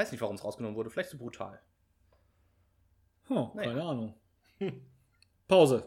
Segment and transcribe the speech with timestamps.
[0.00, 0.88] weiß nicht, warum es rausgenommen wurde.
[0.88, 1.60] Vielleicht zu brutal.
[3.28, 3.68] Oh, naja.
[3.68, 4.14] Keine Ahnung.
[5.46, 5.84] Pause.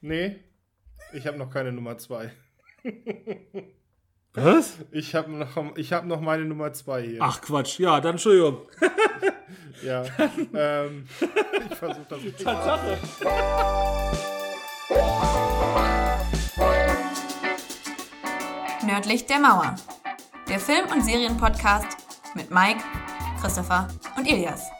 [0.00, 0.36] Nee,
[1.12, 2.30] ich habe noch keine Nummer 2.
[4.34, 4.78] Was?
[4.92, 7.18] Ich habe noch, hab noch meine Nummer 2 hier.
[7.20, 8.68] Ach Quatsch, ja, dann Entschuldigung.
[9.84, 10.04] ja,
[10.54, 11.08] ähm,
[11.68, 12.40] ich versuche das nicht.
[12.40, 12.98] Tatsache.
[18.86, 19.74] Nördlich der Mauer.
[20.48, 21.99] Der Film- und Serienpodcast
[22.34, 22.80] mit Mike,
[23.40, 24.70] Christopher und Elias.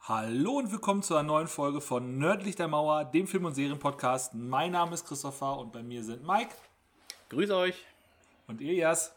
[0.00, 4.34] Hallo und willkommen zu einer neuen Folge von Nördlich der Mauer, dem Film- und Serienpodcast.
[4.34, 6.54] Mein Name ist Christopher und bei mir sind Mike.
[7.28, 7.84] Grüß euch.
[8.46, 9.14] Und Elias.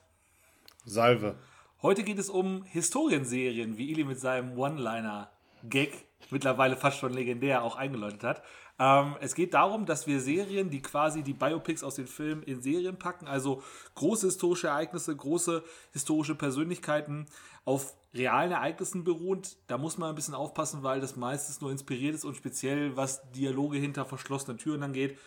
[0.86, 1.40] Salve.
[1.82, 7.76] Heute geht es um Historienserien, wie Eli mit seinem One-Liner-Gag mittlerweile fast schon legendär auch
[7.76, 8.44] eingeläutet hat.
[8.80, 12.62] Ähm, es geht darum, dass wir Serien, die quasi die Biopics aus den Filmen in
[12.62, 13.62] Serien packen, also
[13.96, 17.27] große historische Ereignisse, große historische Persönlichkeiten
[17.66, 19.57] auf realen Ereignissen beruht.
[19.68, 23.29] Da muss man ein bisschen aufpassen, weil das meistens nur inspiriert ist und speziell was
[23.32, 25.18] Dialoge hinter verschlossenen Türen angeht,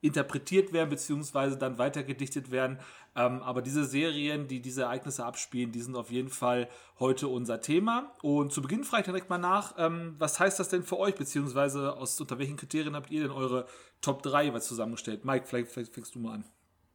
[0.00, 2.78] interpretiert werden beziehungsweise dann weitergedichtet werden.
[3.16, 7.60] Ähm, aber diese Serien, die diese Ereignisse abspielen, die sind auf jeden Fall heute unser
[7.60, 8.14] Thema.
[8.22, 11.16] Und zu Beginn frage ich direkt mal nach, ähm, was heißt das denn für euch,
[11.16, 13.66] beziehungsweise aus, unter welchen Kriterien habt ihr denn eure
[14.00, 15.24] Top 3 jeweils zusammengestellt?
[15.24, 16.44] Mike, vielleicht, vielleicht fängst du mal an.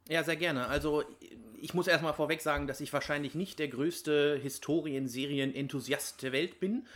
[0.08, 0.68] Ja, sehr gerne.
[0.68, 1.04] Also
[1.60, 6.88] ich muss erstmal vorweg sagen, dass ich wahrscheinlich nicht der größte Historien-Serien-Enthusiast der Welt bin.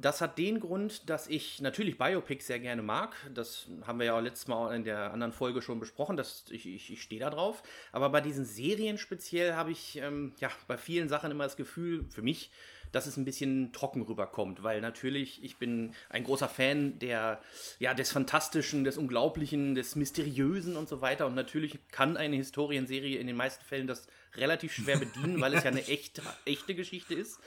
[0.00, 3.16] Das hat den Grund, dass ich natürlich Biopics sehr gerne mag.
[3.34, 6.16] Das haben wir ja auch letztes Mal in der anderen Folge schon besprochen.
[6.16, 7.64] Dass ich, ich, ich stehe da drauf.
[7.90, 12.04] Aber bei diesen Serien speziell habe ich ähm, ja bei vielen Sachen immer das Gefühl,
[12.10, 12.50] für mich,
[12.92, 17.40] dass es ein bisschen trocken rüberkommt, weil natürlich ich bin ein großer Fan der
[17.78, 23.18] ja des Fantastischen, des Unglaublichen, des Mysteriösen und so weiter und natürlich kann eine Historienserie
[23.18, 27.14] in den meisten Fällen das relativ schwer bedienen, weil es ja eine echte, echte Geschichte
[27.14, 27.40] ist.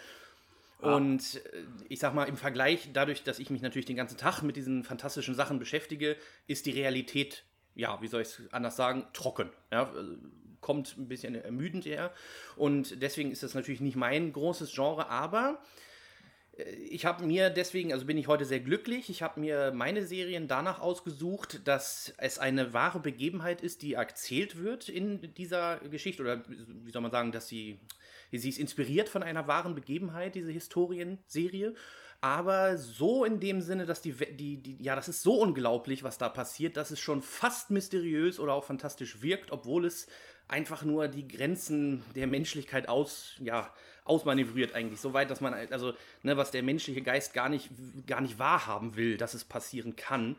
[0.81, 4.41] Und äh, ich sag mal, im Vergleich, dadurch, dass ich mich natürlich den ganzen Tag
[4.41, 7.43] mit diesen fantastischen Sachen beschäftige, ist die Realität,
[7.75, 9.49] ja, wie soll ich es anders sagen, trocken.
[9.71, 9.91] Ja,
[10.59, 12.11] kommt ein bisschen ermüdend her.
[12.55, 15.90] Und deswegen ist das natürlich nicht mein großes Genre, aber äh,
[16.89, 20.47] ich habe mir deswegen, also bin ich heute sehr glücklich, ich habe mir meine Serien
[20.47, 26.43] danach ausgesucht, dass es eine wahre Begebenheit ist, die erzählt wird in dieser Geschichte, oder
[26.47, 27.79] wie soll man sagen, dass sie
[28.31, 31.75] Sie ist inspiriert von einer wahren Begebenheit, diese Historienserie.
[32.21, 36.19] Aber so in dem Sinne, dass die, die, die, ja, das ist so unglaublich, was
[36.19, 40.07] da passiert, dass es schon fast mysteriös oder auch fantastisch wirkt, obwohl es
[40.47, 44.99] einfach nur die Grenzen der Menschlichkeit aus, ja, ausmanövriert eigentlich.
[44.99, 47.69] So weit, dass man, also, ne, was der menschliche Geist gar nicht,
[48.07, 50.35] gar nicht wahrhaben will, dass es passieren kann.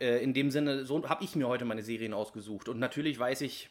[0.00, 2.68] Äh, in dem Sinne, so habe ich mir heute meine Serien ausgesucht.
[2.68, 3.70] Und natürlich weiß ich,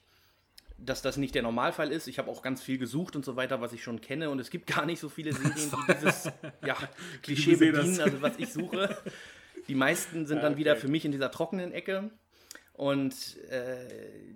[0.77, 2.07] dass das nicht der Normalfall ist.
[2.07, 4.29] Ich habe auch ganz viel gesucht und so weiter, was ich schon kenne.
[4.29, 6.31] Und es gibt gar nicht so viele Serien, die dieses
[6.65, 6.75] ja,
[7.21, 8.97] Klischee bedienen, also was ich suche.
[9.67, 12.09] Die meisten sind dann wieder für mich in dieser trockenen Ecke.
[12.73, 13.87] Und äh,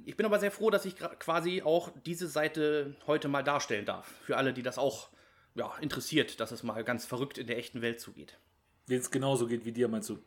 [0.06, 4.08] ich bin aber sehr froh, dass ich quasi auch diese Seite heute mal darstellen darf.
[4.24, 5.10] Für alle, die das auch
[5.56, 8.38] ja, interessiert, dass es mal ganz verrückt in der echten Welt zugeht.
[8.90, 10.20] Denen es genauso geht wie dir, meinst du?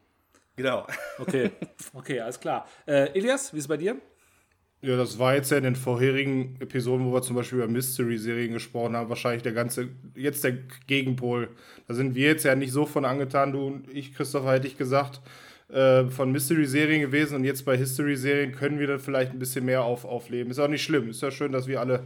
[0.56, 0.86] Genau.
[1.18, 1.52] Okay,
[1.94, 2.68] okay, alles klar.
[2.84, 3.96] Äh, Elias, wie ist es bei dir?
[4.82, 8.52] Ja, das war jetzt ja in den vorherigen Episoden, wo wir zum Beispiel über Mystery-Serien
[8.54, 10.52] gesprochen haben, wahrscheinlich der ganze, jetzt der
[10.86, 11.50] Gegenpol.
[11.86, 14.78] Da sind wir jetzt ja nicht so von angetan, du und ich, Christopher, hätte ich
[14.78, 15.20] gesagt,
[15.72, 19.84] äh, von Mystery-Serien gewesen und jetzt bei History-Serien können wir dann vielleicht ein bisschen mehr
[19.84, 20.50] auf, aufleben.
[20.50, 22.04] Ist auch nicht schlimm, ist ja schön, dass wir alle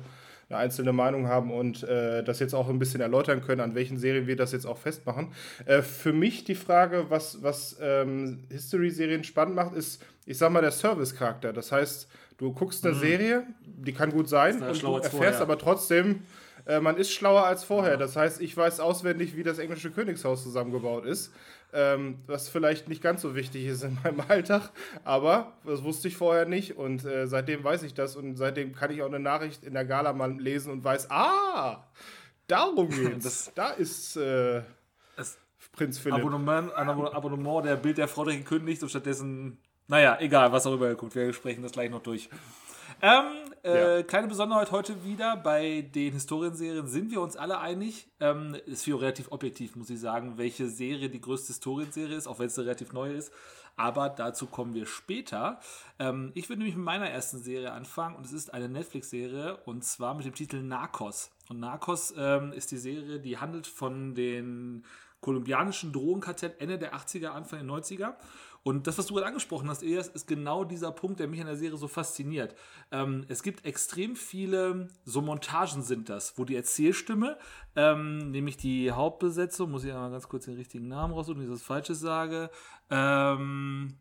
[0.51, 3.97] eine einzelne Meinung haben und äh, das jetzt auch ein bisschen erläutern können, an welchen
[3.97, 5.29] Serien wir das jetzt auch festmachen.
[5.65, 10.61] Äh, für mich die Frage, was, was ähm, History-Serien spannend macht, ist, ich sag mal,
[10.61, 11.55] der Service-Charakter.
[11.55, 12.09] Das heißt,
[12.39, 13.01] Du guckst eine mhm.
[13.01, 15.41] Serie, die kann gut sein, und du erfährst vorher.
[15.41, 16.23] aber trotzdem,
[16.67, 17.97] äh, man ist schlauer als vorher.
[17.97, 21.33] Das heißt, ich weiß auswendig, wie das englische Königshaus zusammengebaut ist.
[21.73, 24.71] Ähm, was vielleicht nicht ganz so wichtig ist in meinem Alltag,
[25.03, 28.93] aber das wusste ich vorher nicht und äh, seitdem weiß ich das und seitdem kann
[28.93, 31.85] ich auch eine Nachricht in der Gala mal lesen und weiß, ah,
[32.47, 33.51] darum geht's.
[33.57, 34.63] da ist äh,
[35.73, 36.21] Prinz Philipp.
[36.21, 40.87] Abonnement, ein Abonnement der Bild der Frau gekündigt und stattdessen naja, egal, was auch immer
[40.87, 41.15] ihr guckt.
[41.15, 42.29] Wir sprechen das gleich noch durch.
[43.03, 44.03] Ähm, äh.
[44.03, 45.37] Kleine Besonderheit heute wieder.
[45.37, 48.09] Bei den Historienserien sind wir uns alle einig.
[48.21, 52.39] Ähm, ist für relativ objektiv, muss ich sagen, welche Serie die größte Historienserie ist, auch
[52.39, 53.33] wenn es relativ neu ist.
[53.77, 55.61] Aber dazu kommen wir später.
[55.99, 59.85] Ähm, ich würde nämlich mit meiner ersten Serie anfangen und es ist eine Netflix-Serie und
[59.85, 61.31] zwar mit dem Titel Narcos.
[61.49, 64.85] Und Narcos ähm, ist die Serie, die handelt von den
[65.21, 68.15] kolumbianischen Drogenkartell Ende der 80er, Anfang der 90er
[68.65, 71.47] Und das, was du gerade angesprochen hast, Elias, ist genau dieser Punkt, der mich an
[71.47, 72.57] der Serie so fasziniert.
[72.91, 77.39] Ähm, es gibt extrem viele, so Montagen sind das, wo die Erzählstimme,
[77.77, 81.53] ähm, nämlich die Hauptbesetzung, muss ich mal ganz kurz den richtigen Namen raussuchen, wenn ich
[81.53, 82.51] das Falsches sage,
[82.91, 83.99] ähm,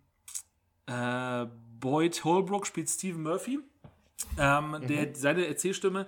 [0.85, 1.45] äh,
[1.79, 3.59] Boyd Holbrook spielt Stephen Murphy.
[4.37, 4.87] Ähm, mhm.
[4.87, 6.07] der, seine Erzählstimme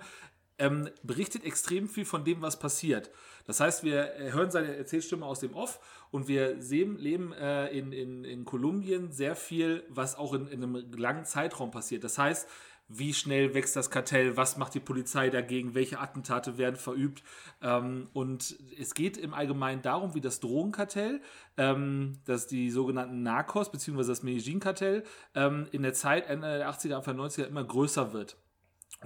[0.58, 3.10] ähm, berichtet extrem viel von dem, was passiert.
[3.46, 5.78] Das heißt, wir hören seine Erzählstimme aus dem Off
[6.10, 10.62] und wir sehen, leben äh, in, in, in Kolumbien sehr viel, was auch in, in
[10.62, 12.04] einem langen Zeitraum passiert.
[12.04, 12.48] Das heißt,
[12.88, 17.22] wie schnell wächst das Kartell, was macht die Polizei dagegen, welche Attentate werden verübt.
[17.60, 21.20] Ähm, und es geht im Allgemeinen darum, wie das Drogenkartell,
[21.56, 24.04] ähm, das die sogenannten Narcos bzw.
[24.04, 25.02] das Medellin-Kartell
[25.34, 28.36] ähm, in der Zeit Ende der 80er, Anfang der 90er immer größer wird.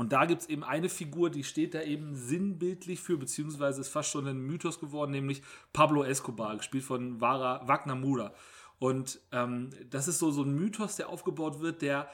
[0.01, 3.91] Und da gibt es eben eine Figur, die steht da eben sinnbildlich für, beziehungsweise ist
[3.91, 5.43] fast schon ein Mythos geworden, nämlich
[5.75, 8.33] Pablo Escobar, gespielt von Wagner Mura.
[8.79, 12.09] Und ähm, das ist so, so ein Mythos, der aufgebaut wird, der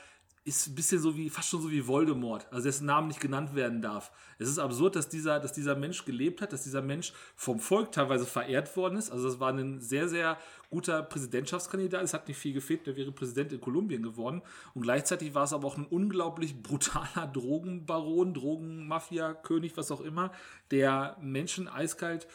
[0.46, 3.56] ist ein bisschen so wie, fast schon so wie Voldemort, also dessen Namen nicht genannt
[3.56, 4.12] werden darf.
[4.38, 7.90] Es ist absurd, dass dieser, dass dieser Mensch gelebt hat, dass dieser Mensch vom Volk
[7.90, 9.10] teilweise verehrt worden ist.
[9.10, 10.38] Also das war ein sehr, sehr
[10.70, 12.00] guter Präsidentschaftskandidat.
[12.04, 14.40] Es hat nicht viel gefehlt, der wäre Präsident in Kolumbien geworden.
[14.72, 20.30] Und gleichzeitig war es aber auch ein unglaublich brutaler Drogenbaron, Drogenmafia-König, was auch immer,
[20.70, 22.28] der Menschen eiskalt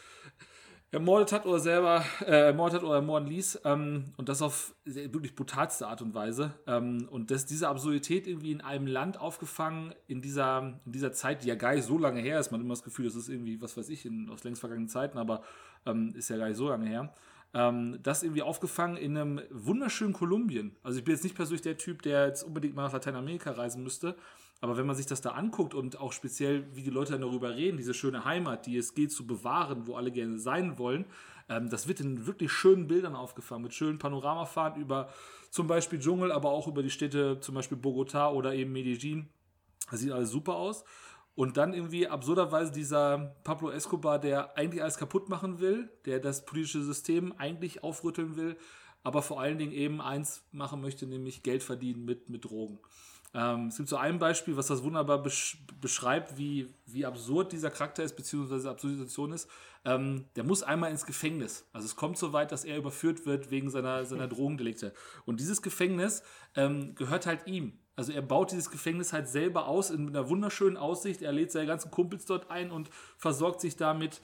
[0.92, 3.62] ermordet hat oder selber äh, ermordet hat oder ermorden ließ.
[3.64, 6.54] Ähm, und das auf wirklich brutalste Art und Weise.
[6.68, 11.44] Ähm, und das, diese Absurdität irgendwie in einem Land aufgefangen, in dieser, in dieser Zeit,
[11.44, 12.52] die ja gar nicht so lange her ist.
[12.52, 14.90] Man hat immer das Gefühl, das ist irgendwie, was weiß ich, in, aus längst vergangenen
[14.90, 15.44] Zeiten, aber
[15.86, 17.14] ähm, ist ja gar nicht so lange her.
[17.54, 20.76] Ähm, das irgendwie aufgefangen in einem wunderschönen Kolumbien.
[20.84, 23.84] Also ich bin jetzt nicht persönlich der Typ, der jetzt unbedingt mal nach Lateinamerika reisen
[23.84, 24.16] müsste,
[24.62, 27.78] aber wenn man sich das da anguckt und auch speziell, wie die Leute darüber reden,
[27.78, 31.06] diese schöne Heimat, die es geht zu bewahren, wo alle gerne sein wollen,
[31.50, 35.10] ähm, das wird in wirklich schönen Bildern aufgefangen, mit schönen Panoramafahrten über
[35.50, 39.28] zum Beispiel Dschungel, aber auch über die Städte, zum Beispiel Bogota oder eben Medellin.
[39.90, 40.86] Das sieht alles super aus.
[41.34, 46.46] Und dann irgendwie absurderweise dieser Pablo Escobar, der eigentlich alles kaputt machen will, der das
[46.46, 48.58] politische System eigentlich aufrütteln will,
[49.02, 52.80] aber vor allen Dingen eben eins machen möchte, nämlich Geld verdienen mit, mit Drogen.
[53.34, 57.72] Ähm, es gibt so ein Beispiel, was das wunderbar besch beschreibt, wie, wie absurd dieser
[57.72, 59.50] Charakter ist, beziehungsweise absurde Situation ist.
[59.86, 61.68] Ähm, der muss einmal ins Gefängnis.
[61.74, 64.94] Also es kommt so weit, dass er überführt wird wegen seiner, seiner Drogendelikte.
[65.26, 66.24] Und dieses Gefängnis
[66.56, 67.80] ähm, gehört halt ihm.
[67.96, 71.22] Also er baut dieses Gefängnis halt selber aus in einer wunderschönen Aussicht.
[71.22, 74.22] Er lädt seine ganzen Kumpels dort ein und versorgt sich damit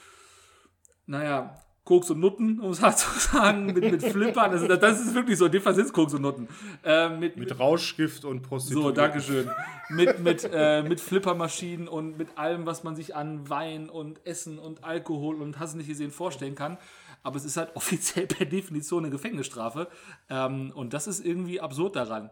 [1.07, 1.57] naja,
[1.87, 4.51] Koks und Nutten, um es hart zu sagen, mit, mit Flippern.
[4.51, 6.49] Das, das ist wirklich so, in dem Fall sind es Koks und Nutten.
[6.83, 8.89] Äh, mit, mit, Rauschgift und Prostitution.
[8.89, 9.49] So, Dankeschön.
[9.87, 14.59] mit, mit, äh, mit Flippermaschinen und mit allem, was man sich an Wein und Essen
[14.59, 16.77] und Alkohol und hast nicht gesehen vorstellen kann.
[17.23, 19.87] Aber es ist halt offiziell per Definition eine Gefängnisstrafe.
[20.29, 22.31] Ähm, und das ist irgendwie absurd daran.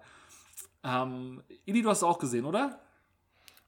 [0.83, 2.81] Ähm, Ili, du hast es auch gesehen, oder?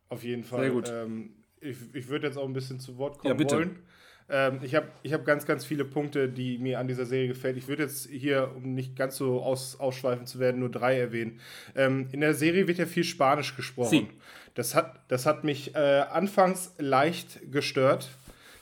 [0.10, 0.60] Auf jeden Fall.
[0.60, 0.92] Sehr gut.
[0.94, 3.56] Ähm, ich, ich würde jetzt auch ein bisschen zu Wort kommen ja, bitte.
[3.56, 3.80] wollen.
[4.30, 7.58] Ähm, ich habe ich hab ganz, ganz viele Punkte, die mir an dieser Serie gefällt.
[7.58, 11.40] Ich würde jetzt hier, um nicht ganz so aus, ausschweifend zu werden, nur drei erwähnen.
[11.76, 14.10] Ähm, in der Serie wird ja viel Spanisch gesprochen.
[14.54, 18.10] Das hat, das hat mich äh, anfangs leicht gestört,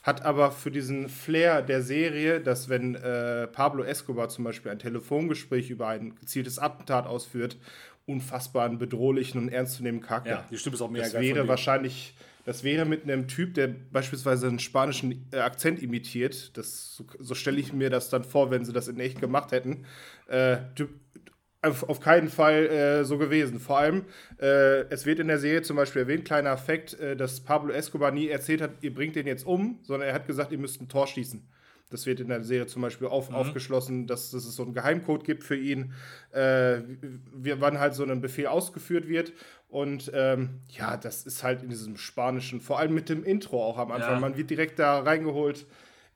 [0.03, 4.79] hat aber für diesen Flair der Serie, dass wenn äh, Pablo Escobar zum Beispiel ein
[4.79, 7.57] Telefongespräch über ein gezieltes Attentat ausführt,
[8.06, 10.29] unfassbaren, bedrohlichen und ernstzunehmenden Charakter.
[10.29, 12.13] Ja, die Stimme ist auch mehr Das wäre wahrscheinlich
[12.45, 16.55] das wäre mit einem Typ, der beispielsweise einen spanischen äh, Akzent imitiert.
[16.58, 19.51] Das, so, so stelle ich mir das dann vor, wenn sie das in echt gemacht
[19.51, 19.86] hätten.
[20.27, 20.58] Äh,
[21.63, 23.60] auf, auf, keinen Fall äh, so gewesen.
[23.60, 24.05] Vor allem,
[24.39, 28.12] äh, es wird in der Serie zum Beispiel erwähnt, kleiner Effekt, äh, dass Pablo Escobar
[28.12, 30.88] nie erzählt hat, ihr bringt den jetzt um, sondern er hat gesagt, ihr müsst ein
[30.88, 31.41] Tor schießen.
[31.89, 33.36] Das wird in der Serie zum Beispiel auf, mhm.
[33.36, 35.94] aufgeschlossen, dass, dass, es so einen Geheimcode gibt für ihn,
[36.32, 36.80] äh,
[37.32, 39.34] wann halt so ein Befehl ausgeführt wird.
[39.70, 43.77] Und ähm, ja, das ist halt in diesem Spanischen, vor allem mit dem Intro auch
[43.77, 44.13] am Anfang.
[44.13, 44.20] Ja.
[44.20, 45.65] Man wird direkt da reingeholt.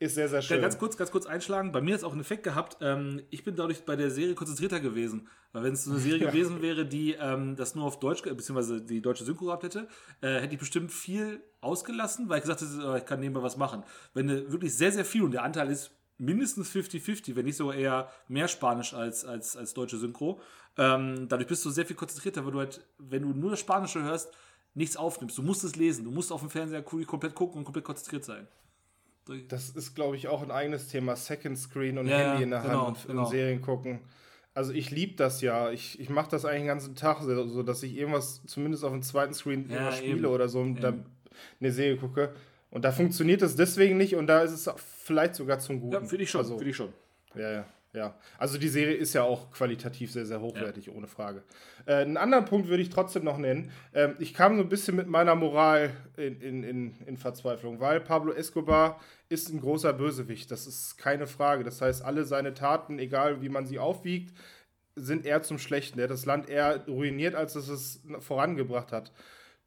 [0.02, 0.62] Ist sehr, sehr schön.
[0.62, 1.74] Ganz kurz, ganz kurz einschlagen.
[1.74, 2.78] Bei mir hat es auch einen Effekt gehabt.
[2.80, 5.28] Ähm, ich bin dadurch bei der Serie konzentrierter gewesen.
[5.52, 6.28] Weil wenn es so eine Serie ja.
[6.32, 9.90] gewesen wäre, die ähm, das nur auf Deutsch, beziehungsweise die deutsche Synchro gehabt hätte,
[10.22, 13.84] äh, hätte ich bestimmt viel ausgelassen, weil ich gesagt hätte, ich kann nebenbei was machen.
[14.14, 17.76] Wenn du wirklich sehr, sehr viel und der Anteil ist mindestens 50-50, wenn nicht sogar
[17.76, 20.40] eher mehr Spanisch als, als, als deutsche Synchro.
[20.78, 24.02] Ähm, dadurch bist du sehr viel konzentrierter, weil du halt, wenn du nur das Spanische
[24.02, 24.32] hörst,
[24.76, 25.38] nichts aufnimmst.
[25.38, 26.06] Du musst es lesen.
[26.06, 28.48] Du musst auf dem Fernseher komplett gucken und komplett konzentriert sein.
[29.48, 31.16] Das ist, glaube ich, auch ein eigenes Thema.
[31.16, 33.24] Second Screen und ja, Handy in der genau, Hand und, genau.
[33.24, 34.00] und Serien gucken.
[34.54, 35.72] Also ich liebe das ja.
[35.72, 39.02] Ich, ich mache das eigentlich den ganzen Tag, so dass ich irgendwas zumindest auf dem
[39.02, 40.26] zweiten Screen ja, spiele eben.
[40.26, 41.06] oder so und dann
[41.60, 42.34] eine Serie gucke.
[42.72, 45.94] Und da funktioniert es deswegen nicht und da ist es vielleicht sogar zum Guten.
[45.94, 46.42] Ja, finde ich schon.
[46.42, 46.94] Also, finde ich schon.
[47.36, 47.66] Ja, ja.
[47.92, 50.94] Ja, also die Serie ist ja auch qualitativ sehr, sehr hochwertig, ja.
[50.94, 51.42] ohne Frage.
[51.88, 53.72] Äh, einen anderen Punkt würde ich trotzdem noch nennen.
[53.96, 58.00] Ähm, ich kam so ein bisschen mit meiner Moral in, in, in, in Verzweiflung, weil
[58.00, 61.64] Pablo Escobar ist ein großer Bösewicht, das ist keine Frage.
[61.64, 64.36] Das heißt, alle seine Taten, egal wie man sie aufwiegt,
[64.96, 66.00] sind eher zum Schlechten.
[66.00, 69.12] Er hat das Land eher ruiniert, als es es vorangebracht hat.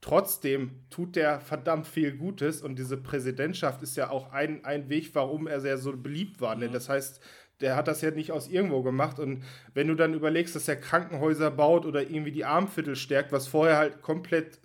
[0.00, 5.14] Trotzdem tut der verdammt viel Gutes und diese Präsidentschaft ist ja auch ein, ein Weg,
[5.14, 6.57] warum er sehr so beliebt war.
[6.57, 6.69] Ne?
[6.69, 6.73] Mhm.
[6.73, 7.21] Das heißt,
[7.61, 9.21] der hat das ja nicht aus irgendwo gemacht.
[9.21, 13.47] Und wenn du dann überlegst, dass er Krankenhäuser baut oder irgendwie die Armviertel stärkt, was
[13.47, 14.59] vorher halt komplett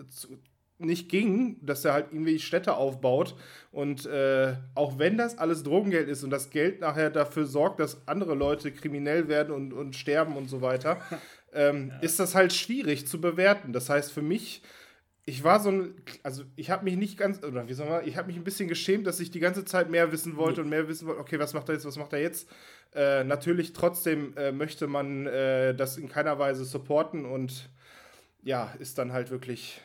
[0.80, 3.36] nicht ging, dass er halt irgendwie Städte aufbaut.
[3.72, 8.08] Und äh, auch wenn das alles Drogengeld ist und das Geld nachher dafür sorgt, dass
[8.08, 11.00] andere Leute kriminell werden und, und sterben und so weiter,
[11.54, 12.00] ähm, ja.
[12.00, 13.74] ist das halt schwierig zu bewerten.
[13.74, 14.62] Das heißt, für mich
[15.30, 15.94] ich war so ein,
[16.24, 18.70] also ich habe mich nicht ganz, oder wie soll man, ich habe mich ein bisschen
[18.70, 21.54] geschämt, dass ich die ganze Zeit mehr wissen wollte und mehr wissen wollte, okay, was
[21.54, 22.50] macht er jetzt, was macht er jetzt?
[22.96, 27.70] Äh, natürlich trotzdem äh, möchte man äh, das in keiner Weise supporten und
[28.42, 29.82] ja, ist dann halt wirklich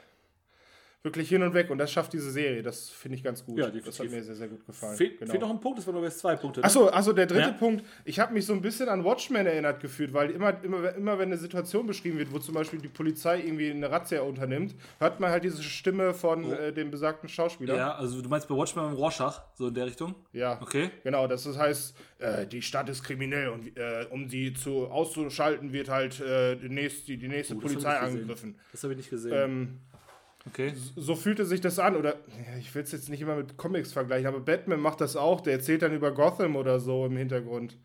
[1.02, 2.62] wirklich hin und weg und das schafft diese Serie.
[2.62, 3.58] Das finde ich ganz gut.
[3.58, 4.96] Ja, das hat mir sehr, sehr gut gefallen.
[4.96, 5.30] Fehl, genau.
[5.30, 6.62] Fehlt noch ein Punkt, das waren nur jetzt zwei Punkte.
[6.62, 7.52] Achso, also der dritte ja.
[7.52, 7.84] Punkt.
[8.04, 11.28] Ich habe mich so ein bisschen an Watchmen erinnert gefühlt, weil immer, immer, immer wenn
[11.28, 15.30] eine Situation beschrieben wird, wo zum Beispiel die Polizei irgendwie eine Razzia unternimmt, hört man
[15.30, 16.52] halt diese Stimme von oh.
[16.52, 17.76] äh, dem besagten Schauspieler.
[17.76, 20.14] Ja, also du meinst bei Watchmen im Rorschach, so in der Richtung?
[20.32, 20.60] Ja.
[20.62, 20.90] Okay.
[21.02, 25.88] Genau, das heißt, äh, die Stadt ist kriminell und äh, um sie zu, auszuschalten, wird
[25.88, 28.56] halt äh, die nächste, die nächste oh, Polizei angegriffen.
[28.70, 29.32] Das habe ich nicht gesehen.
[29.34, 29.80] Ähm,
[30.48, 30.74] Okay.
[30.96, 31.96] So fühlte sich das an.
[31.96, 32.16] Oder
[32.58, 35.40] ich will es jetzt nicht immer mit Comics vergleichen, aber Batman macht das auch.
[35.40, 37.76] Der erzählt dann über Gotham oder so im Hintergrund.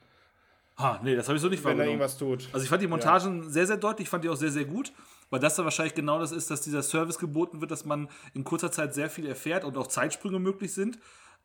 [0.78, 2.48] Ha, nee, das habe ich so nicht Wenn er irgendwas tut.
[2.54, 3.50] Also ich fand die Montagen ja.
[3.50, 4.94] sehr, sehr deutlich, fand die auch sehr, sehr gut,
[5.32, 8.44] weil das dann wahrscheinlich genau das ist, dass dieser Service geboten wird, dass man in
[8.44, 11.00] kurzer Zeit sehr viel erfährt und auch Zeitsprünge möglich sind.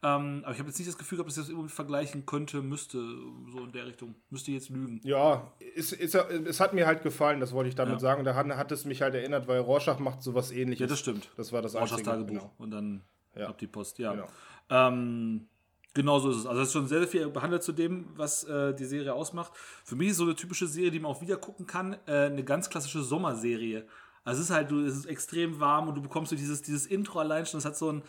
[0.04, 2.61] Ähm, aber ich habe jetzt nicht das Gefühl gehabt, dass ich das irgendwie vergleichen könnte,
[2.61, 4.16] müsste, so in der Richtung.
[4.30, 5.00] Müsste jetzt lügen.
[5.04, 8.00] Ja, ist, ist, es hat mir halt gefallen, das wollte ich damit ja.
[8.00, 8.25] sagen.
[8.25, 10.80] Da hat, hat, es mich halt erinnert, weil Rorschach macht sowas ähnliches.
[10.80, 11.30] Ja, das stimmt.
[11.37, 12.26] Das war das Rorschachs Tagebuch.
[12.26, 12.52] Genau.
[12.59, 13.02] Und dann
[13.37, 13.49] ja.
[13.49, 14.12] ab die Post, ja.
[14.12, 14.28] Genau.
[14.71, 15.47] Ähm,
[15.94, 16.47] Genau so ist es.
[16.47, 19.52] Also es ist schon sehr, sehr viel behandelt zu dem, was äh, die Serie ausmacht.
[19.85, 22.44] Für mich ist so eine typische Serie, die man auch wieder gucken kann, äh, eine
[22.44, 23.87] ganz klassische Sommerserie.
[24.25, 26.87] Also es ist halt, du, es ist extrem warm und du bekommst so dieses, dieses
[26.87, 28.02] Intro allein schon, das hat so ein,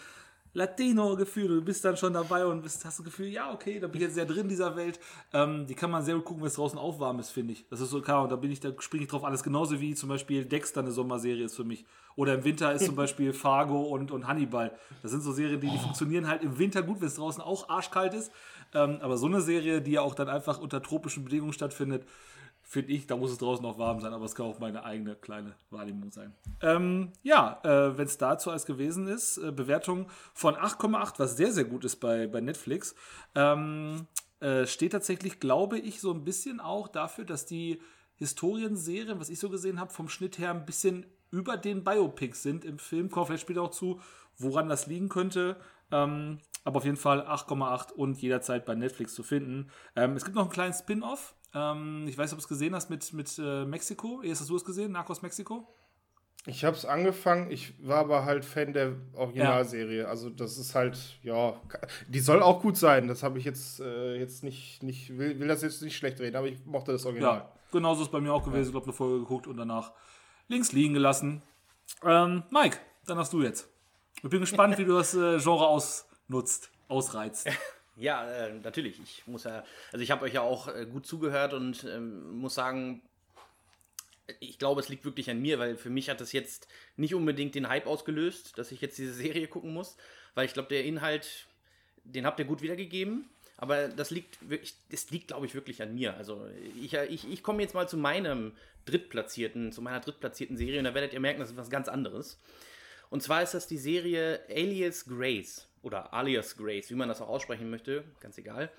[0.53, 1.47] Latino-Gefühl.
[1.47, 4.03] Du bist dann schon dabei und bist, hast das Gefühl, ja, okay, da bin ich
[4.03, 4.99] jetzt sehr drin in dieser Welt.
[5.33, 7.65] Ähm, die kann man sehr gut gucken, wenn es draußen auch warm ist, finde ich.
[7.69, 9.43] Das ist so klar und da bin ich, da springe ich drauf alles.
[9.43, 11.85] Genauso wie zum Beispiel Dexter eine Sommerserie ist für mich.
[12.15, 14.71] Oder im Winter ist zum Beispiel Fargo und, und Hannibal.
[15.01, 17.69] Das sind so Serien, die, die funktionieren halt im Winter gut, wenn es draußen auch
[17.69, 18.31] arschkalt ist.
[18.73, 22.05] Ähm, aber so eine Serie, die ja auch dann einfach unter tropischen Bedingungen stattfindet,
[22.63, 25.15] finde ich, da muss es draußen auch warm sein, aber es kann auch meine eigene
[25.15, 26.33] kleine Wahrnehmung sein.
[26.61, 31.51] Ähm, ja, äh, wenn es dazu alles gewesen ist, äh, Bewertung von 8,8, was sehr,
[31.51, 32.95] sehr gut ist bei, bei Netflix,
[33.35, 34.07] ähm,
[34.39, 37.79] äh, steht tatsächlich, glaube ich, so ein bisschen auch dafür, dass die
[38.15, 42.63] Historienserien, was ich so gesehen habe, vom Schnitt her ein bisschen über den Biopics sind
[42.63, 43.09] im Film.
[43.09, 43.99] Kommt vielleicht später auch zu,
[44.37, 45.57] woran das liegen könnte.
[45.91, 49.69] Ähm, aber auf jeden Fall 8,8 und jederzeit bei Netflix zu finden.
[49.95, 52.75] Ähm, es gibt noch einen kleinen Spin-off ähm, ich weiß nicht, ob du es gesehen
[52.75, 54.21] hast mit, mit äh, Mexiko.
[54.27, 54.91] Hast du es gesehen?
[54.91, 55.67] Narcos Mexiko?
[56.45, 60.01] Ich habe es angefangen, ich war aber halt Fan der Originalserie.
[60.01, 60.07] Ja.
[60.07, 61.53] Also das ist halt, ja,
[62.09, 63.07] die soll auch gut sein.
[63.07, 66.35] Das habe ich jetzt, äh, jetzt nicht, nicht will, will das jetzt nicht schlecht reden,
[66.35, 67.37] aber ich mochte das Original.
[67.37, 68.65] Ja, genauso ist es bei mir auch gewesen.
[68.65, 69.93] Ich glaube, eine Folge geguckt und danach
[70.49, 71.43] links liegen gelassen.
[72.03, 73.69] Ähm, Mike, dann hast du jetzt.
[74.21, 77.47] Ich bin gespannt, wie du das äh, Genre ausnutzt, ausreizt.
[77.95, 78.99] Ja, äh, natürlich.
[79.03, 82.55] Ich muss ja, also ich habe euch ja auch äh, gut zugehört und ähm, muss
[82.55, 83.01] sagen,
[84.39, 87.55] ich glaube, es liegt wirklich an mir, weil für mich hat das jetzt nicht unbedingt
[87.55, 89.97] den Hype ausgelöst, dass ich jetzt diese Serie gucken muss,
[90.33, 91.45] weil ich glaube, der Inhalt,
[92.03, 93.29] den habt ihr gut wiedergegeben.
[93.57, 94.39] Aber das liegt
[94.89, 96.17] das liegt, glaube ich, wirklich an mir.
[96.17, 96.45] Also
[96.81, 98.53] ich, ich, ich komme jetzt mal zu meinem
[98.85, 102.39] drittplatzierten, zu meiner drittplatzierten Serie und da werdet ihr merken, das ist was ganz anderes.
[103.09, 107.29] Und zwar ist das die Serie Alias Grace oder alias Grace, wie man das auch
[107.29, 108.71] aussprechen möchte, ganz egal.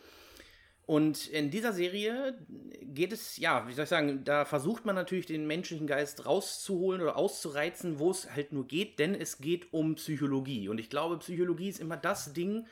[0.86, 2.36] Und in dieser Serie
[2.82, 7.00] geht es, ja, wie soll ich sagen, da versucht man natürlich den menschlichen Geist rauszuholen
[7.00, 10.68] oder auszureizen, wo es halt nur geht, denn es geht um Psychologie.
[10.68, 12.66] Und ich glaube, Psychologie ist immer das Ding,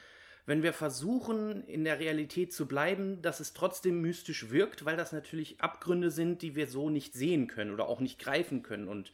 [0.44, 5.12] wenn wir versuchen, in der Realität zu bleiben, dass es trotzdem mystisch wirkt, weil das
[5.12, 8.88] natürlich Abgründe sind, die wir so nicht sehen können oder auch nicht greifen können.
[8.88, 9.12] Und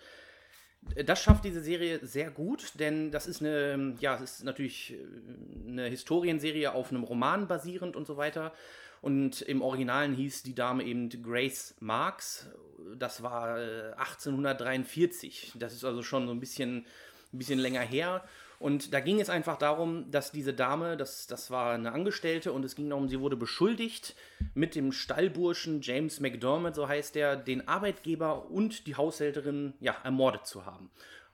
[1.04, 5.68] das schafft diese Serie sehr gut, denn das ist eine, ja, es ist natürlich äh,
[5.68, 8.52] eine Historienserie auf einem Roman basierend und so weiter.
[9.00, 12.49] Und im Originalen hieß die Dame eben Grace Marks.
[12.97, 13.54] Das war
[13.97, 15.52] 1843.
[15.54, 16.87] Äh, das ist also schon so ein bisschen,
[17.33, 18.25] ein bisschen länger her.
[18.59, 22.65] Und da ging es einfach darum, dass diese Dame, das, das war eine Angestellte und
[22.65, 24.17] es ging darum, sie wurde beschuldigt,
[24.55, 30.47] mit dem Stallburschen James McDermott, so heißt er, den Arbeitgeber und die Haushälterin ja, ermordet
[30.47, 30.91] zu haben.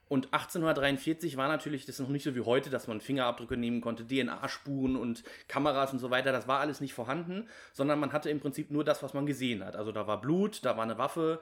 [0.07, 4.07] Und 1843 war natürlich das noch nicht so wie heute, dass man Fingerabdrücke nehmen konnte,
[4.07, 6.31] DNA-Spuren und Kameras und so weiter.
[6.31, 9.65] Das war alles nicht vorhanden, sondern man hatte im Prinzip nur das, was man gesehen
[9.65, 9.77] hat.
[9.77, 11.41] Also da war Blut, da war eine Waffe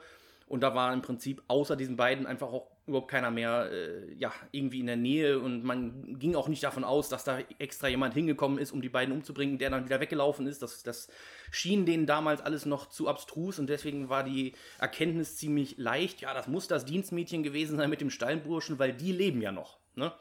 [0.52, 4.30] und da war im Prinzip außer diesen beiden einfach auch überhaupt keiner mehr äh, ja,
[4.50, 8.12] irgendwie in der Nähe und man ging auch nicht davon aus, dass da extra jemand
[8.12, 10.60] hingekommen ist, um die beiden umzubringen, der dann wieder weggelaufen ist.
[10.60, 11.08] Das, das
[11.50, 16.20] schien denen damals alles noch zu abstrus und deswegen war die Erkenntnis ziemlich leicht.
[16.20, 19.78] Ja, das muss das Dienstmädchen gewesen sein mit dem Steinburschen, weil die leben ja noch.
[19.94, 20.12] Ne?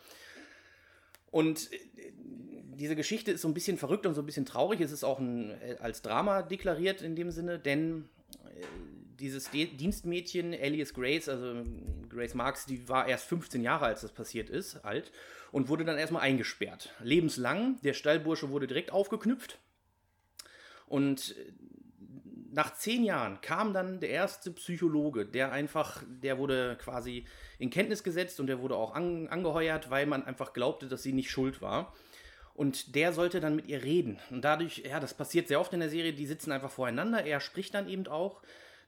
[1.29, 1.77] Und äh,
[2.77, 4.79] diese Geschichte ist so ein bisschen verrückt und so ein bisschen traurig.
[4.79, 8.07] Es ist auch ein, äh, als Drama deklariert in dem Sinne, denn
[9.21, 11.63] dieses Dienstmädchen, Alias Grace, also
[12.09, 15.11] Grace Marks, die war erst 15 Jahre, als das passiert ist, alt,
[15.51, 16.93] und wurde dann erstmal eingesperrt.
[17.01, 17.79] Lebenslang.
[17.83, 19.59] Der Stallbursche wurde direkt aufgeknüpft.
[20.87, 21.51] Und äh,
[22.51, 27.25] nach zehn Jahren kam dann der erste Psychologe, der einfach, der wurde quasi
[27.59, 31.13] in Kenntnis gesetzt und der wurde auch an, angeheuert, weil man einfach glaubte, dass sie
[31.13, 31.93] nicht schuld war.
[32.53, 34.19] Und der sollte dann mit ihr reden.
[34.29, 37.23] Und dadurch, ja, das passiert sehr oft in der Serie, die sitzen einfach voreinander.
[37.23, 38.41] Er spricht dann eben auch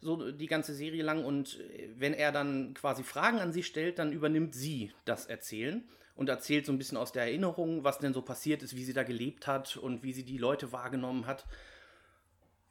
[0.03, 4.00] so die ganze Serie lang und äh, wenn er dann quasi Fragen an sie stellt,
[4.00, 5.83] dann übernimmt sie das Erzählen
[6.15, 8.93] und erzählt so ein bisschen aus der Erinnerung, was denn so passiert ist, wie sie
[8.93, 11.45] da gelebt hat und wie sie die Leute wahrgenommen hat.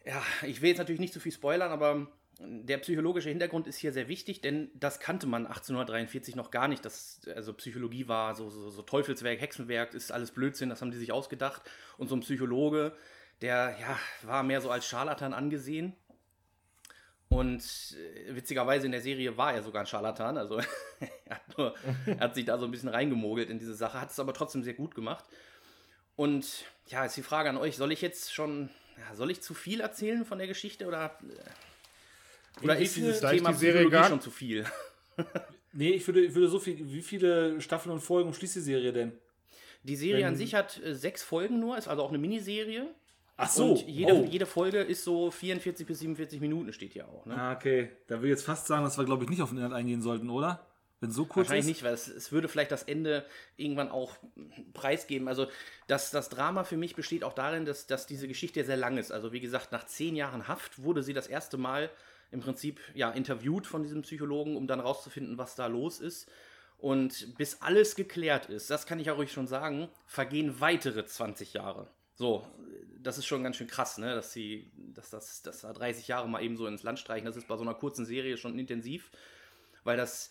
[0.05, 2.09] Ja, ich will jetzt natürlich nicht zu viel spoilern, aber
[2.39, 6.85] der psychologische Hintergrund ist hier sehr wichtig, denn das kannte man 1843 noch gar nicht.
[6.85, 10.99] Das, also Psychologie war so, so, so Teufelswerk, Hexenwerk, ist alles Blödsinn, das haben die
[10.99, 11.62] sich ausgedacht.
[11.99, 12.97] Und so ein Psychologe,
[13.43, 15.95] der ja, war mehr so als Scharlatan angesehen.
[17.33, 17.62] Und
[17.97, 20.37] äh, witzigerweise in der Serie war er sogar ein Scharlatan.
[20.37, 20.59] Also
[21.01, 21.75] er, hat nur,
[22.07, 24.62] er hat sich da so ein bisschen reingemogelt in diese Sache, hat es aber trotzdem
[24.62, 25.25] sehr gut gemacht.
[26.15, 28.69] Und ja, ist die Frage an euch, soll ich jetzt schon,
[29.15, 33.59] soll ich zu viel erzählen von der Geschichte oder, äh, oder ist dieses Thema die
[33.59, 34.67] Serie gar schon zu viel?
[35.73, 38.93] nee, ich würde, ich würde so viel, wie viele Staffeln und Folgen umschließt die Serie
[38.93, 39.12] denn?
[39.85, 42.87] Die Serie Wenn, an sich hat äh, sechs Folgen nur, ist also auch eine Miniserie.
[43.37, 43.73] Ach so.
[43.73, 44.25] Und jede, oh.
[44.25, 47.27] jede Folge ist so 44 bis 47 Minuten, steht hier auch.
[47.27, 47.37] Ne?
[47.37, 47.90] Ah, okay.
[48.07, 50.03] Da will ich jetzt fast sagen, dass wir, glaube ich, nicht auf den Inhalt eingehen
[50.03, 50.66] sollten, oder?
[51.01, 51.68] Wenn so kurz Wahrscheinlich ist?
[51.68, 54.14] nicht, weil es, es, würde vielleicht das Ende irgendwann auch
[54.73, 55.27] preisgeben.
[55.27, 55.49] Also
[55.88, 59.11] das, das Drama für mich besteht auch darin, dass, dass diese Geschichte sehr lang ist.
[59.11, 61.90] Also wie gesagt, nach zehn Jahren Haft wurde sie das erste Mal
[62.31, 66.31] im Prinzip ja, interviewt von diesem Psychologen, um dann rauszufinden, was da los ist.
[66.79, 71.53] Und bis alles geklärt ist, das kann ich auch ruhig schon sagen, vergehen weitere 20
[71.53, 71.88] Jahre.
[72.14, 72.46] So,
[73.03, 74.14] das ist schon ganz schön krass, ne?
[74.14, 77.27] dass sie, dass das, dass da 30 Jahre mal eben so ins Land streichen.
[77.27, 79.11] Das ist bei so einer kurzen Serie schon intensiv,
[79.85, 80.31] weil das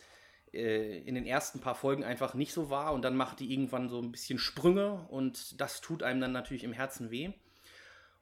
[0.54, 3.90] äh, in den ersten paar Folgen einfach nicht so war und dann macht die irgendwann
[3.90, 7.32] so ein bisschen Sprünge und das tut einem dann natürlich im Herzen weh.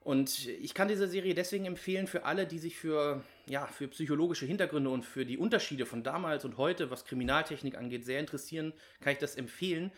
[0.02, 4.46] Und ich kann diese Serie deswegen empfehlen für alle, die sich für, ja, für psychologische
[4.46, 9.12] Hintergründe und für die Unterschiede von damals und heute, was Kriminaltechnik angeht, sehr interessieren, kann
[9.12, 9.92] ich das empfehlen,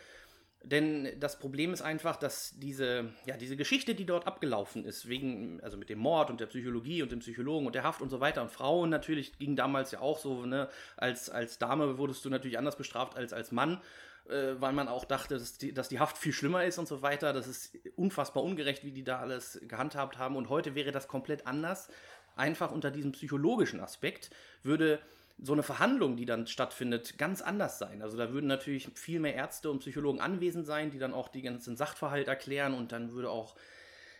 [0.63, 5.59] denn das Problem ist einfach, dass diese, ja, diese Geschichte, die dort abgelaufen ist, wegen,
[5.61, 8.21] also mit dem Mord und der Psychologie und dem Psychologen und der Haft und so
[8.21, 12.29] weiter, und Frauen natürlich ging damals ja auch so, ne, als, als Dame wurdest du
[12.29, 13.81] natürlich anders bestraft als als Mann,
[14.29, 17.01] äh, weil man auch dachte, dass die, dass die Haft viel schlimmer ist und so
[17.01, 17.33] weiter.
[17.33, 20.35] Das ist unfassbar ungerecht, wie die da alles gehandhabt haben.
[20.37, 21.89] Und heute wäre das komplett anders.
[22.35, 24.31] Einfach unter diesem psychologischen Aspekt
[24.63, 24.99] würde
[25.37, 28.01] so eine Verhandlung, die dann stattfindet, ganz anders sein.
[28.01, 31.41] Also da würden natürlich viel mehr Ärzte und Psychologen anwesend sein, die dann auch die
[31.41, 33.55] ganzen Sachverhalt erklären und dann würde auch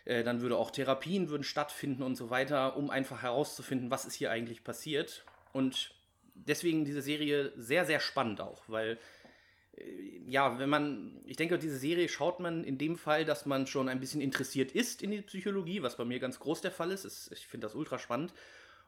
[0.04, 4.14] äh, dann würde auch Therapien würden stattfinden und so weiter, um einfach herauszufinden, was ist
[4.14, 5.24] hier eigentlich passiert.
[5.52, 5.94] Und
[6.34, 8.98] deswegen diese Serie sehr, sehr spannend auch, weil
[9.76, 13.66] äh, ja, wenn man, ich denke, diese Serie schaut man in dem Fall, dass man
[13.66, 16.90] schon ein bisschen interessiert ist in die Psychologie, was bei mir ganz groß der Fall
[16.90, 17.30] ist.
[17.32, 18.34] Ich finde das ultra spannend.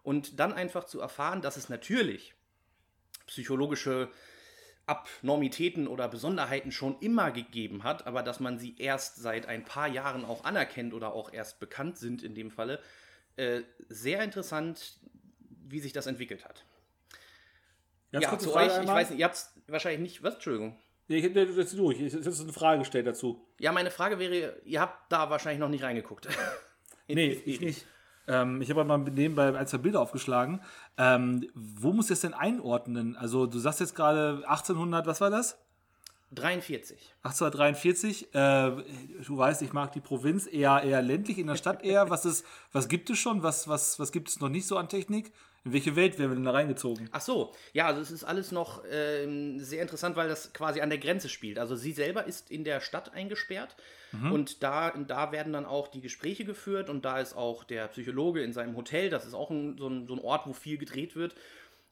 [0.07, 2.33] Und dann einfach zu erfahren, dass es natürlich
[3.27, 4.09] psychologische
[4.87, 9.89] Abnormitäten oder Besonderheiten schon immer gegeben hat, aber dass man sie erst seit ein paar
[9.89, 12.81] Jahren auch anerkennt oder auch erst bekannt sind in dem Falle.
[13.35, 15.01] Äh, sehr interessant,
[15.41, 16.65] wie sich das entwickelt hat.
[18.13, 20.79] Ganz ja, zu euch, ich weiß nicht, ihr habt es wahrscheinlich nicht, was, Entschuldigung.
[21.09, 21.99] Nee, ich hätte das durch.
[21.99, 23.45] Ich hätte eine Frage gestellt dazu.
[23.59, 26.29] Ja, meine Frage wäre, ihr habt da wahrscheinlich noch nicht reingeguckt.
[27.09, 27.87] nee, ich nicht.
[28.29, 30.61] Ähm, ich habe mal nebenbei ein, zwei Bilder aufgeschlagen.
[30.99, 33.17] Ähm, wo muss das denn einordnen?
[33.17, 35.59] Also, du sagst jetzt gerade 1800, was war das?
[36.33, 36.99] 43.
[37.23, 38.35] 1843.
[38.35, 38.37] Äh,
[39.27, 42.11] du weißt, ich mag die Provinz eher, eher ländlich, in der Stadt eher.
[42.11, 43.43] Was, ist, was gibt es schon?
[43.43, 45.33] Was, was, was gibt es noch nicht so an Technik?
[45.65, 47.09] In welche Welt werden wir denn da reingezogen?
[47.11, 50.91] Ach so, ja, also es ist alles noch ähm, sehr interessant, weil das quasi an
[50.91, 51.59] der Grenze spielt.
[51.59, 53.75] Also sie selber ist in der Stadt eingesperrt
[54.31, 58.43] und da, da werden dann auch die Gespräche geführt und da ist auch der Psychologe
[58.43, 59.11] in seinem Hotel.
[59.11, 61.35] Das ist auch ein, so, ein, so ein Ort, wo viel gedreht wird.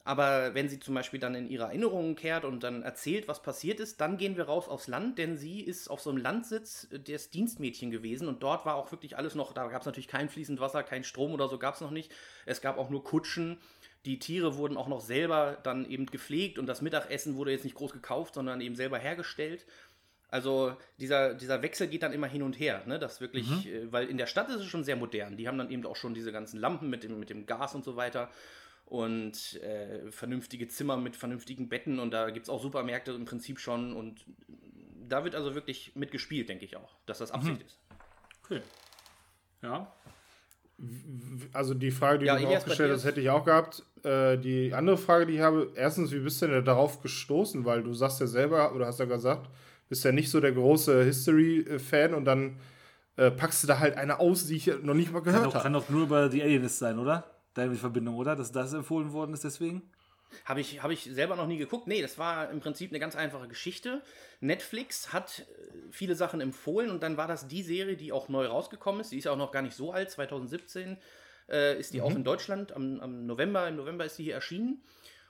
[0.07, 3.81] Aber wenn sie zum Beispiel dann in ihre Erinnerungen kehrt und dann erzählt, was passiert
[3.81, 7.31] ist, dann gehen wir raus aufs Land, denn sie ist auf so einem Landsitz des
[7.31, 10.61] Dienstmädchen gewesen und dort war auch wirklich alles noch, da gab es natürlich kein fließend
[10.61, 12.13] Wasser, kein Strom oder so gab es noch nicht.
[12.45, 13.59] Es gab auch nur Kutschen.
[14.05, 17.77] Die Tiere wurden auch noch selber dann eben gepflegt und das Mittagessen wurde jetzt nicht
[17.77, 19.65] groß gekauft, sondern eben selber hergestellt.
[20.29, 22.99] Also dieser, dieser Wechsel geht dann immer hin und her, ne?
[22.99, 25.37] Das wirklich, äh, weil in der Stadt ist es schon sehr modern.
[25.37, 27.85] Die haben dann eben auch schon diese ganzen Lampen mit dem, mit dem Gas und
[27.85, 28.31] so weiter
[28.87, 33.59] und äh, vernünftige Zimmer mit vernünftigen Betten und da gibt es auch Supermärkte im Prinzip
[33.59, 34.25] schon und
[35.09, 37.79] da wird also wirklich mitgespielt, denke ich auch, dass das Absicht ist.
[38.45, 38.61] Okay.
[39.63, 39.93] Ja.
[41.53, 43.83] Also die Frage, die Ja, du mir auch gestellt hast, hätte ich auch gehabt.
[44.03, 47.65] Äh, die andere Frage, die ich habe, erstens, wie bist du denn darauf gestoßen?
[47.65, 49.49] Weil du sagst ja selber, oder hast ja gesagt,
[49.89, 52.59] bist ja nicht so der große History-Fan und dann
[53.17, 55.75] äh, packst du da halt eine aus, die ich noch nicht mal gehört doch, kann
[55.75, 55.85] habe.
[55.85, 57.34] doch nur über die Alienist sein, oder?
[57.55, 58.37] Deine Verbindung, oder?
[58.37, 59.83] Dass das empfohlen worden ist deswegen?
[60.45, 61.87] Habe ich, hab ich selber noch nie geguckt.
[61.87, 64.03] Nee, das war im Prinzip eine ganz einfache Geschichte.
[64.41, 65.45] Netflix hat äh,
[65.91, 69.13] viele Sachen empfohlen und dann war das die Serie, die auch neu rausgekommen ist.
[69.13, 70.99] Die ist auch noch gar nicht so alt, 2017
[71.49, 72.73] äh, ist die auch in Deutschland.
[72.73, 74.83] Am, am November, im November ist die hier erschienen.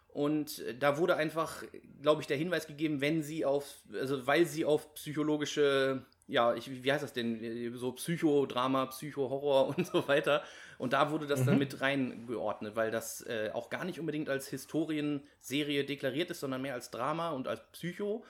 [0.09, 1.65] Und äh, da wurde einfach,
[2.01, 6.83] glaube ich, der Hinweis gegeben, wenn sie auf, also weil sie auf psychologische, ja, ich,
[6.83, 10.43] wie heißt das denn, so Psychodrama, Psychohorror und so weiter.
[10.79, 14.49] Und da wurde das dann mit reingeordnet, weil das äh, auch gar nicht unbedingt als
[14.49, 18.25] Historienserie deklariert ist, sondern mehr als Drama und als Psycho.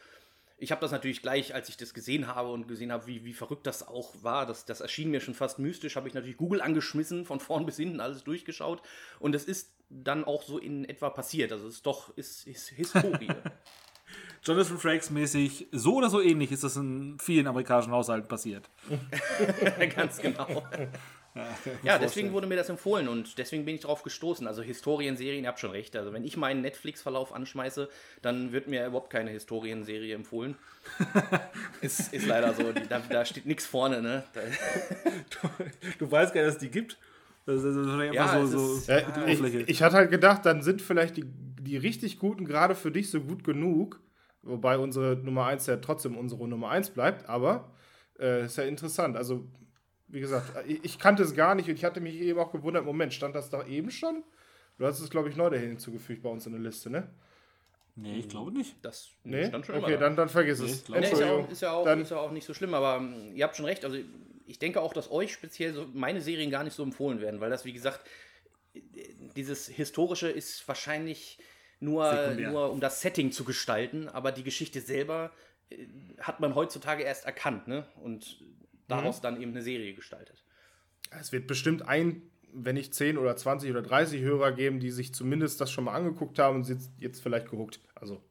[0.56, 3.32] Ich habe das natürlich gleich, als ich das gesehen habe und gesehen habe, wie, wie
[3.32, 6.60] verrückt das auch war, das, das erschien mir schon fast mystisch, habe ich natürlich Google
[6.60, 8.82] angeschmissen, von vorn bis hinten alles durchgeschaut.
[9.18, 11.52] Und es ist dann auch so in etwa passiert.
[11.52, 13.28] Also es ist doch ist, ist Historie.
[14.44, 18.68] Jonathan Frakes mäßig, so oder so ähnlich ist das in vielen amerikanischen Haushalten passiert.
[19.96, 20.62] Ganz genau.
[21.82, 24.46] Ja, deswegen wurde mir das empfohlen und deswegen bin ich darauf gestoßen.
[24.46, 25.96] Also Historienserien, ihr habt schon recht.
[25.96, 27.88] Also wenn ich meinen Netflix-Verlauf anschmeiße,
[28.22, 30.54] dann wird mir überhaupt keine Historienserie empfohlen.
[31.80, 32.70] ist, ist leider so.
[32.88, 34.22] Da, da steht nichts vorne, ne?
[34.34, 35.50] Da,
[35.98, 36.98] Du weißt gar nicht, dass es die gibt.
[37.46, 39.64] Das ist wahrscheinlich Ja, einfach es so, ist- so Ja, die ich, Oberfläche.
[39.66, 43.20] ich hatte halt gedacht, dann sind vielleicht die, die richtig guten gerade für dich so
[43.20, 43.98] gut genug,
[44.44, 47.70] wobei unsere Nummer 1 ja trotzdem unsere Nummer 1 bleibt, aber
[48.18, 49.16] äh, ist ja interessant.
[49.16, 49.44] Also,
[50.08, 52.84] wie gesagt, ich, ich kannte es gar nicht und ich hatte mich eben auch gewundert,
[52.84, 54.22] Moment, stand das da eben schon?
[54.78, 57.08] Du hast es, glaube ich, neu dahin hinzugefügt bei uns in der Liste, ne?
[57.96, 58.74] nee, ich glaube nicht.
[58.82, 59.46] das Nee?
[59.46, 60.88] stand schon okay, dann, dann vergiss Nee, es.
[60.88, 62.96] Nee, ist, ja auch, ist, ja auch, Dann- ist ja auch nicht so schlimm, aber
[62.96, 63.84] ähm, ihr habt schon recht.
[63.84, 63.96] Also
[64.46, 67.50] ich denke auch, dass euch speziell so meine Serien gar nicht so empfohlen werden, weil
[67.50, 68.00] das, wie gesagt,
[68.74, 68.80] äh,
[69.36, 71.38] dieses Historische ist wahrscheinlich
[71.84, 72.50] nur, Sekundär.
[72.50, 75.30] nur um das Setting zu gestalten, aber die Geschichte selber
[75.70, 75.86] äh,
[76.20, 77.86] hat man heutzutage erst erkannt, ne?
[78.02, 78.42] Und
[78.88, 80.42] daraus dann eben eine Serie gestaltet.
[81.10, 85.14] Es wird bestimmt ein, wenn nicht 10 oder 20 oder 30 Hörer geben, die sich
[85.14, 87.80] zumindest das schon mal angeguckt haben und sind jetzt vielleicht gehuckt.
[87.94, 88.22] Also,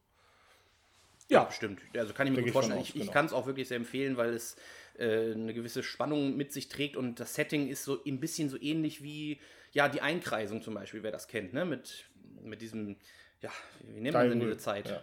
[1.30, 1.82] Ja, bestimmt.
[1.96, 2.80] Also kann ich mir gut ich vorstellen.
[2.82, 3.12] Ich, ich genau.
[3.12, 4.56] kann es auch wirklich sehr empfehlen, weil es
[4.98, 8.62] äh, eine gewisse Spannung mit sich trägt und das Setting ist so ein bisschen so
[8.62, 9.40] ähnlich wie
[9.72, 11.66] ja die Einkreisung zum Beispiel, wer das kennt, ne?
[11.66, 12.06] Mit,
[12.44, 12.98] mit diesem,
[13.44, 13.52] ja,
[13.82, 14.90] wie nennt man denn diese Zeit?
[14.90, 15.02] ja.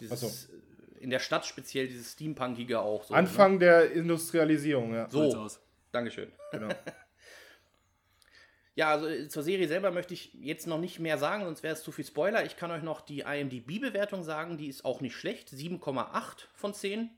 [0.00, 3.12] Dieses, Ach In der Stadt speziell dieses Steampunkige auch so.
[3.12, 5.02] Anfang der Industrialisierung, ja.
[5.02, 5.08] Ne?
[5.10, 5.60] So sieht's So, aus.
[5.92, 6.32] Dankeschön.
[6.52, 6.68] Genau.
[8.76, 11.74] Ja, also äh, zur Serie selber möchte ich jetzt noch nicht mehr sagen, sonst wäre
[11.74, 12.46] es zu viel Spoiler.
[12.46, 15.50] Ich kann euch noch die IMDb-Bewertung sagen, die ist auch nicht schlecht.
[15.50, 17.10] 7,8 von 10.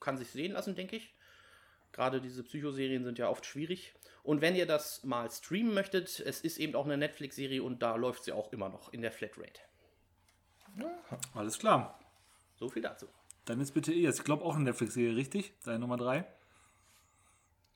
[0.00, 1.14] Kann sich sehen lassen, denke ich.
[1.92, 3.94] Gerade diese Psychoserien sind ja oft schwierig.
[4.24, 7.94] Und wenn ihr das mal streamen möchtet, es ist eben auch eine Netflix-Serie und da
[7.94, 9.60] läuft sie auch immer noch in der Flatrate.
[11.34, 11.98] Alles klar.
[12.56, 13.06] So viel dazu.
[13.44, 14.10] Dann jetzt bitte ihr.
[14.10, 15.52] Ich glaube auch eine Netflix-Serie, richtig?
[15.64, 16.24] Deine Nummer 3.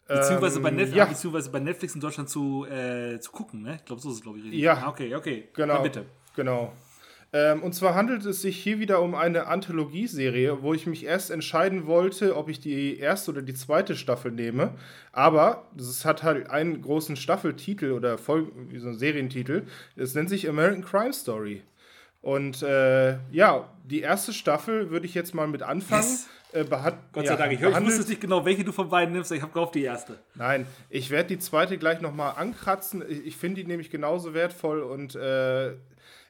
[0.09, 1.05] Beziehungsweise, bei Netflix, ja.
[1.05, 3.77] beziehungsweise bei Netflix in Deutschland zu, äh, zu gucken, ne?
[3.77, 4.61] Ich glaube, so ist es, glaube ich, richtig.
[4.61, 4.79] Ja.
[4.79, 5.49] Ah, okay, okay.
[5.53, 5.75] Genau.
[5.75, 6.07] Dann bitte.
[6.35, 6.73] Genau.
[7.35, 11.31] Ähm, und zwar handelt es sich hier wieder um eine Anthologieserie, wo ich mich erst
[11.31, 14.75] entscheiden wollte, ob ich die erste oder die zweite Staffel nehme.
[15.13, 19.67] Aber es hat halt einen großen Staffeltitel oder Folgen, wie so einen Serientitel.
[19.95, 21.63] Es nennt sich American Crime Story.
[22.29, 26.03] Und äh, ja, die erste Staffel würde ich jetzt mal mit anfangen.
[26.03, 26.29] Yes.
[26.53, 27.53] Äh, Gott ja, sei Dank.
[27.55, 29.33] Ich, hör- ich wusste nicht genau, welche du von beiden nimmst.
[29.33, 30.19] Ich habe gehofft, die erste.
[30.35, 33.03] Nein, ich werde die zweite gleich nochmal ankratzen.
[33.09, 35.73] Ich, ich finde die nämlich genauso wertvoll und äh,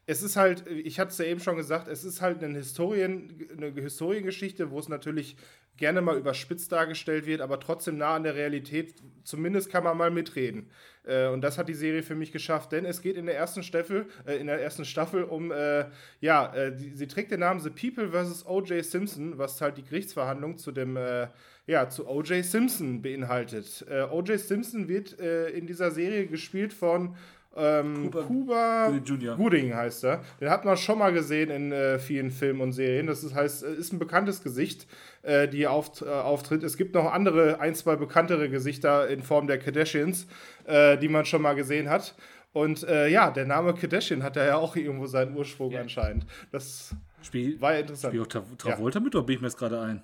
[0.09, 3.47] es ist halt, ich hatte es ja eben schon gesagt, es ist halt eine, Historien,
[3.55, 5.37] eine Historiengeschichte, wo es natürlich
[5.77, 8.95] gerne mal überspitzt dargestellt wird, aber trotzdem nah an der Realität.
[9.23, 10.71] Zumindest kann man mal mitreden.
[11.05, 13.63] Äh, und das hat die Serie für mich geschafft, denn es geht in der ersten
[13.63, 15.85] Staffel, äh, in der ersten Staffel um, äh,
[16.21, 18.47] ja, äh, die, sie trägt den Namen The People vs.
[18.47, 18.83] O.J.
[18.83, 21.29] Simpson, was halt die Gerichtsverhandlung zu dem, äh,
[21.67, 22.43] ja, zu O.J.
[22.43, 23.85] Simpson beinhaltet.
[23.91, 24.41] Äh, O.J.
[24.41, 27.15] Simpson wird in dieser Serie gespielt von
[27.59, 30.23] ähm, Kuba, Kuba Gooding heißt er.
[30.41, 33.07] Den hat man schon mal gesehen in äh, vielen Filmen und Serien.
[33.07, 34.87] Das ist, heißt, ist ein bekanntes Gesicht,
[35.23, 36.63] äh, die auf, äh, auftritt.
[36.63, 40.27] Es gibt noch andere, ein, zwei bekanntere Gesichter in Form der Kardashians,
[40.65, 42.15] äh, die man schon mal gesehen hat.
[42.53, 45.81] Und äh, ja, der Name Kardashian hat ja auch irgendwo seinen Ursprung ja.
[45.81, 46.27] anscheinend.
[46.51, 48.15] Das Spiel, war ja interessant.
[48.15, 49.05] Spielt Tra Travolta ja.
[49.05, 50.03] mit oder bin ich mir jetzt gerade ein?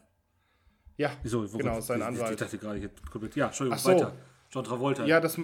[0.97, 2.33] Ja, Wieso, genau, sein Anwalt.
[2.33, 3.91] Ich dachte gerade, ich hätte Ja, Entschuldigung, so.
[3.91, 4.13] weiter.
[4.51, 5.05] John Travolta.
[5.05, 5.37] Ja, das,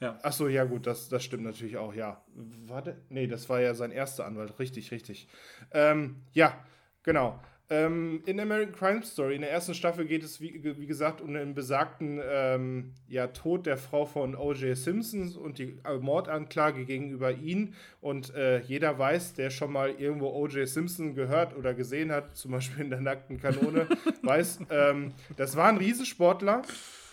[0.00, 0.18] ja.
[0.22, 2.22] Achso, ja gut, das, das stimmt natürlich auch, ja.
[2.66, 5.28] Warte, nee, das war ja sein erster Anwalt, richtig, richtig.
[5.72, 6.64] Ähm, ja,
[7.02, 7.40] genau.
[7.70, 11.34] Ähm, in American Crime Story, in der ersten Staffel geht es, wie, wie gesagt, um
[11.34, 14.74] den besagten ähm, ja, Tod der Frau von O.J.
[14.74, 17.74] Simpson und die Mordanklage gegenüber ihn.
[18.00, 20.66] Und äh, jeder weiß, der schon mal irgendwo O.J.
[20.66, 23.86] Simpson gehört oder gesehen hat, zum Beispiel in der nackten Kanone,
[24.22, 26.62] weiß, ähm, das war ein Riesensportler,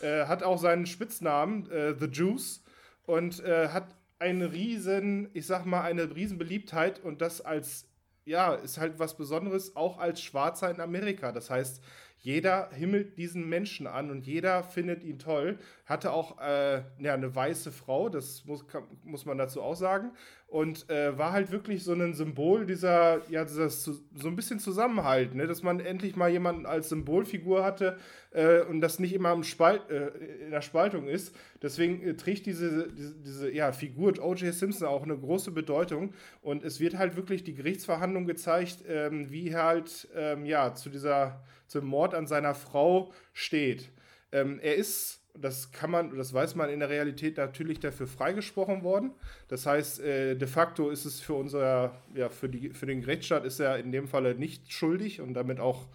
[0.02, 2.64] äh, hat auch seinen Spitznamen, äh, The Juice
[3.06, 7.88] und äh, hat eine riesen, ich sag mal, eine riesen Beliebtheit und das als,
[8.26, 11.32] ja, ist halt was Besonderes, auch als Schwarzer in Amerika.
[11.32, 11.82] Das heißt,
[12.18, 15.60] jeder himmelt diesen Menschen an und jeder findet ihn toll.
[15.86, 20.12] Hatte auch äh, ja, eine weiße Frau, das muss, kann, muss man dazu auch sagen.
[20.56, 25.36] Und äh, war halt wirklich so ein Symbol dieser, ja, dieses, so ein bisschen Zusammenhalt,
[25.36, 25.48] ne?
[25.48, 27.98] dass man endlich mal jemanden als Symbolfigur hatte
[28.32, 30.12] äh, und das nicht immer im Spalt, äh,
[30.46, 31.36] in der Spaltung ist.
[31.62, 34.54] Deswegen äh, trägt diese, diese, diese ja, Figur O.J.
[34.54, 36.14] Simpson auch eine große Bedeutung.
[36.42, 40.90] Und es wird halt wirklich die Gerichtsverhandlung gezeigt, ähm, wie er halt ähm, ja, zu
[40.90, 43.90] dieser zum Mord an seiner Frau steht.
[44.32, 48.84] Ähm, er ist, das kann man, das weiß man in der Realität natürlich dafür freigesprochen
[48.84, 49.12] worden.
[49.48, 53.46] Das heißt, äh, de facto ist es für unser, ja, für, die, für den Gerichtsstaat
[53.46, 55.88] ist er in dem Falle nicht schuldig und damit auch,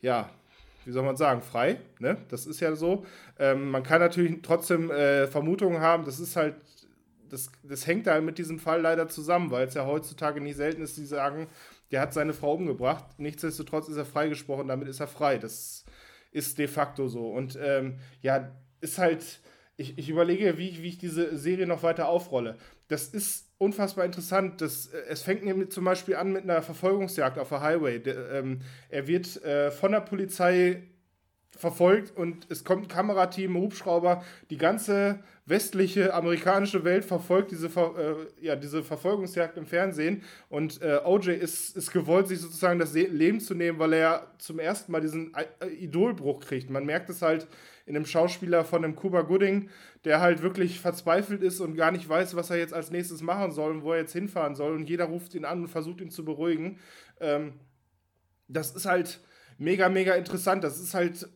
[0.00, 0.30] ja,
[0.84, 1.80] wie soll man sagen, frei.
[1.98, 2.16] Ne?
[2.28, 3.04] Das ist ja so.
[3.38, 6.54] Ähm, man kann natürlich trotzdem äh, Vermutungen haben, das ist halt
[7.30, 10.82] das, das hängt da mit diesem Fall leider zusammen, weil es ja heutzutage nicht selten
[10.82, 11.48] ist, die sagen,
[11.90, 13.04] der hat seine Frau umgebracht.
[13.18, 15.38] Nichtsdestotrotz ist er freigesprochen, damit ist er frei.
[15.38, 15.84] Das
[16.32, 17.30] ist de facto so.
[17.30, 19.40] Und ähm, ja, ist halt,
[19.76, 22.56] ich, ich überlege, wie, wie ich diese Serie noch weiter aufrolle.
[22.88, 24.60] Das ist unfassbar interessant.
[24.60, 27.98] Das, äh, es fängt nämlich zum Beispiel an mit einer Verfolgungsjagd auf der Highway.
[27.98, 30.82] Der, ähm, er wird äh, von der Polizei
[31.56, 38.44] verfolgt und es kommt ein Kamerateam, Hubschrauber, die ganze westliche amerikanische Welt verfolgt diese, äh,
[38.44, 43.40] ja, diese Verfolgungsjagd im Fernsehen und äh, OJ ist, ist gewollt, sich sozusagen das Leben
[43.40, 46.68] zu nehmen, weil er zum ersten Mal diesen äh, Idolbruch kriegt.
[46.68, 47.46] Man merkt es halt
[47.86, 49.70] in dem Schauspieler von dem Cuba Gooding,
[50.04, 53.52] der halt wirklich verzweifelt ist und gar nicht weiß, was er jetzt als nächstes machen
[53.52, 56.10] soll und wo er jetzt hinfahren soll und jeder ruft ihn an und versucht ihn
[56.10, 56.78] zu beruhigen.
[57.20, 57.54] Ähm,
[58.48, 59.20] das ist halt
[59.56, 60.64] mega, mega interessant.
[60.64, 61.28] Das ist halt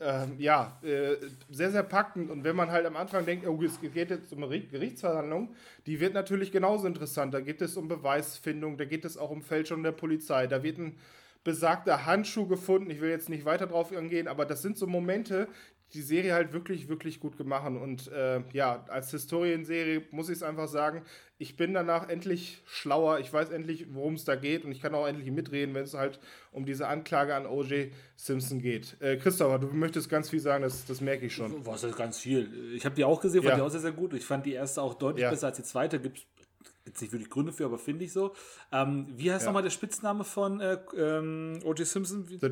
[0.00, 1.16] ähm, ja, äh,
[1.48, 2.30] sehr, sehr packend.
[2.30, 5.54] Und wenn man halt am Anfang denkt, oh, es geht jetzt um eine Gerichtsverhandlung,
[5.86, 7.34] die wird natürlich genauso interessant.
[7.34, 10.78] Da geht es um Beweisfindung, da geht es auch um Fälschung der Polizei, da wird
[10.78, 10.98] ein
[11.44, 12.90] besagter Handschuh gefunden.
[12.90, 15.48] Ich will jetzt nicht weiter drauf eingehen, aber das sind so Momente,
[15.92, 17.66] die Serie halt wirklich, wirklich gut gemacht.
[17.66, 21.02] Und äh, ja, als Historienserie muss ich es einfach sagen,
[21.38, 23.18] ich bin danach endlich schlauer.
[23.18, 25.94] Ich weiß endlich, worum es da geht und ich kann auch endlich mitreden, wenn es
[25.94, 26.20] halt
[26.52, 27.90] um diese Anklage an O.J.
[28.14, 28.96] Simpson geht.
[29.00, 31.66] Äh, Christopher, du möchtest ganz viel sagen, das, das merke ich schon.
[31.66, 32.72] Was ist ganz viel?
[32.74, 33.56] Ich habe die auch gesehen, fand ja.
[33.56, 34.14] die auch sehr, sehr gut.
[34.14, 35.30] Ich fand die erste auch deutlich ja.
[35.30, 35.98] besser als die zweite.
[35.98, 36.39] Gibt es
[36.86, 38.34] jetzt nicht wirklich Gründe für, aber finde ich so.
[38.72, 39.48] Ähm, wie heißt ja.
[39.48, 41.86] nochmal der Spitzname von äh, ähm, O.J.
[41.86, 42.26] Simpson?
[42.26, 42.50] The,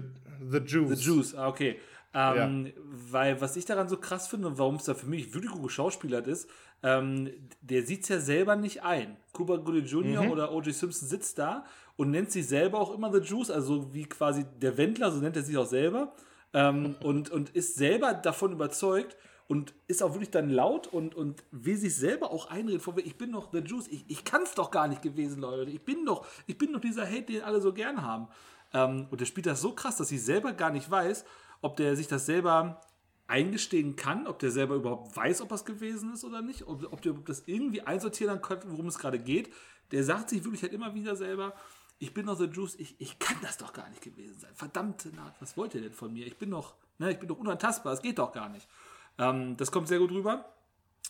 [0.51, 0.99] the Juice.
[0.99, 1.79] The Juice, ah, okay.
[2.15, 2.73] Ähm, ja.
[3.11, 5.63] Weil was ich daran so krass finde und warum es da für mich wirklich gut
[5.63, 6.49] geschauspielert ist,
[6.83, 9.17] ähm, der sieht es ja selber nicht ein.
[9.33, 10.23] Cuba Gooding Jr.
[10.23, 10.31] Mhm.
[10.31, 10.75] oder O.J.
[10.75, 11.65] Simpson sitzt da
[11.97, 15.37] und nennt sich selber auch immer The Juice, also wie quasi der Wendler, so nennt
[15.37, 16.15] er sich auch selber.
[16.55, 19.17] Ähm, und, und ist selber davon überzeugt
[19.49, 23.17] und ist auch wirklich dann laut und, und will sich selber auch einreden, vor, ich
[23.17, 25.71] bin doch The Juice, ich, ich kann es doch gar nicht gewesen, Leute.
[25.71, 28.29] Ich bin doch, ich bin doch dieser Hate, den alle so gern haben.
[28.75, 31.25] Ähm, und der spielt das so krass, dass ich selber gar nicht weiß,
[31.63, 32.83] ob der sich das selber
[33.27, 37.01] eingestehen kann, ob der selber überhaupt weiß, ob das gewesen ist oder nicht, ob, ob
[37.01, 39.51] der das irgendwie einsortieren kann, worum es gerade geht.
[39.93, 41.55] Der sagt sich wirklich halt immer wieder selber,
[41.99, 44.55] ich bin doch The Juice, ich, ich kann das doch gar nicht gewesen sein.
[44.55, 46.27] Verdammte Naht, was wollt ihr denn von mir?
[46.27, 48.69] Ich bin doch, ne, ich bin doch unantastbar, es geht doch gar nicht.
[49.19, 50.45] Ähm, das kommt sehr gut rüber.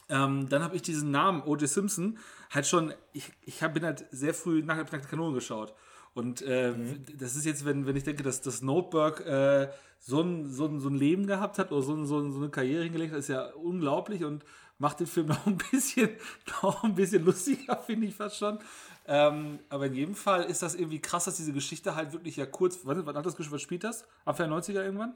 [0.09, 1.69] Ähm, dann habe ich diesen Namen, O.J.
[1.69, 2.19] Simpson,
[2.51, 5.75] halt schon, ich, ich hab, bin halt sehr früh nach der Kanone geschaut.
[6.15, 7.05] Und äh, mhm.
[7.19, 9.69] das ist jetzt, wenn, wenn ich denke, dass das Notebook äh,
[10.01, 12.39] so, ein, so, ein, so ein Leben gehabt hat oder so, ein, so, ein, so
[12.39, 14.45] eine Karriere hingelegt hat, ist ja unglaublich und
[14.79, 16.09] macht den Film noch ein bisschen,
[16.63, 18.59] noch ein bisschen lustiger, finde ich fast schon.
[19.07, 22.47] Ähm, aber in jedem Fall ist das irgendwie krass, dass diese Geschichte halt wirklich ja
[22.47, 24.05] kurz, wann, wann hat das gespielt, was spielt das?
[24.25, 25.15] Anfang der 90er irgendwann?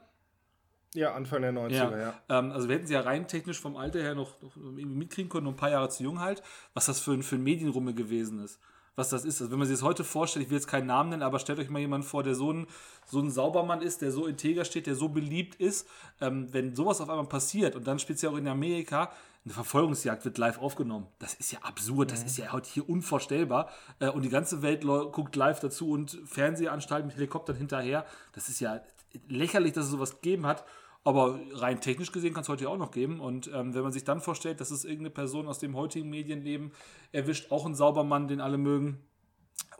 [0.93, 1.97] Ja, Anfang der 90er, ja.
[1.97, 2.13] ja.
[2.29, 5.29] Ähm, also wir hätten sie ja rein technisch vom Alter her noch, noch, irgendwie mitkriegen
[5.29, 7.93] können, nur ein paar Jahre zu jung halt, was das für ein, für ein Medienrummel
[7.93, 8.59] gewesen ist.
[8.95, 9.41] Was das ist.
[9.41, 11.57] Also wenn man sich das heute vorstellt, ich will jetzt keinen Namen nennen, aber stellt
[11.57, 12.67] euch mal jemanden vor, der so ein,
[13.07, 15.87] so ein Saubermann ist, der so integer steht, der so beliebt ist.
[16.21, 19.11] Ähm, wenn sowas auf einmal passiert und dann speziell auch in Amerika,
[19.45, 21.07] eine Verfolgungsjagd wird live aufgenommen.
[21.17, 22.25] Das ist ja absurd, das mhm.
[22.27, 23.69] ist ja heute hier unvorstellbar.
[23.99, 28.05] Äh, und die ganze Welt guckt live dazu und Fernsehanstalten mit Helikoptern hinterher.
[28.33, 28.79] Das ist ja
[29.27, 30.63] lächerlich, dass es sowas gegeben hat.
[31.05, 33.19] Aber rein technisch gesehen kann es heute ja auch noch geben.
[33.19, 36.71] Und ähm, wenn man sich dann vorstellt, dass es irgendeine Person aus dem heutigen Medienleben
[37.11, 38.99] erwischt, auch ein Saubermann, den alle mögen,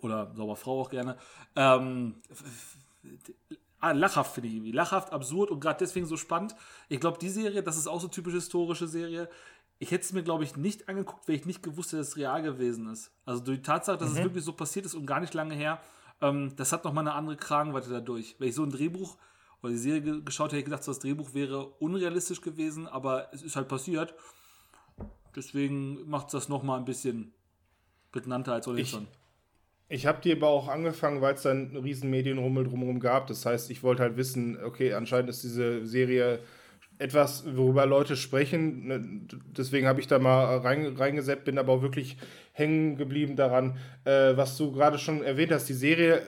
[0.02, 1.18] oder Sauberfrau auch gerne,
[1.56, 2.16] ähm,
[3.80, 4.72] ah, lachhaft finde ich irgendwie.
[4.72, 6.56] Lachhaft, absurd und gerade deswegen so spannend.
[6.90, 9.30] Ich glaube, die Serie, das ist auch so typisch historische Serie.
[9.80, 12.18] Ich hätte es mir, glaube ich, nicht angeguckt, wenn ich nicht gewusst hätte, dass es
[12.18, 13.12] real gewesen ist.
[13.26, 14.18] Also durch die Tatsache, dass mhm.
[14.18, 15.82] es wirklich so passiert ist und gar nicht lange her,
[16.22, 18.36] ähm, das hat nochmal eine andere Kragenweite dadurch.
[18.40, 19.18] Wenn ich so ein Drehbuch
[19.64, 23.56] oder die Serie geschaut, hätte ich gedacht, das Drehbuch wäre unrealistisch gewesen, aber es ist
[23.56, 24.14] halt passiert.
[25.36, 27.34] Deswegen macht es das nochmal ein bisschen
[28.12, 29.08] prägnanter als ohnehin schon.
[29.90, 33.28] Ich habe die aber auch angefangen, weil es dann einen riesen Medienrummel drumherum gab.
[33.28, 36.40] Das heißt, ich wollte halt wissen, okay, anscheinend ist diese Serie
[36.98, 38.88] etwas, worüber Leute sprechen.
[38.88, 42.18] Ne, deswegen habe ich da mal rein, reingesetzt, bin aber auch wirklich
[42.54, 45.70] hängen geblieben daran, äh, was du gerade schon erwähnt hast.
[45.70, 46.22] Die Serie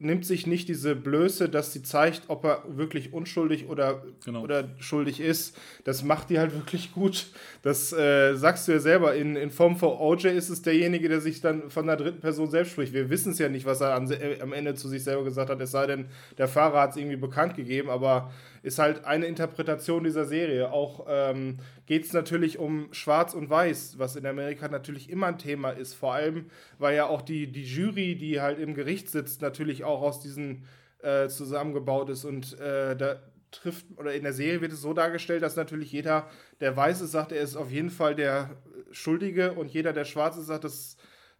[0.00, 4.42] nimmt sich nicht diese Blöße, dass sie zeigt, ob er wirklich unschuldig oder, genau.
[4.42, 5.56] oder schuldig ist.
[5.82, 7.26] Das macht die halt wirklich gut.
[7.62, 9.16] Das äh, sagst du ja selber.
[9.16, 12.48] In, in Form von OJ ist es derjenige, der sich dann von der dritten Person
[12.48, 12.92] selbst spricht.
[12.92, 15.50] Wir wissen es ja nicht, was er an, äh, am Ende zu sich selber gesagt
[15.50, 16.06] hat, es sei denn,
[16.38, 18.30] der Fahrer hat es irgendwie bekannt gegeben, aber
[18.62, 20.72] ist halt eine Interpretation dieser Serie.
[20.72, 25.38] Auch ähm, geht es natürlich um Schwarz und Weiß, was in Amerika natürlich immer ein
[25.38, 25.94] Thema ist.
[25.94, 26.46] Vor allem,
[26.78, 30.64] weil ja auch die, die Jury, die halt im Gericht sitzt, natürlich auch aus diesen
[31.02, 32.24] äh, zusammengebaut ist.
[32.24, 36.28] Und äh, da trifft, oder in der Serie wird es so dargestellt, dass natürlich jeder,
[36.60, 38.56] der Weiße sagt, er ist auf jeden Fall der
[38.90, 40.96] Schuldige und jeder, der Schwarze sagt, das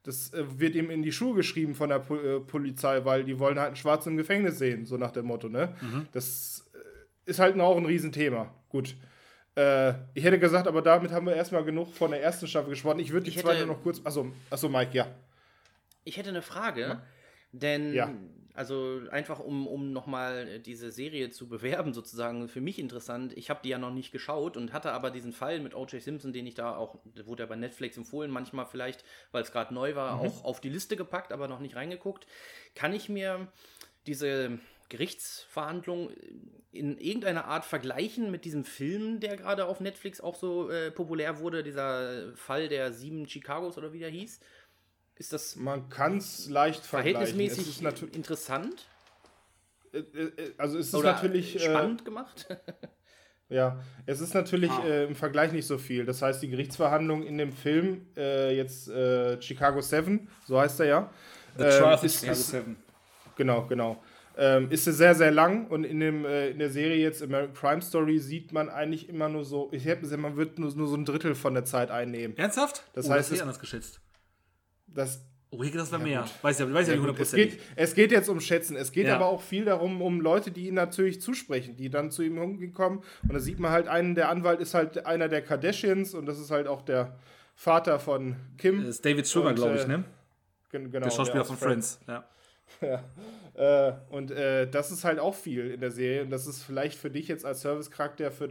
[0.09, 3.59] das äh, wird ihm in die Schuhe geschrieben von der äh, Polizei, weil die wollen
[3.59, 5.75] halt einen Schwarzen im Gefängnis sehen, so nach dem Motto, ne?
[5.81, 6.07] Mhm.
[6.13, 6.65] Das
[7.29, 8.53] ist halt auch ein Riesenthema.
[8.69, 8.97] Gut.
[9.55, 13.01] Äh, ich hätte gesagt, aber damit haben wir erstmal genug von der ersten Staffel gesprochen.
[13.01, 14.01] Ich würde die zweite noch kurz.
[14.05, 15.07] Achso, achso, Mike, ja.
[16.05, 17.03] Ich hätte eine Frage,
[17.53, 18.11] denn ja.
[18.55, 23.37] also einfach um, um nochmal diese Serie zu bewerben, sozusagen, für mich interessant.
[23.37, 26.01] Ich habe die ja noch nicht geschaut und hatte aber diesen Fall mit O.J.
[26.01, 29.75] Simpson, den ich da auch, wurde ja bei Netflix empfohlen, manchmal vielleicht, weil es gerade
[29.75, 30.29] neu war, mhm.
[30.29, 32.27] auch auf die Liste gepackt, aber noch nicht reingeguckt.
[32.75, 33.49] Kann ich mir
[34.07, 34.59] diese
[34.89, 36.11] Gerichtsverhandlung
[36.73, 41.39] in irgendeiner Art vergleichen mit diesem Film, der gerade auf Netflix auch so äh, populär
[41.39, 44.41] wurde, dieser Fall der sieben Chicagos oder wie der hieß?
[45.17, 45.57] Ist das.
[45.57, 47.37] Man kann es leicht vergleichen.
[47.37, 48.87] Verhältnismäßig interessant?
[49.93, 51.57] Äh, äh, also es ist oder natürlich.
[51.57, 52.47] Äh, spannend gemacht?
[53.51, 54.85] Ja, es ist natürlich ah.
[54.85, 56.05] äh, im Vergleich nicht so viel.
[56.05, 60.87] Das heißt, die Gerichtsverhandlung in dem Film, äh, jetzt äh, Chicago 7, so heißt er
[60.87, 61.11] ja.
[61.57, 62.77] The Trial of Chicago 7.
[63.37, 64.03] Genau, genau.
[64.41, 67.83] Ähm, ist sehr, sehr lang und in, dem, äh, in der Serie jetzt American Crime
[67.83, 70.95] Story sieht man eigentlich immer nur so, ich hätte gesagt, man wird nur, nur so
[70.95, 72.37] ein Drittel von der Zeit einnehmen.
[72.37, 72.85] Ernsthaft?
[72.93, 74.01] Das oh, heißt, das ist anders geschätzt.
[74.87, 76.21] Das, Oh, ich das war ja, mehr.
[76.21, 76.31] Gut.
[76.43, 78.77] Weiß ja, weiß ja, ja nicht es geht, es geht jetzt um Schätzen.
[78.77, 79.17] Es geht ja.
[79.17, 83.01] aber auch viel darum, um Leute, die ihn natürlich zusprechen, die dann zu ihm hinkommen.
[83.23, 86.39] Und da sieht man halt einen, der Anwalt ist halt einer der Kardashians und das
[86.39, 87.17] ist halt auch der
[87.55, 88.81] Vater von Kim.
[88.81, 90.05] Das ist David Sugar, glaube ich, ne?
[90.71, 90.91] Genau.
[90.91, 91.99] Der Schauspieler der von Friends.
[92.05, 92.09] Friends.
[92.09, 92.25] Ja.
[92.83, 93.03] Ja.
[93.59, 96.23] Äh, und äh, das ist halt auch viel in der Serie.
[96.23, 98.49] Und das ist vielleicht für dich jetzt als Servicecharakter für,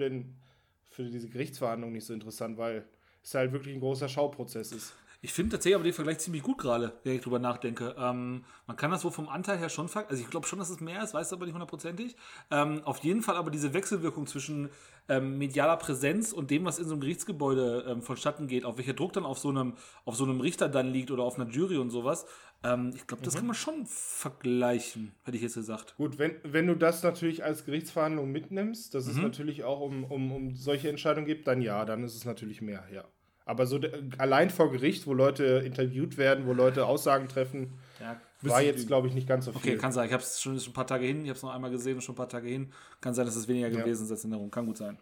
[0.91, 2.83] für diese Gerichtsverhandlung nicht so interessant, weil
[3.23, 4.93] es halt wirklich ein großer Schauprozess ist.
[5.21, 7.95] Ich finde tatsächlich aber den Vergleich ziemlich gut gerade, wenn ich drüber nachdenke.
[7.97, 10.79] Ähm, man kann das so vom Anteil her schon, also ich glaube schon, dass es
[10.79, 12.15] mehr ist, weiß aber nicht hundertprozentig.
[12.51, 14.69] Ähm, auf jeden Fall aber diese Wechselwirkung zwischen
[15.09, 18.93] ähm, medialer Präsenz und dem, was in so einem Gerichtsgebäude ähm, vonstatten geht, auf welcher
[18.93, 19.73] Druck dann auf so einem,
[20.05, 22.27] auf so einem Richter dann liegt oder auf einer Jury und sowas.
[22.63, 23.37] Ähm, ich glaube, das mhm.
[23.37, 25.95] kann man schon vergleichen, hätte ich jetzt gesagt.
[25.97, 29.11] Gut, wenn, wenn du das natürlich als Gerichtsverhandlung mitnimmst, dass mhm.
[29.11, 32.61] es natürlich auch um, um, um solche Entscheidungen gibt, dann ja, dann ist es natürlich
[32.61, 33.03] mehr, ja.
[33.45, 33.79] Aber so
[34.17, 39.07] allein vor Gericht, wo Leute interviewt werden, wo Leute Aussagen treffen, ja, war jetzt, glaube
[39.07, 39.71] ich, nicht ganz so viel.
[39.71, 40.07] Okay, kann sein.
[40.07, 42.01] Ich habe es schon, schon, ein paar Tage hin, ich habe es noch einmal gesehen,
[42.01, 42.73] schon ein paar Tage hin.
[42.99, 43.79] Kann sein, dass es weniger ja.
[43.79, 44.51] gewesen ist als in Erinnerung.
[44.51, 44.97] Kann gut sein.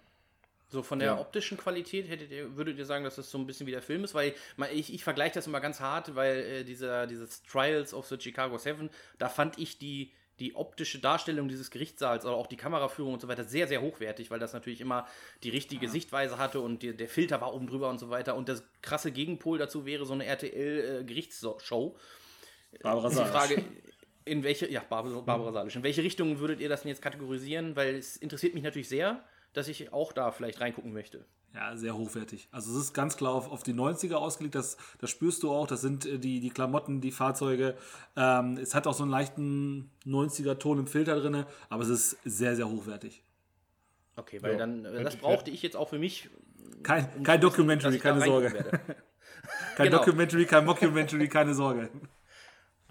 [0.70, 1.20] So von der Ja.
[1.20, 4.04] optischen Qualität hättet ihr, würdet ihr sagen, dass das so ein bisschen wie der Film
[4.04, 4.14] ist?
[4.14, 4.34] Weil
[4.74, 8.58] ich, ich vergleiche das immer ganz hart, weil äh, dieser, dieses Trials of the Chicago
[8.58, 13.22] Seven, da fand ich die, die optische Darstellung dieses Gerichtssaals oder auch die Kameraführung und
[13.22, 15.08] so weiter sehr, sehr hochwertig, weil das natürlich immer
[15.44, 18.36] die richtige Sichtweise hatte und die, der Filter war oben drüber und so weiter.
[18.36, 21.96] Und das krasse Gegenpol dazu wäre so eine RTL-Gerichtsshow.
[22.82, 23.32] Barbara ist die Salisch.
[23.32, 23.64] Frage,
[24.26, 27.76] in welche, ja, Barbara, Barbara Salisch, in welche Richtung würdet ihr das denn jetzt kategorisieren?
[27.76, 29.24] Weil es interessiert mich natürlich sehr,
[29.58, 31.26] dass ich auch da vielleicht reingucken möchte.
[31.54, 32.50] Ja, sehr hochwertig.
[32.52, 35.68] Also es ist ganz klar auf, auf die 90er ausgelegt, das, das spürst du auch,
[35.68, 37.78] das sind äh, die, die Klamotten, die Fahrzeuge.
[38.18, 42.56] Ähm, es hat auch so einen leichten 90er-Ton im Filter drin, aber es ist sehr,
[42.58, 43.24] sehr hochwertig.
[44.18, 44.58] Okay, weil Ja.
[44.58, 46.30] dann, äh, das brauchte ich jetzt auch für mich.
[46.84, 48.54] Kein, um kein wissen, Documentary, da keine Sorge.
[49.76, 50.00] Kein Genau.
[50.00, 51.90] Documentary, kein Mockumentary, keine Sorge.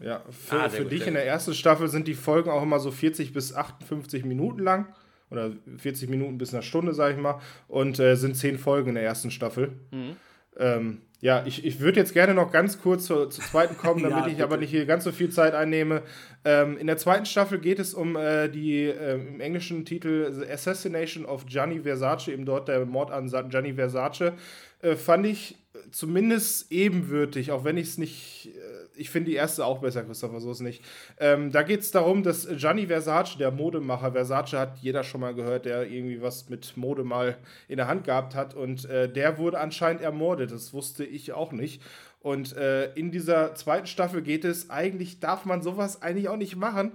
[0.00, 2.78] Ja, für, Ah, für gut, dich in der ersten Staffel sind die Folgen auch immer
[2.78, 4.94] so 40 bis 58 Minuten lang.
[5.30, 7.40] Oder 40 Minuten bis eine Stunde, sag ich mal.
[7.68, 9.72] Und äh, sind 10 Folgen in der ersten Staffel.
[9.90, 10.16] Mhm.
[10.56, 14.10] Ähm, ja, ich, ich würde jetzt gerne noch ganz kurz zur, zur zweiten kommen, Ja,
[14.10, 16.02] damit ich aber nicht hier ganz so viel Zeit einnehme.
[16.44, 20.46] Ähm, in der zweiten Staffel geht es um äh, die äh, im englischen Titel The
[20.50, 24.34] Assassination of Gianni Versace, eben dort der Mord an Gianni Versace.
[24.82, 25.56] Äh, fand ich
[25.94, 28.50] zumindest ebenwürdig, auch wenn ich es nicht.
[28.54, 30.84] Äh, ich finde die erste auch besser, Christopher, so ist nicht.
[31.18, 35.34] Ähm, da geht es darum, dass Gianni Versace, der Modemacher, Versace hat jeder schon mal
[35.34, 37.36] gehört, der irgendwie was mit Mode mal
[37.68, 38.54] in der Hand gehabt hat.
[38.54, 40.52] Und äh, der wurde anscheinend ermordet.
[40.52, 41.82] Das wusste ich auch nicht.
[42.20, 46.56] Und äh, in dieser zweiten Staffel geht es, eigentlich darf man sowas eigentlich auch nicht
[46.56, 46.92] machen,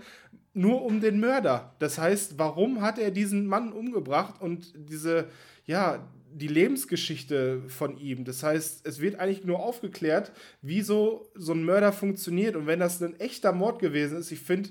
[0.53, 1.75] nur um den Mörder.
[1.79, 5.27] Das heißt, warum hat er diesen Mann umgebracht und diese,
[5.65, 5.99] ja,
[6.31, 8.25] die Lebensgeschichte von ihm.
[8.25, 12.55] Das heißt, es wird eigentlich nur aufgeklärt, wie so, so ein Mörder funktioniert.
[12.55, 14.69] Und wenn das ein echter Mord gewesen ist, ich finde,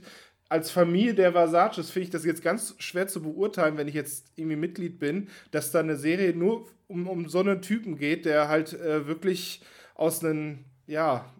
[0.48, 4.26] als Familie der Versaces finde ich das jetzt ganz schwer zu beurteilen, wenn ich jetzt
[4.36, 8.48] irgendwie Mitglied bin, dass da eine Serie nur um, um so einen Typen geht, der
[8.48, 9.60] halt äh, wirklich
[9.94, 11.30] aus einem, ja,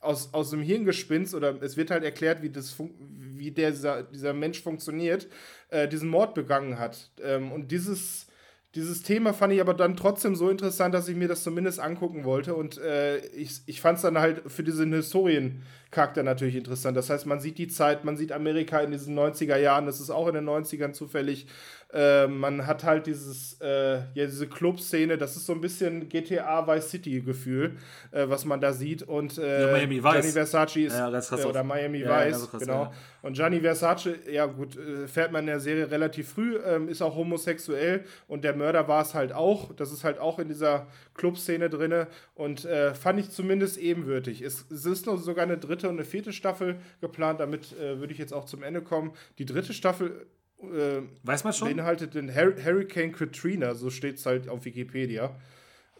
[0.00, 4.34] aus, aus einem Hirngespinst oder es wird halt erklärt, wie, das wie der, dieser, dieser
[4.34, 5.28] Mensch funktioniert,
[5.70, 7.10] äh, diesen Mord begangen hat.
[7.22, 8.26] Ähm, und dieses,
[8.74, 12.24] dieses Thema fand ich aber dann trotzdem so interessant, dass ich mir das zumindest angucken
[12.24, 12.54] wollte.
[12.54, 16.96] Und äh, ich, ich fand es dann halt für diesen Historiencharakter natürlich interessant.
[16.96, 20.08] Das heißt, man sieht die Zeit, man sieht Amerika in diesen 90er Jahren, das ist
[20.08, 21.46] auch in den 90ern zufällig.
[21.92, 26.66] Äh, man hat halt dieses, äh, ja, diese Club-Szene, das ist so ein bisschen GTA
[26.66, 27.76] Vice City-Gefühl,
[28.12, 29.02] äh, was man da sieht.
[29.02, 30.12] Und äh, Ja, Miami Vice.
[30.12, 32.92] Gianni Versace ist, Ja, äh, oder Miami Ja, Vice, krass, genau.
[33.20, 37.02] Und Gianni Versace, ja gut, äh, fährt man in der Serie relativ früh, ähm, ist
[37.02, 39.74] auch homosexuell und der Mörder war es halt auch.
[39.74, 44.40] Das ist halt auch in dieser Clubszene drinne und fand ich zumindest ebenwürdig.
[44.40, 48.18] Es, es ist noch sogar eine dritte und eine vierte Staffel geplant, damit würde ich
[48.18, 49.12] jetzt auch zum Ende kommen.
[49.38, 50.26] Die dritte Staffel
[50.62, 51.68] äh, Weiß man schon?
[51.68, 55.34] beinhaltet den Hur Hurricane Katrina, so steht es halt auf Wikipedia.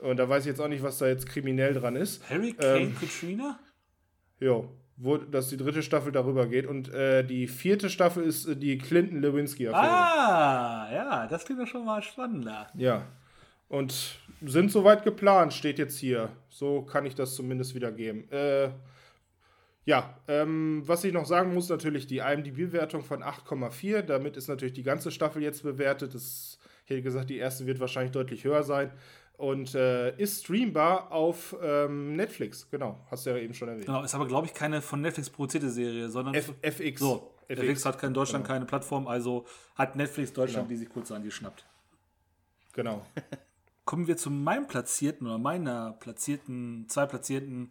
[0.01, 2.29] Und da weiß ich jetzt auch nicht, was da jetzt kriminell dran ist.
[2.29, 3.59] Hurricane Ähm, Katrina?
[4.41, 4.63] Ja,
[4.97, 6.67] wo, dass die dritte Staffel darüber geht.
[6.67, 9.83] Und äh, die vierte Staffel ist äh, die Clinton-Lewinsky-Affäre.
[9.85, 12.69] Ah, ja, das klingt doch schon mal spannender.
[12.75, 13.07] Ja.
[13.69, 16.31] Und sind soweit geplant, steht jetzt hier.
[16.49, 18.31] So kann ich das zumindest wiedergeben.
[18.31, 18.71] Äh,
[19.85, 24.03] ja, ähm, was ich noch sagen muss, natürlich die IMDb-Wertung von 8,4.
[24.03, 26.15] Damit ist natürlich die ganze Staffel jetzt bewertet.
[26.15, 28.93] Das, ich hätte gesagt, die erste wird wahrscheinlich deutlich höher sein.
[29.37, 33.05] Und äh, ist streambar auf ähm, Netflix, genau.
[33.11, 33.87] Hast du ja eben schon erwähnt.
[33.87, 36.35] Genau, ist aber, glaube ich, keine von Netflix produzierte Serie, sondern.
[36.35, 37.01] F FX.
[37.01, 38.55] so, Netflix hat kein Deutschland genau.
[38.55, 40.79] keine Plattform, also hat Netflix Deutschland Genau.
[40.79, 41.67] die sich kurz angeschnappt.
[42.73, 43.05] Genau.
[43.85, 47.71] Kommen wir zu meinem platzierten oder meiner platzierten, zwei platzierten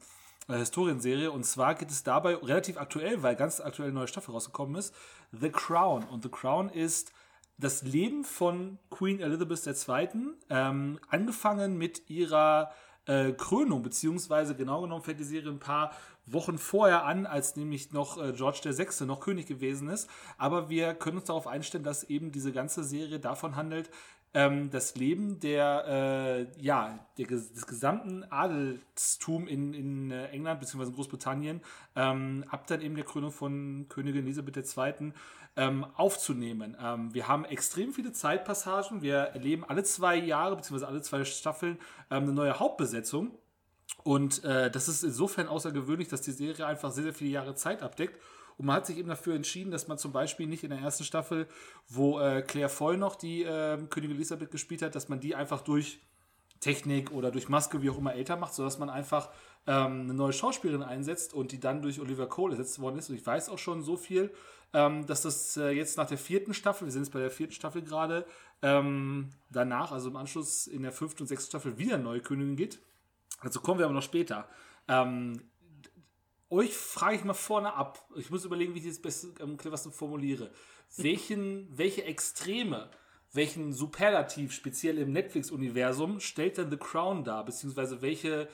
[0.58, 1.32] Historienserie.
[1.32, 4.94] Und zwar geht es dabei relativ aktuell, weil ganz aktuell eine neue Staffel rausgekommen ist,
[5.32, 6.04] The Crown.
[6.04, 7.12] Und The Crown ist
[7.58, 10.10] das Leben von Queen Elizabeth II.
[10.50, 12.72] Ähm, angefangen mit ihrer
[13.06, 15.92] äh, Krönung, beziehungsweise genau genommen fängt die Serie ein paar
[16.26, 19.06] Wochen vorher an, als nämlich noch äh, George VI.
[19.06, 20.10] noch König gewesen ist.
[20.38, 23.90] Aber wir können uns darauf einstellen, dass eben diese ganze Serie davon handelt,
[24.34, 30.92] ähm, das Leben der, äh, ja, der, des gesamten Adelstum in, in äh, England bzw.
[30.92, 31.62] Großbritannien
[31.96, 35.14] ähm, ab dann eben der Krönung von Königin Elisabeth II.
[35.58, 36.78] Ähm, aufzunehmen.
[36.82, 39.02] Ähm, wir haben extrem viele Zeitpassagen.
[39.02, 40.86] Wir erleben alle zwei Jahre bzw.
[40.86, 41.78] alle zwei Staffeln
[42.10, 43.38] ähm, eine neue Hauptbesetzung.
[44.04, 47.84] Und äh, das ist insofern außergewöhnlich, dass die Serie einfach sehr, sehr viele Jahre Zeit
[47.84, 48.18] abdeckt.
[48.62, 51.04] Und man hat sich eben dafür entschieden, dass man zum Beispiel nicht in der ersten
[51.04, 51.48] Staffel,
[51.88, 55.62] wo äh, Claire Foy noch die äh, Königin Elisabeth gespielt hat, dass man die einfach
[55.62, 56.00] durch
[56.60, 59.30] Technik oder durch Maske, wie auch immer, älter macht, sodass man einfach
[59.66, 63.10] ähm, eine neue Schauspielerin einsetzt und die dann durch Olivia Cole ersetzt worden ist.
[63.10, 64.32] Und ich weiß auch schon so viel,
[64.74, 67.54] ähm, dass das äh, jetzt nach der vierten Staffel, wir sind jetzt bei der vierten
[67.54, 68.28] Staffel gerade,
[68.62, 72.58] ähm, danach, also im Anschluss in der fünften und sechsten Staffel wieder eine neue Königin
[72.58, 72.78] gibt.
[73.42, 74.48] Dazu kommen wir aber noch später.
[74.88, 75.42] Ähm,
[76.52, 78.06] euch frage ich mal vorne ab.
[78.16, 80.52] Ich muss überlegen, wie ich das beste, am cleversten formuliere.
[80.98, 82.90] Welchen, welche Extreme,
[83.34, 87.46] welchen Superlativ speziell im Netflix-Universum stellt denn The Crown dar?
[87.46, 88.50] Beziehungsweise welche,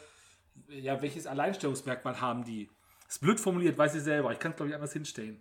[0.70, 2.70] ja, welches Alleinstellungsmerkmal haben die?
[3.10, 4.32] ist blöd formuliert, weiß ich selber.
[4.32, 5.40] Ich kann es, glaube ich, anders hinstellen.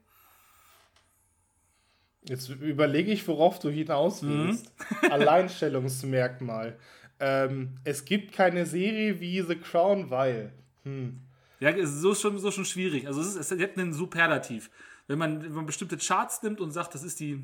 [2.28, 4.72] Jetzt überlege ich, worauf du hinaus willst.
[5.02, 5.10] Mhm.
[5.10, 6.78] Alleinstellungsmerkmal.
[7.18, 10.52] Ähm, es gibt keine Serie wie The Crown, weil.
[10.84, 11.20] Hm.
[11.60, 13.06] Ja, so ist schon, so schon schwierig.
[13.06, 14.70] Also es, ist, es hat einen Superlativ.
[15.06, 17.36] Wenn man, wenn man bestimmte Charts nimmt und sagt, das ist die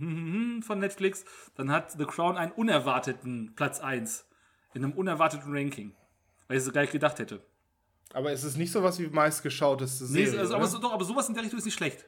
[0.66, 4.26] von Netflix, dann hat The Crown einen unerwarteten Platz 1
[4.74, 5.94] in einem unerwarteten Ranking.
[6.48, 7.40] Weil ich es gar nicht gedacht hätte.
[8.12, 10.32] Aber es ist nicht sowas wie meistgeschauteste Serie.
[10.32, 12.04] Nee, also, aber, doch, aber sowas in der Richtung ist nicht schlecht.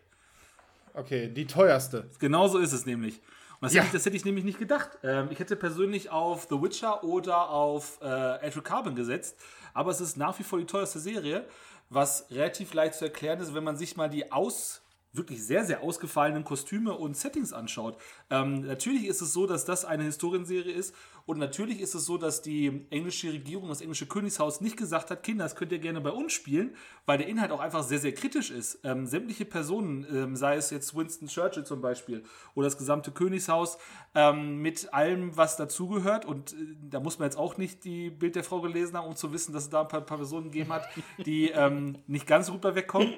[0.93, 2.11] Okay, die teuerste.
[2.19, 3.21] Genau so ist es nämlich.
[3.61, 3.83] Und das, ja.
[3.83, 4.99] hätte, ich, das hätte ich nämlich nicht gedacht.
[5.03, 9.37] Ähm, ich hätte persönlich auf The Witcher oder auf äh, Andrew Carbon gesetzt,
[9.73, 11.47] aber es ist nach wie vor die teuerste Serie,
[11.89, 14.84] was relativ leicht zu erklären ist, wenn man sich mal die Aus
[15.15, 17.97] wirklich sehr, sehr ausgefallenen Kostüme und Settings anschaut.
[18.31, 20.95] Ähm, natürlich ist es so, dass das eine Historienserie ist
[21.27, 25.23] und natürlich ist es so, dass die englische Regierung, das englische Königshaus nicht gesagt hat,
[25.23, 28.12] Kinder, das könnt ihr gerne bei uns spielen, weil der Inhalt auch einfach sehr, sehr
[28.12, 28.81] kritisch ist.
[28.85, 33.79] Ähm, sämtliche Personen, ähm, sei es jetzt Winston Churchill zum Beispiel oder das gesamte Königshaus
[34.15, 36.57] ähm, mit allem, was dazugehört und äh,
[36.91, 39.53] da muss man jetzt auch nicht die Bild der Frau gelesen haben, um zu wissen,
[39.53, 40.87] dass es da ein paar, paar Personen gegeben hat,
[41.25, 43.15] die ähm, nicht ganz so gut bei wegkommen.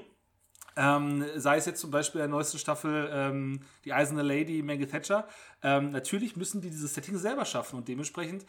[0.76, 5.26] Ähm, sei es jetzt zum Beispiel der neuesten Staffel ähm, Die Eiserne Lady, Maggie Thatcher.
[5.62, 8.44] Ähm, natürlich müssen die dieses Setting selber schaffen und dementsprechend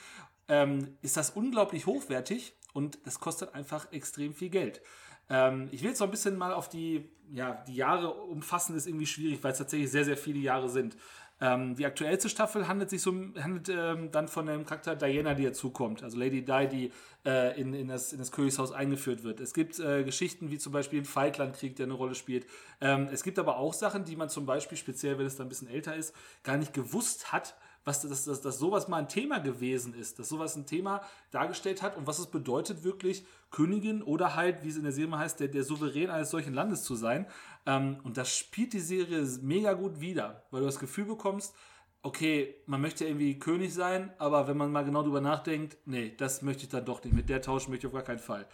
[0.49, 4.81] ähm, ist das unglaublich hochwertig und es kostet einfach extrem viel Geld.
[5.29, 8.87] Ähm, ich will jetzt noch ein bisschen mal auf die, ja, die Jahre umfassen, ist
[8.87, 10.95] irgendwie schwierig, weil es tatsächlich sehr, sehr viele Jahre sind.
[11.39, 15.43] Ähm, die aktuellste Staffel handelt sich so handelt ähm, dann von dem Charakter Diana, die
[15.43, 16.91] dazukommt, also Lady Di, die
[17.25, 19.39] äh, in, in, das, in das Königshaus eingeführt wird.
[19.39, 22.47] Es gibt äh, Geschichten wie zum Beispiel den Falklandkrieg, der eine Rolle spielt.
[22.81, 25.49] Ähm, es gibt aber auch Sachen, die man zum Beispiel, speziell wenn es dann ein
[25.49, 27.55] bisschen älter ist, gar nicht gewusst hat,
[27.87, 31.81] was, dass, dass, dass sowas mal ein Thema gewesen ist, dass sowas ein Thema dargestellt
[31.81, 35.39] hat und was es bedeutet, wirklich Königin oder halt, wie es in der Serie heißt,
[35.39, 37.25] der, der Souverän eines solchen Landes zu sein.
[37.65, 41.55] Ähm, und das spielt die Serie mega gut wider, weil du das Gefühl bekommst,
[42.03, 46.41] okay, man möchte irgendwie König sein, aber wenn man mal genau drüber nachdenkt, nee, das
[46.41, 47.13] möchte ich dann doch nicht.
[47.13, 48.47] Mit der tauschen möchte ich auf gar keinen Fall.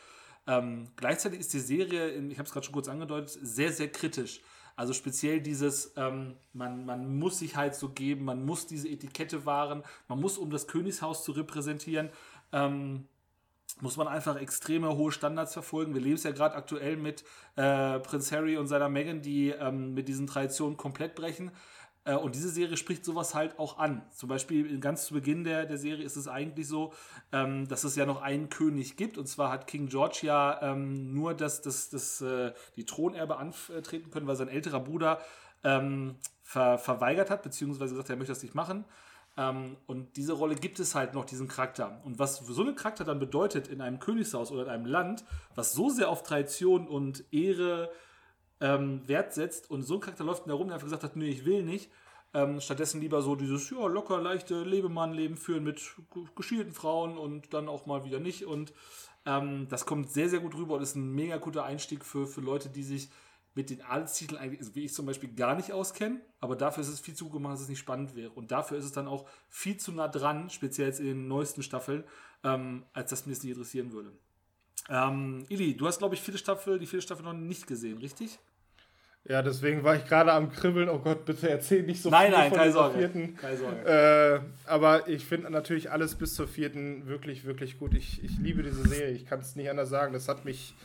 [0.45, 4.41] Ähm, gleichzeitig ist die Serie, ich habe es gerade schon kurz angedeutet, sehr, sehr kritisch.
[4.75, 9.45] Also speziell dieses, ähm, man, man muss sich halt so geben, man muss diese Etikette
[9.45, 12.09] wahren, man muss, um das Königshaus zu repräsentieren,
[12.51, 13.07] ähm,
[13.81, 15.93] muss man einfach extreme hohe Standards verfolgen.
[15.93, 17.23] Wir leben es ja gerade aktuell mit
[17.55, 21.51] äh, Prinz Harry und seiner Meghan, die ähm, mit diesen Traditionen komplett brechen.
[22.05, 24.03] Äh, und diese Serie spricht sowas halt auch an.
[24.11, 26.93] Zum Beispiel ganz zu Beginn der, der Serie ist es eigentlich so,
[27.31, 29.17] ähm, dass es ja noch einen König gibt.
[29.17, 34.11] Und zwar hat King George ja ähm, nur das, das, das, äh, die Thronerbe antreten
[34.11, 35.19] können, weil sein älterer Bruder
[35.63, 38.85] ähm, ver, verweigert hat, beziehungsweise gesagt, er möchte das nicht machen.
[39.35, 42.01] Ähm, und diese Rolle gibt es halt noch, diesen Charakter.
[42.03, 45.23] Und was so ein Charakter dann bedeutet in einem Königshaus oder in einem Land,
[45.55, 47.89] was so sehr auf Tradition und Ehre
[48.63, 51.27] ähm, Wert setzt und so ein Charakter läuft da rum, der einfach gesagt hat, nee,
[51.27, 51.91] ich will nicht,
[52.33, 55.81] ähm, stattdessen lieber so dieses, ja, locker, leichte Lebemann-Leben führen mit
[56.35, 58.45] geschielten Frauen und dann auch mal wieder nicht.
[58.45, 58.73] Und
[59.25, 62.41] ähm, das kommt sehr, sehr gut rüber und ist ein mega guter Einstieg für, für
[62.41, 63.09] Leute, die sich
[63.53, 66.89] mit den Adelstiteln eigentlich, also wie ich zum Beispiel, gar nicht auskennen, aber dafür ist
[66.89, 68.31] es viel zu gut gemacht, dass es nicht spannend wäre.
[68.31, 71.61] Und dafür ist es dann auch viel zu nah dran, speziell jetzt in den neuesten
[71.61, 72.03] Staffeln,
[72.43, 74.13] ähm, als dass mir es nicht interessieren würde.
[74.89, 78.39] Ähm, Ili, du hast, glaube ich, viele Staffel, die vierte Staffel noch nicht gesehen, richtig?
[79.25, 80.89] Ja, deswegen war ich gerade am Kribbeln.
[80.89, 82.97] Oh Gott, bitte erzähl nicht so nein, viel nein, von keine Sorge.
[82.97, 83.37] vierten.
[83.37, 83.85] Keine Sorge.
[83.85, 87.93] Äh, aber ich finde natürlich alles bis zur vierten wirklich, wirklich gut.
[87.93, 89.13] Ich, ich liebe diese Serie.
[89.13, 90.11] Ich kann es nicht anders sagen.
[90.11, 90.75] Das hat mich,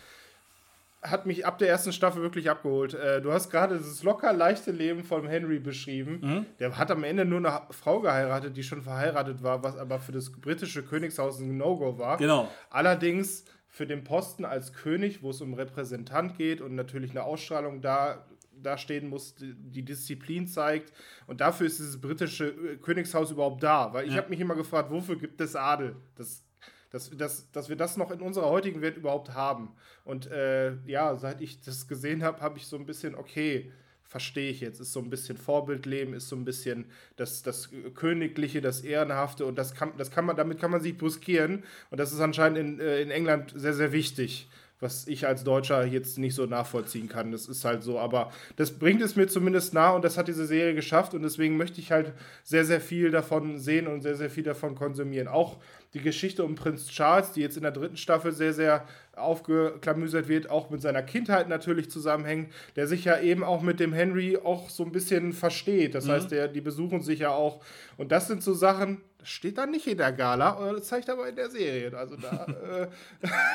[1.02, 2.94] hat mich ab der ersten Staffel wirklich abgeholt.
[2.94, 6.20] Äh, du hast gerade dieses locker leichte Leben von Henry beschrieben.
[6.22, 6.46] Mhm.
[6.60, 10.12] Der hat am Ende nur eine Frau geheiratet, die schon verheiratet war, was aber für
[10.12, 12.18] das britische Königshaus ein No-Go war.
[12.18, 12.48] Genau.
[12.70, 17.80] Allerdings für den Posten als König, wo es um Repräsentant geht und natürlich eine Ausstrahlung
[17.80, 18.26] da
[18.62, 20.92] da stehen muss, die Disziplin zeigt.
[21.26, 23.92] Und dafür ist dieses britische äh, Königshaus überhaupt da.
[23.92, 24.18] Weil ich ja.
[24.18, 25.96] habe mich immer gefragt, wofür gibt es Adel?
[26.16, 26.44] Das,
[26.90, 29.74] dass, dass, dass wir das noch in unserer heutigen Welt überhaupt haben.
[30.04, 33.72] Und äh, ja, seit ich das gesehen habe, habe ich so ein bisschen, okay,
[34.08, 36.86] verstehe ich jetzt, ist so ein bisschen Vorbildleben, ist so ein bisschen
[37.16, 40.96] das, das Königliche, das Ehrenhafte und das kann, das kann man, damit kann man sich
[40.96, 44.48] bruskieren und das ist anscheinend in, äh, in England sehr, sehr wichtig
[44.80, 47.32] was ich als Deutscher jetzt nicht so nachvollziehen kann.
[47.32, 50.46] Das ist halt so, aber das bringt es mir zumindest nah und das hat diese
[50.46, 52.12] Serie geschafft und deswegen möchte ich halt
[52.44, 55.26] sehr, sehr viel davon sehen und sehr, sehr viel davon konsumieren.
[55.26, 55.56] Auch
[55.94, 58.86] die Geschichte um Prinz Charles, die jetzt in der dritten Staffel sehr, sehr
[59.16, 63.92] aufgeklamüsert wird, auch mit seiner Kindheit natürlich zusammenhängt, der sich ja eben auch mit dem
[63.92, 65.94] Henry auch so ein bisschen versteht.
[65.94, 66.10] Das mhm.
[66.10, 67.62] heißt, der, die besuchen sich ja auch.
[67.96, 71.28] Und das sind so Sachen, das steht da nicht in der Gala, das zeigt aber
[71.28, 71.96] in der Serie.
[71.96, 72.46] Also da,
[72.82, 72.88] äh,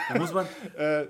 [0.09, 0.47] da muss man.
[0.77, 1.05] äh,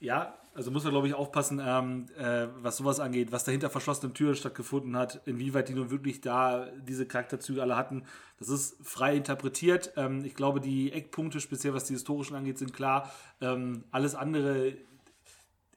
[0.00, 4.14] ja, also muss man, glaube ich, aufpassen, ähm, äh, was sowas angeht, was dahinter verschlossenen
[4.14, 8.04] Türen stattgefunden hat, inwieweit die nun wirklich da diese Charakterzüge alle hatten.
[8.38, 9.92] Das ist frei interpretiert.
[9.96, 13.12] Ähm, ich glaube, die Eckpunkte, speziell was die historischen angeht, sind klar.
[13.40, 14.76] Ähm, alles andere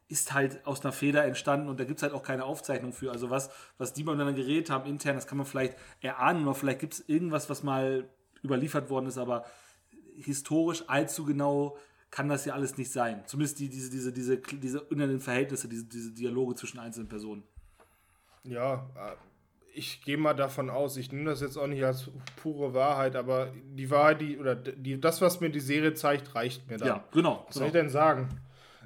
[0.10, 3.12] ist halt aus einer Feder entstanden und da gibt es halt auch keine Aufzeichnung für.
[3.12, 6.80] Also was, was die miteinander geredet haben intern, das kann man vielleicht erahnen oder vielleicht
[6.80, 8.08] gibt es irgendwas, was mal
[8.44, 9.44] überliefert worden ist, aber
[10.16, 11.78] historisch allzu genau
[12.12, 13.24] kann das ja alles nicht sein.
[13.26, 17.44] Zumindest die, diese, diese, diese, diese inneren Verhältnisse, diese, diese Dialoge zwischen einzelnen Personen.
[18.44, 19.16] Ja, äh,
[19.74, 22.10] ich gehe mal davon aus, ich nehme das jetzt auch nicht als
[22.42, 26.68] pure Wahrheit, aber die Wahrheit, die, oder die, das, was mir die Serie zeigt, reicht
[26.70, 26.86] mir da.
[26.86, 27.44] Ja, genau.
[27.48, 28.30] Was soll ich denn sagen?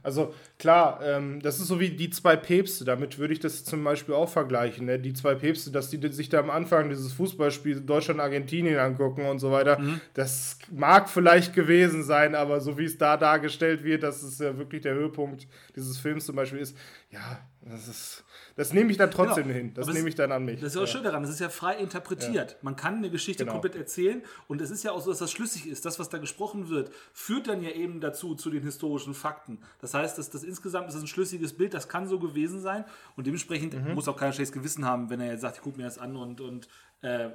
[0.03, 3.83] Also klar, ähm, das ist so wie die zwei Päpste, damit würde ich das zum
[3.83, 4.85] Beispiel auch vergleichen.
[4.85, 4.99] Ne?
[4.99, 9.51] Die zwei Päpste, dass die sich da am Anfang dieses Fußballspiel Deutschland-Argentinien angucken und so
[9.51, 10.01] weiter, mhm.
[10.13, 14.57] das mag vielleicht gewesen sein, aber so wie es da dargestellt wird, dass es ja
[14.57, 16.75] wirklich der Höhepunkt dieses Films zum Beispiel ist,
[17.11, 18.23] ja, das ist
[18.55, 19.55] das nehme ich dann trotzdem genau.
[19.55, 19.73] hin.
[19.73, 20.59] Das nehme ich dann an mich.
[20.59, 20.87] Das ist auch ja.
[20.87, 21.23] schön daran.
[21.23, 22.51] Das ist ja frei interpretiert.
[22.51, 22.57] Ja.
[22.61, 23.53] Man kann eine Geschichte genau.
[23.53, 25.85] komplett erzählen und es ist ja auch so, dass das schlüssig ist.
[25.85, 29.59] Das, was da gesprochen wird, führt dann ja eben dazu, zu den historischen Fakten.
[29.79, 31.73] Das heißt, dass das insgesamt ist ein schlüssiges Bild.
[31.73, 32.85] Das kann so gewesen sein
[33.15, 33.93] und dementsprechend mhm.
[33.93, 36.15] muss auch keiner schlechtes Gewissen haben, wenn er jetzt sagt, ich gucke mir das an
[36.15, 36.67] und, und
[37.01, 37.29] äh,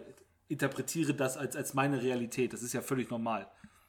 [0.49, 2.53] interpretiere das als, als meine Realität.
[2.53, 3.47] Das ist ja völlig normal.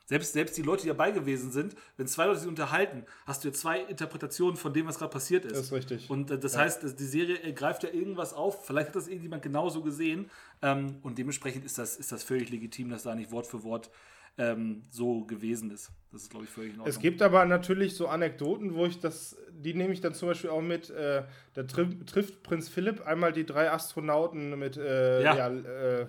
[0.07, 3.49] Selbst, selbst die Leute, die dabei gewesen sind, wenn zwei Leute sich unterhalten, hast du
[3.49, 5.55] ja zwei Interpretationen von dem, was gerade passiert ist.
[5.55, 6.09] Das ist richtig.
[6.09, 6.61] Und äh, das ja.
[6.61, 8.65] heißt, die Serie greift ja irgendwas auf.
[8.65, 10.29] Vielleicht hat das irgendjemand genauso gesehen.
[10.61, 13.91] Ähm, und dementsprechend ist das, ist das völlig legitim, dass da nicht Wort für Wort
[14.37, 15.91] ähm, so gewesen ist.
[16.13, 16.95] Das ist, glaube ich, völlig in Ordnung.
[16.95, 20.51] Es gibt aber natürlich so Anekdoten, wo ich das, die nehme ich dann zum Beispiel
[20.51, 25.35] auch mit, äh, da trifft, trifft Prinz Philipp einmal die drei Astronauten mit, äh, ja.
[25.35, 26.07] ja äh,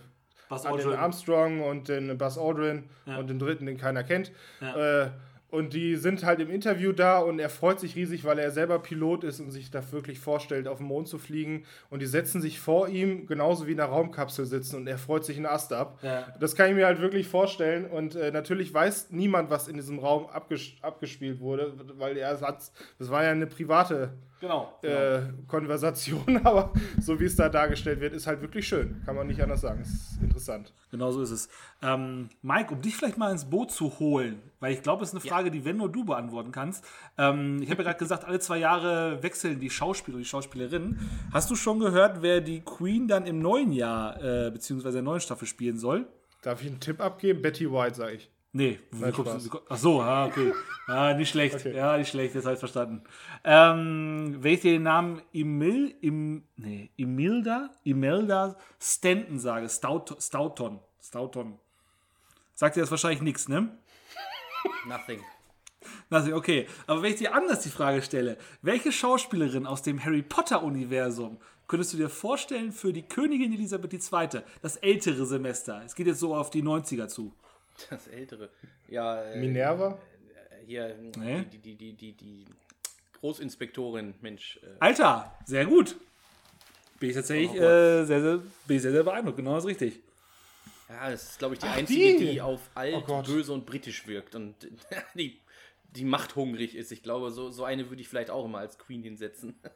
[0.49, 0.91] Buzz Aldrin.
[0.91, 3.19] den Armstrong und den Buzz Aldrin ja.
[3.19, 4.33] und den dritten, den keiner kennt.
[4.61, 5.05] Ja.
[5.05, 5.11] Äh,
[5.51, 8.79] und die sind halt im Interview da und er freut sich riesig, weil er selber
[8.81, 11.65] Pilot ist und sich da wirklich vorstellt, auf den Mond zu fliegen.
[11.89, 15.25] Und die setzen sich vor ihm, genauso wie in einer Raumkapsel sitzen und er freut
[15.25, 15.99] sich einen Ast ab.
[16.03, 16.27] Ja.
[16.39, 17.87] Das kann ich mir halt wirklich vorstellen.
[17.87, 22.71] Und äh, natürlich weiß niemand, was in diesem Raum abges abgespielt wurde, weil er hat,
[22.99, 24.11] das war ja eine private
[24.41, 24.95] genau, genau.
[24.95, 29.03] Äh, Konversation, aber so wie es da dargestellt wird, ist halt wirklich schön.
[29.05, 29.83] Kann man nicht anders sagen.
[29.83, 30.73] Ist interessant.
[30.91, 31.49] Genau so ist es.
[31.83, 35.15] Ähm, Mike, um dich vielleicht mal ins Boot zu holen, weil ich glaube, es ist
[35.15, 35.53] eine Frage, ja.
[35.53, 36.85] die wenn nur du beantworten kannst.
[37.17, 40.99] Ähm, ich habe ja gerade gesagt, alle zwei Jahre wechseln die Schauspieler und die Schauspielerinnen.
[41.33, 45.21] Hast du schon gehört, wer die Queen dann im neuen Jahr, äh, beziehungsweise der neuen
[45.21, 46.07] Staffel spielen soll?
[46.43, 47.43] Darf ich einen Tipp abgeben?
[47.43, 48.31] Betty White, sage ich.
[48.59, 50.53] Nee, Nein, guckst, ach so, ah, okay.
[50.89, 51.55] Ah, nicht schlecht.
[51.55, 51.77] Okay.
[51.77, 53.05] Ja, nicht schlecht, jetzt habe ich verstanden.
[53.45, 60.81] Ähm, wenn ich dir den Namen Emil, Im, nee, Imelda, Imelda Stanton sage, Stout, Stoughton,
[61.01, 61.59] Stoughton.
[62.55, 63.79] Sagt dir das wahrscheinlich nichts, ne?
[64.89, 65.21] Nothing.
[66.11, 66.67] Nothing, okay.
[66.89, 71.39] Aber wenn ich dir anders die Frage stelle, welche Schauspielerin aus dem Harry Potter-Universum
[71.69, 75.83] könntest du dir vorstellen für die Königin Elisabeth II., das ältere Semester?
[75.85, 77.35] Es geht jetzt so auf die 90er zu.
[77.91, 78.51] Das ältere.
[78.89, 79.23] Ja.
[79.23, 79.99] Äh, Minerva?
[80.51, 81.45] Äh, hier, nee.
[81.53, 82.45] die, die, die, die, die
[83.21, 84.59] Großinspektorin, Mensch.
[84.63, 84.77] Äh.
[84.81, 85.97] Alter, sehr gut.
[87.01, 89.37] Bin ich tatsächlich oh, äh, sehr, sehr, bin ich sehr, sehr beeindruckt.
[89.37, 90.01] Genau das ist richtig.
[90.89, 93.67] Ja, das ist, glaube ich, die Ach, einzige, die, die auf alt, oh böse und
[93.67, 94.55] britisch wirkt und
[95.15, 95.39] die,
[95.95, 96.91] die machthungrig ist.
[96.93, 99.59] Ich glaube, so, so eine würde ich vielleicht auch immer als Queen hinsetzen.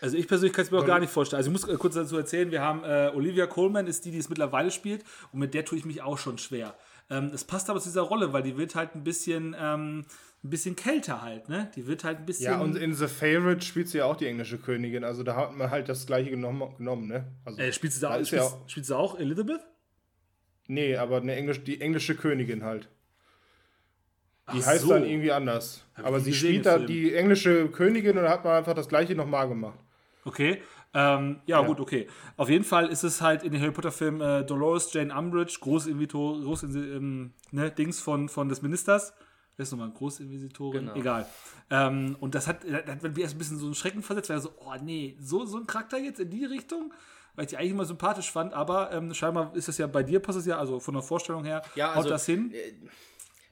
[0.00, 1.38] Also ich persönlich kann es mir auch gar nicht vorstellen.
[1.38, 4.28] Also ich muss kurz dazu erzählen, wir haben äh, Olivia Coleman ist die, die es
[4.28, 6.76] mittlerweile spielt und mit der tue ich mich auch schon schwer.
[7.08, 10.04] Ähm, es passt aber zu dieser Rolle, weil die wird halt ein bisschen, ähm,
[10.42, 11.70] ein bisschen kälter halt, ne?
[11.76, 12.46] Die wird halt ein bisschen.
[12.46, 15.56] Ja, und in The Favorite spielt sie ja auch die englische Königin, also da hat
[15.56, 17.26] man halt das gleiche genommen, genommen ne?
[17.44, 19.60] Also, äh, spielt, sie da, da spielt, ja auch, spielt sie auch Elizabeth?
[20.68, 22.88] Nee, aber eine Englisch, die englische Königin halt.
[24.52, 24.90] Die Ach heißt so.
[24.90, 25.84] dann irgendwie anders.
[25.94, 29.14] Hab aber sie spielt da die englische Königin und da hat man einfach das gleiche
[29.14, 29.78] nochmal gemacht.
[30.24, 30.60] Okay.
[30.98, 32.08] Ähm, ja, ja, gut, okay.
[32.38, 35.88] Auf jeden Fall ist es halt in den Harry Potter-Filmen äh, Dolores Jane Umbridge, groß
[35.88, 39.12] Invito, groß ähm, ne, Dings von, von des Ministers.
[39.56, 40.86] wer ist nochmal, Großinvisitorin?
[40.86, 40.94] Genau.
[40.94, 41.26] Egal.
[41.70, 44.40] Ähm, und das hat, das hat mir erst ein bisschen so einen Schrecken versetzt, weil
[44.40, 46.94] so, oh nee, so, so ein Charakter jetzt in die Richtung?
[47.34, 50.20] Weil ich die eigentlich immer sympathisch fand, aber ähm, scheinbar ist das ja bei dir,
[50.20, 52.50] passt es ja, also von der Vorstellung her, Ja, haut also, das hin.
[52.54, 52.72] äh,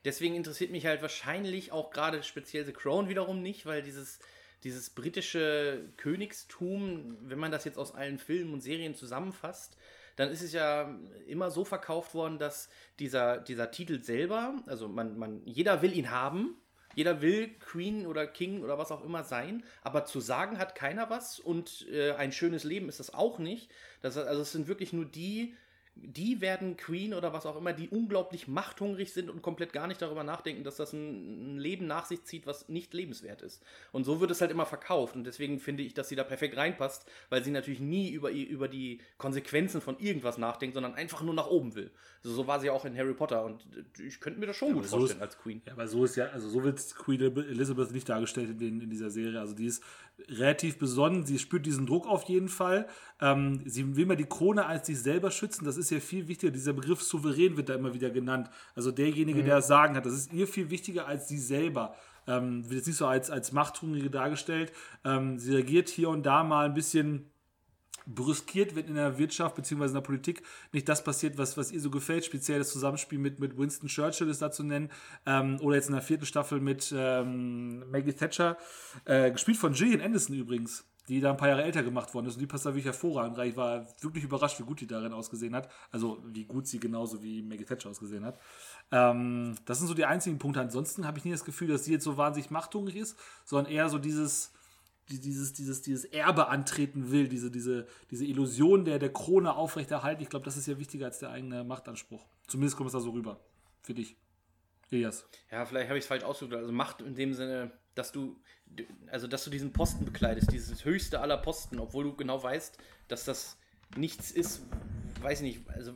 [0.07, 4.19] Deswegen interessiert mich halt wahrscheinlich auch gerade speziell The Crown wiederum nicht, weil dieses,
[4.65, 9.77] dieses britische Königstum, wenn man das jetzt aus allen Filmen und Serien zusammenfasst,
[10.17, 10.97] dann ist es ja
[11.27, 16.11] immer so verkauft worden, dass dieser, dieser Titel selber, also man, man, jeder will ihn
[16.11, 16.57] haben,
[16.95, 21.11] jeder will Queen oder King oder was auch immer sein, aber zu sagen hat keiner
[21.11, 23.71] was und äh, ein schönes Leben ist das auch nicht.
[24.01, 25.55] Das, also es sind wirklich nur die,
[25.97, 30.03] die werden Queen oder was auch immer, die unglaublich machthungrig sind und komplett gar nicht
[30.03, 33.63] darüber nachdenken, dass das ein, Leben nach sich zieht, was nicht lebenswert ist.
[33.93, 35.15] Und so wird es halt immer verkauft.
[35.15, 38.67] Und deswegen finde ich, dass sie da perfekt reinpasst, weil sie natürlich nie über, über
[38.67, 41.93] die Konsequenzen von irgendwas nachdenkt, sondern einfach nur nach oben will.
[42.25, 43.65] Also so war sie auch in Harry Potter und
[43.99, 45.63] äh, ich könnte mir das schon gut so vorstellen ist- als Queen.
[45.65, 49.11] Ja, aber so ist ja, also so wird Queen Elizabeth nicht dargestellt in, in dieser
[49.11, 49.39] Serie.
[49.39, 49.83] Also die ist
[50.29, 52.87] relativ besonnen, sie spürt diesen Druck auf jeden Fall.
[53.21, 55.65] Ähm, sie will mal die Krone als sich selber schützen.
[55.65, 56.53] Das ist ja viel wichtiger.
[56.53, 58.49] Dieser Begriff souverän wird da immer wieder genannt.
[58.75, 61.95] Also derjenige, der das Sagen hat, das ist ihr viel wichtiger als sie selber.
[62.27, 64.73] Ähm, wird jetzt nicht so als, als Machthungrige dargestellt.
[65.05, 67.31] Ähm, sie reagiert hier und da mal ein bisschen
[68.07, 69.87] brüskiert, wenn in der Wirtschaft bzw.
[69.87, 70.43] in der Politik
[70.73, 72.25] nicht das passiert, was, was ihr so gefällt.
[72.25, 74.91] Speziell das Zusammenspiel mit, mit Winston Churchill ist da zu nennen.
[75.27, 78.57] Ähm, oder jetzt in der vierten Staffel mit ähm, Maggie Thatcher.
[79.05, 82.35] Äh, gespielt von Gillian Anderson übrigens, die da ein paar Jahre älter gemacht worden ist.
[82.35, 83.49] Und die passt da wirklich hervorragend rein.
[83.51, 85.71] Ich war wirklich überrascht, wie gut die darin ausgesehen hat.
[85.91, 88.39] Also wie gut sie genauso wie Maggie Thatcher ausgesehen hat.
[88.91, 90.61] Ähm, das sind so die einzigen Punkte.
[90.61, 93.89] Ansonsten habe ich nie das Gefühl, dass sie jetzt so wahnsinnig machthungrig ist, sondern eher
[93.89, 94.59] so dieses die-
[95.09, 100.23] dieses, dieses, dieses Erbe antreten will, diese, diese, diese Illusion der, der Krone aufrechterhalten.
[100.23, 102.25] Ich glaube, das ist ja wichtiger als der eigene Machtanspruch.
[102.47, 103.41] Zumindest kommt es da so rüber.
[103.83, 104.17] Für dich.
[104.91, 105.27] Elias.
[105.51, 106.63] Ja, vielleicht habe ich es falsch ausgedrückt.
[106.63, 108.41] Also Macht in dem Sinne, dass du,
[109.09, 112.79] also dass du diesen Posten bekleidest, dieses höchste aller Posten, obwohl du genau weißt,
[113.09, 113.59] dass das
[113.97, 114.63] nichts ist,
[115.21, 115.93] weiß ich nicht, also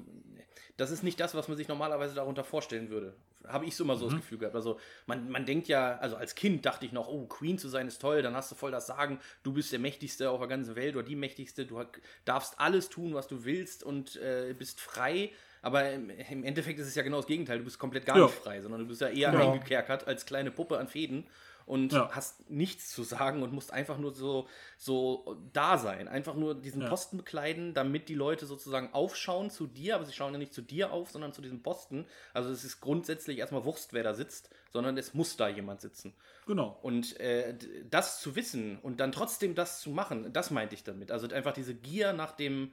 [0.79, 3.13] das ist nicht das, was man sich normalerweise darunter vorstellen würde.
[3.47, 4.55] Habe ich so immer so das Gefühl gehabt.
[4.57, 7.87] Also man, man denkt ja, also als Kind dachte ich noch, oh, Queen zu sein
[7.89, 10.77] ist toll, dann hast du voll das Sagen, du bist der Mächtigste auf der ganzen
[10.77, 11.83] Welt oder die Mächtigste, du
[12.25, 15.31] darfst alles tun, was du willst und äh, bist frei.
[15.63, 18.25] Aber im, im Endeffekt ist es ja genau das Gegenteil, du bist komplett gar Ja.
[18.27, 19.53] nicht frei, sondern du bist ja eher Genau.
[19.53, 21.27] eingekerkert als kleine Puppe an Fäden
[21.69, 22.11] und Ja.
[22.13, 26.09] hast nichts zu sagen und musst einfach nur so, so da sein.
[26.09, 26.89] Einfach nur diesen Ja.
[26.89, 30.63] Posten bekleiden, damit die Leute sozusagen aufschauen zu dir, aber sie schauen ja nicht zu
[30.63, 32.07] dir auf, sondern zu diesem Posten.
[32.33, 36.15] Also es ist grundsätzlich erstmal Wurst, wer da sitzt, sondern es muss da jemand sitzen.
[36.47, 36.79] Genau.
[36.83, 37.55] Und äh,
[37.91, 41.13] das zu wissen und dann trotzdem das zu machen, das meinte ich damit.
[41.13, 42.73] Also einfach diese Gier nach dem,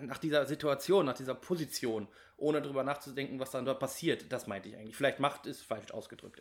[0.00, 4.68] nach, dieser Situation, nach dieser Position, ohne drüber nachzudenken, was dann dort passiert, das meinte
[4.68, 4.96] ich eigentlich.
[4.96, 6.40] Vielleicht Macht ist falsch ausgedrückt,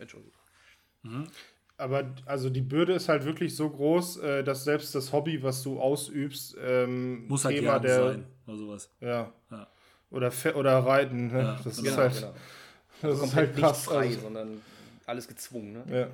[1.08, 1.32] Entschuldigung.
[1.80, 5.62] Aber also die Bürde ist halt wirklich so groß, äh, dass selbst das Hobby, was
[5.62, 8.26] du ausübst, ähm, Muss halt Thema der sein.
[8.48, 8.90] Oder sowas.
[9.00, 9.68] ja Ja.
[10.10, 11.28] oder oder Reiten.
[11.28, 11.40] Ne?
[11.40, 12.34] Ja, das ist genau, halt, genau.
[13.04, 13.78] das ist Komplett halt krass.
[13.78, 14.62] nicht frei, also, sondern
[15.06, 15.74] alles gezwungen.
[15.74, 15.84] Ne?
[16.00, 16.08] ja.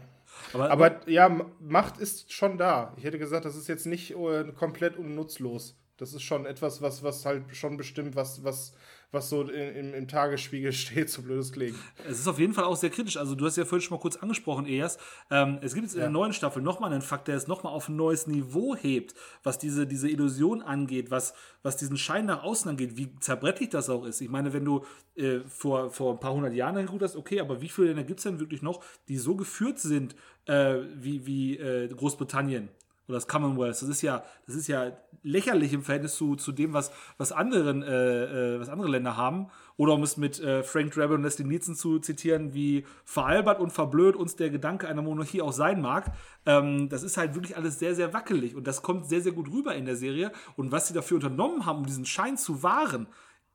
[0.52, 1.30] Aber, Aber ja,
[1.60, 2.94] Macht ist schon da.
[2.98, 5.78] Ich hätte gesagt, das ist jetzt nicht äh, komplett unnutzlos.
[5.98, 8.74] Das ist schon etwas, was, was halt schon bestimmt, was, was,
[9.14, 11.76] was so im, im Tagesspiegel steht, so blöd es klingt.
[12.10, 13.18] Es ist auf jeden Fall auch sehr kritisch.
[13.18, 14.98] Also, du hast ja vorhin schon mal kurz angesprochen, Elias.
[15.30, 17.90] Ähm, es gibt jetzt in der neuen Staffel nochmal einen Fakt, der es nochmal auf
[17.90, 22.70] ein neues Niveau hebt, was diese, diese Illusion angeht, was, was diesen Schein nach außen
[22.70, 24.20] angeht, wie zerbrechlich das auch ist.
[24.22, 24.84] Ich meine, wenn du
[25.16, 28.20] äh, vor, vor ein paar hundert Jahren geguckt hast, okay, aber wie viele Länder gibt
[28.20, 32.70] es denn wirklich noch, die so geführt sind äh, wie, wie äh, Großbritannien?
[33.08, 33.82] Oder das Commonwealth.
[33.82, 34.92] Das ist ja, das ist ja
[35.24, 39.48] lächerlich im Verhältnis zu, zu dem, was, was, anderen, äh, äh, was andere Länder haben.
[39.76, 43.72] Oder um es mit äh, Frank Drabble und Leslie Nielsen zu zitieren, wie veralbert und
[43.72, 46.12] verblöd uns der Gedanke einer Monarchie auch sein mag.
[46.46, 49.52] Ähm, das ist halt wirklich alles sehr, sehr wackelig und das kommt sehr, sehr gut
[49.52, 50.32] rüber in der Serie.
[50.56, 53.08] Und was sie dafür unternommen haben, um diesen Schein zu wahren,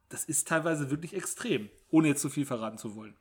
[0.09, 3.15] das ist teilweise wirklich extrem, ohne jetzt zu viel verraten zu wollen.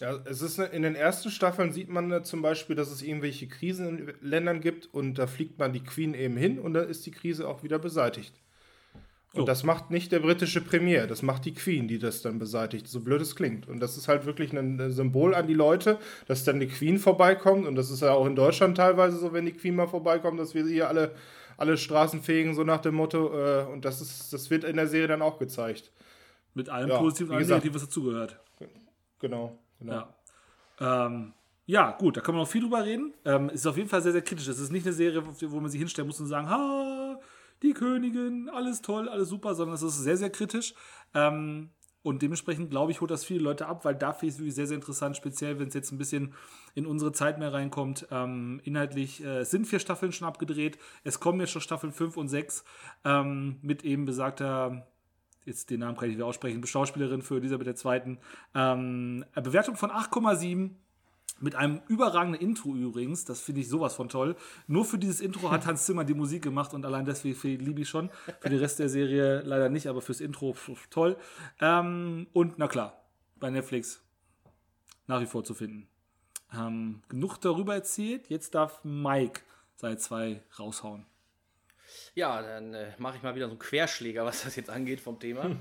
[0.00, 3.46] Ja, es ist in den ersten Staffeln sieht man äh, zum Beispiel, dass es irgendwelche
[3.46, 7.06] Krisen in Ländern gibt und da fliegt man die Queen eben hin und dann ist
[7.06, 8.34] die Krise auch wieder beseitigt.
[9.34, 9.44] Und Oh.
[9.46, 13.00] das macht nicht der britische Premier, das macht die Queen, die das dann beseitigt, so
[13.00, 13.68] blöd es klingt.
[13.68, 17.66] Und das ist halt wirklich ein Symbol an die Leute, dass dann die Queen vorbeikommt
[17.66, 20.54] und das ist ja auch in Deutschland teilweise so, wenn die Queen mal vorbeikommt, dass
[20.54, 21.14] wir sie hier alle,
[21.56, 23.32] alle Straßen fegen, so nach dem Motto.
[23.32, 25.92] Äh, und das, ist, das wird in der Serie dann auch gezeigt.
[26.54, 28.38] Mit allem Ja, Positiven und was dazugehört.
[29.18, 29.58] Genau.
[29.84, 30.14] Genau.
[30.80, 31.06] Ja.
[31.06, 31.34] Ähm,
[31.66, 33.14] ja, gut, da kann man noch viel drüber reden.
[33.24, 34.48] Ähm, ist auf jeden Fall sehr, sehr kritisch.
[34.48, 37.18] Es ist nicht eine Serie, wo man sich hinstellen muss und sagen, ha,
[37.62, 40.74] die Königin, alles toll, alles super, sondern es ist sehr, sehr kritisch.
[41.14, 41.70] Ähm,
[42.02, 44.66] Und dementsprechend, glaube ich, holt das viele Leute ab, weil dafür ist es wirklich sehr,
[44.66, 46.34] sehr interessant, speziell wenn es jetzt ein bisschen
[46.74, 48.06] in unsere Zeit mehr reinkommt.
[48.10, 50.76] Ähm, inhaltlich äh, sind vier Staffeln schon abgedreht.
[51.02, 52.62] Es kommen jetzt schon Staffeln 5 und 6
[53.06, 54.86] ähm, mit eben besagter,
[55.44, 58.18] jetzt den Namen kann ich wieder aussprechen, Schauspielerin für Elisabeth II.
[58.54, 60.70] Ähm, Bewertung von 8,7
[61.40, 64.36] mit einem überragenden Intro übrigens, das finde ich sowas von toll.
[64.66, 67.88] Nur für dieses Intro hat Hans Zimmer die Musik gemacht und allein deswegen liebe ich
[67.88, 68.10] schon.
[68.40, 70.56] Für den Rest der Serie leider nicht, aber fürs Intro
[70.90, 71.16] toll.
[71.60, 73.04] Ähm, und na klar,
[73.40, 74.00] bei Netflix
[75.06, 75.88] nach wie vor zu finden.
[76.52, 79.40] Ähm, genug darüber erzählt, jetzt darf Mike
[79.76, 81.04] seine zwei raushauen.
[82.14, 85.18] Ja, dann äh, mache ich mal wieder so einen Querschläger, was das jetzt angeht vom
[85.18, 85.44] Thema.
[85.44, 85.58] Hm.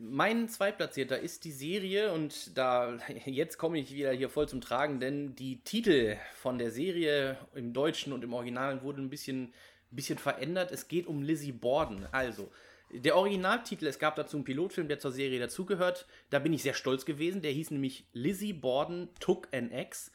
[0.00, 5.00] Mein Zweitplatzierter ist die Serie und da jetzt komme ich wieder hier voll zum Tragen,
[5.00, 9.54] denn die Titel von der Serie im Deutschen und im Original wurden ein bisschen,
[9.90, 10.72] bisschen verändert.
[10.72, 12.06] Es geht um Lizzie Borden.
[12.12, 12.50] Also,
[12.90, 16.06] der Originaltitel, es gab dazu einen Pilotfilm, der zur Serie dazugehört.
[16.28, 17.40] Da bin ich sehr stolz gewesen.
[17.40, 20.10] Der hieß nämlich Lizzie Borden Took an Axe.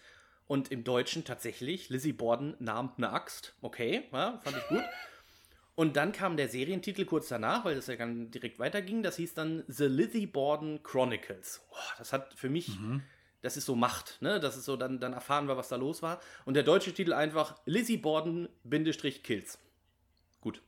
[0.47, 3.53] Und im Deutschen tatsächlich, Lizzie Borden nahm eine Axt.
[3.61, 4.83] Okay, ja, fand ich gut.
[5.75, 9.03] Und dann kam der Serientitel kurz danach, weil das ja dann direkt weiterging.
[9.03, 11.61] Das hieß dann The Lizzie Borden Chronicles.
[11.71, 13.01] Oh, das hat für mich, mhm.
[13.41, 14.39] das ist so Macht, ne?
[14.39, 16.19] Das ist so, dann, dann erfahren wir, was da los war.
[16.45, 19.57] Und der deutsche Titel einfach Lizzie Borden-Kills.
[20.41, 20.61] Gut.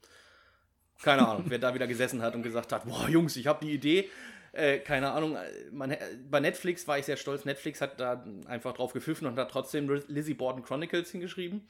[1.02, 3.74] Keine Ahnung, wer da wieder gesessen hat und gesagt hat, boah, Jungs, ich habe die
[3.74, 4.10] Idee.
[4.54, 5.36] Äh, keine Ahnung,
[5.72, 5.96] man,
[6.30, 7.44] bei Netflix war ich sehr stolz.
[7.44, 11.68] Netflix hat da einfach drauf gepfiffen und hat trotzdem Lizzie Borden Chronicles hingeschrieben.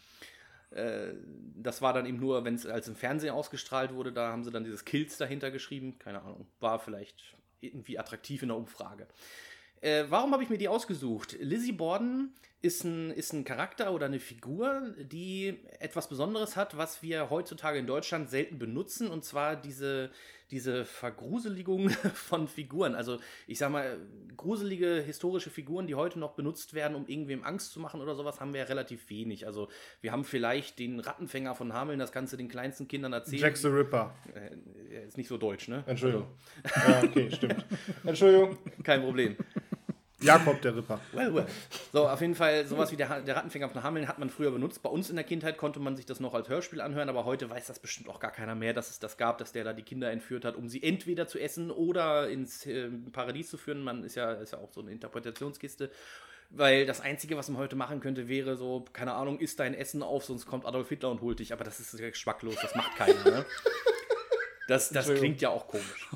[0.71, 1.13] Äh,
[1.55, 4.51] das war dann eben nur, wenn es als im Fernsehen ausgestrahlt wurde, da haben sie
[4.51, 5.97] dann dieses Kills dahinter geschrieben.
[5.97, 9.07] Keine Ahnung, war vielleicht irgendwie attraktiv in der Umfrage.
[9.79, 11.37] Äh, warum habe ich mir die ausgesucht?
[11.39, 17.03] Lizzie Borden ist ein, ist ein Charakter oder eine Figur, die etwas Besonderes hat, was
[17.03, 20.11] wir heutzutage in Deutschland selten benutzen, und zwar diese,
[20.53, 22.93] diese Vergruseligung von Figuren.
[22.95, 23.97] Also ich sag mal,
[24.37, 28.39] gruselige historische Figuren, die heute noch benutzt werden, um irgendwem Angst zu machen oder sowas,
[28.39, 29.47] haben wir ja relativ wenig.
[29.47, 29.67] Also
[30.01, 33.41] wir haben vielleicht den Rattenfänger von Hameln, das du den kleinsten Kindern erzählen.
[33.41, 34.13] Jack the Ripper.
[34.35, 35.83] Äh, ist nicht so deutsch, ne?
[35.87, 36.27] Entschuldigung.
[36.63, 36.91] Also.
[36.91, 37.65] Ja, okay, stimmt.
[38.05, 38.57] Entschuldigung.
[38.83, 39.35] Kein Problem.
[40.23, 40.99] Jakob der Ripper.
[41.11, 41.45] Well, well.
[41.91, 44.81] So, auf jeden Fall, sowas wie der, der Rattenfänger von Hameln hat man früher benutzt.
[44.81, 47.49] Bei uns in der Kindheit konnte man sich das noch als Hörspiel anhören, aber heute
[47.49, 49.83] weiß das bestimmt auch gar keiner mehr, dass es das gab, dass der da die
[49.83, 53.83] Kinder entführt hat, um sie entweder zu essen oder ins äh, Paradies zu führen.
[53.83, 55.91] Man ist ja, ist ja auch so eine Interpretationskiste.
[56.55, 60.03] Weil das Einzige, was man heute machen könnte, wäre so, keine Ahnung, isst dein Essen
[60.03, 61.51] auf, sonst kommt Adolf Hitler und holt dich.
[61.51, 63.23] Aber das ist geschmacklos, das macht keiner.
[63.23, 63.45] Ne?
[64.67, 66.09] Das, das klingt ja auch komisch.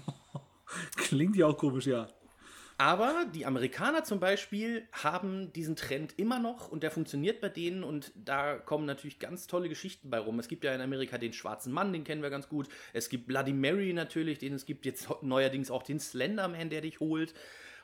[0.96, 2.08] klingt ja auch komisch, ja.
[2.80, 7.84] Aber die Amerikaner zum Beispiel haben diesen Trend immer noch und der funktioniert bei denen
[7.84, 10.38] und da kommen natürlich ganz tolle Geschichten bei rum.
[10.38, 12.68] Es gibt ja in Amerika den schwarzen Mann, den kennen wir ganz gut.
[12.94, 17.00] Es gibt Bloody Mary natürlich, den es gibt jetzt neuerdings auch den Slenderman, der dich
[17.00, 17.34] holt.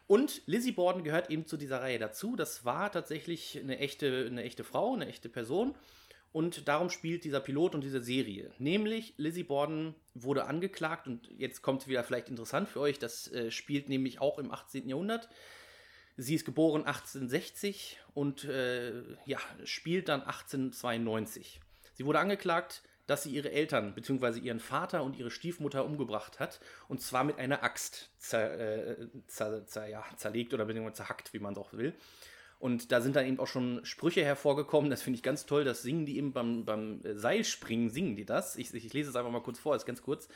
[0.05, 2.35] Und Lizzie Borden gehört eben zu dieser Reihe dazu.
[2.35, 5.73] Das war tatsächlich eine echte, eine echte Frau, eine echte Person.
[6.33, 8.51] Und darum spielt dieser Pilot und diese Serie.
[8.57, 12.97] Nämlich Lizzie Borden wurde angeklagt und jetzt kommt es wieder vielleicht interessant für euch.
[12.97, 14.89] Das äh, spielt nämlich auch im 18.
[14.89, 15.29] Jahrhundert.
[16.17, 21.61] Sie ist geboren 1860 und äh, ja, spielt dann 1892.
[21.93, 24.39] Sie wurde angeklagt, dass sie ihre Eltern bzw.
[24.39, 29.67] ihren Vater und ihre Stiefmutter umgebracht hat und zwar mit einer Axt zer, äh, zer,
[29.67, 31.93] zer, ja, zerlegt oder beziehungsweise zerhackt, wie man es auch will.
[32.63, 34.89] Und da sind dann eben auch schon Sprüche hervorgekommen.
[34.89, 35.65] Das finde ich ganz toll.
[35.65, 38.55] Das singen die eben beim, beim Seilspringen, singen die das.
[38.55, 40.29] Ich, ich lese es einfach mal kurz vor, ist ganz kurz.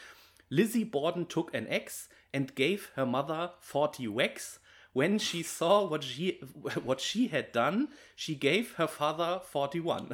[0.50, 4.60] Lizzie Borden took an axe and gave her mother 40 whacks.
[4.94, 6.42] When she saw what she,
[6.84, 10.14] what she had done, she gave her father 41.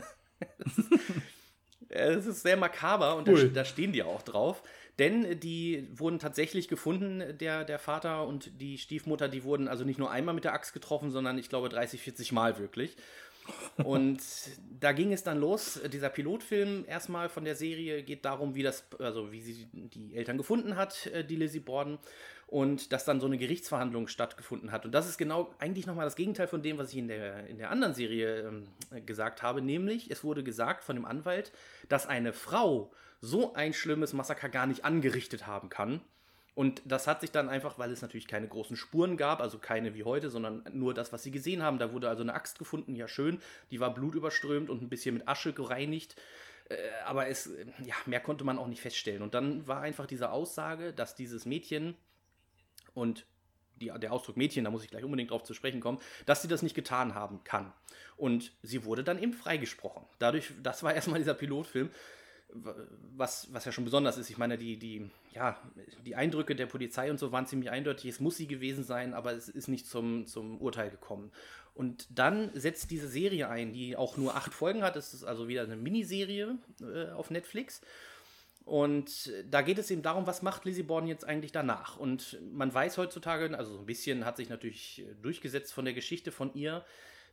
[1.89, 3.47] Es ist sehr makaber und cool.
[3.47, 4.61] da, da, stehen die auch drauf.
[4.99, 9.97] Denn die wurden tatsächlich gefunden, der, der Vater und die Stiefmutter, die wurden also nicht
[9.97, 12.95] nur einmal mit der Axt getroffen, sondern ich glaube 30, 40 Mal wirklich.
[13.83, 14.21] Und
[14.79, 15.79] da ging es dann los.
[15.91, 20.37] Dieser Pilotfilm erstmal von der Serie geht darum, wie das, also wie sie die Eltern
[20.37, 21.99] gefunden hat, äh, die Lizzie Borden,
[22.47, 24.85] und dass dann so eine Gerichtsverhandlung stattgefunden hat.
[24.85, 27.57] Und das ist genau eigentlich nochmal das Gegenteil von dem, was ich in der, in
[27.57, 31.51] der anderen Serie ähm, gesagt habe, nämlich es wurde gesagt von dem Anwalt,
[31.89, 32.91] dass eine Frau
[33.23, 36.01] so ein schlimmes Massaker gar nicht angerichtet haben kann.
[36.55, 39.95] Und das hat sich dann einfach, weil es natürlich keine großen Spuren gab, also keine
[39.95, 41.79] wie heute, sondern nur das, was sie gesehen haben.
[41.79, 43.39] Da wurde also eine Axt gefunden, ja schön,
[43.71, 46.17] die war blutüberströmt und ein bisschen mit Asche gereinigt.
[46.67, 47.49] Äh, aber es,
[47.85, 49.21] ja, mehr konnte man auch nicht feststellen.
[49.21, 51.95] Und dann war einfach diese Aussage, dass dieses Mädchen
[52.93, 53.25] und
[53.77, 56.49] die, der Ausdruck Mädchen, da muss ich gleich unbedingt drauf zu sprechen kommen, dass sie
[56.49, 57.71] das nicht getan haben kann.
[58.17, 60.03] Und sie wurde dann eben freigesprochen.
[60.19, 61.89] Dadurch, das war erstmal dieser Pilotfilm
[63.15, 64.29] was, was ja schon besonders ist.
[64.29, 65.59] Ich meine, die, die, ja,
[66.05, 68.09] die Eindrücke der Polizei und so waren ziemlich eindeutig.
[68.09, 71.31] Es muss sie gewesen sein, aber es ist nicht zum, zum Urteil gekommen.
[71.73, 74.95] Und dann setzt diese Serie ein, die auch nur acht Folgen hat.
[74.95, 77.81] Es ist also wieder eine Miniserie äh, auf Netflix.
[78.65, 81.97] Und da geht es eben darum, was macht Lizzie Borden jetzt eigentlich danach?
[81.97, 86.31] Und man weiß heutzutage, also so ein bisschen hat sich natürlich durchgesetzt von der Geschichte
[86.31, 86.85] von ihr,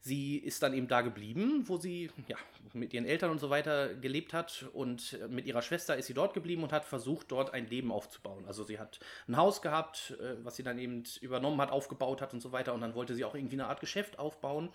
[0.03, 2.39] Sie ist dann eben da geblieben, wo sie ja,
[2.73, 4.67] mit ihren Eltern und so weiter gelebt hat.
[4.73, 8.47] Und mit ihrer Schwester ist sie dort geblieben und hat versucht, dort ein Leben aufzubauen.
[8.47, 12.33] Also sie hat ein Haus gehabt, äh, was sie dann eben übernommen hat, aufgebaut hat
[12.33, 12.73] und so weiter.
[12.73, 14.71] Und dann wollte sie auch irgendwie eine Art Geschäft aufbauen.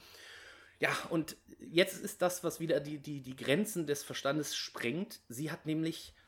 [0.79, 5.21] Ja, und jetzt ist das, was wieder die, die, die Grenzen des Verstandes sprengt.
[5.29, 6.24] Sie hat nämlich äh,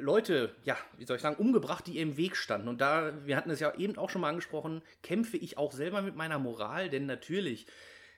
[0.00, 2.68] Leute, ja, wie soll ich sagen, umgebracht, die ihr im Weg standen.
[2.68, 6.02] Und da, wir hatten es ja eben auch schon mal angesprochen, kämpfe ich auch selber
[6.02, 7.66] mit meiner Moral, denn natürlich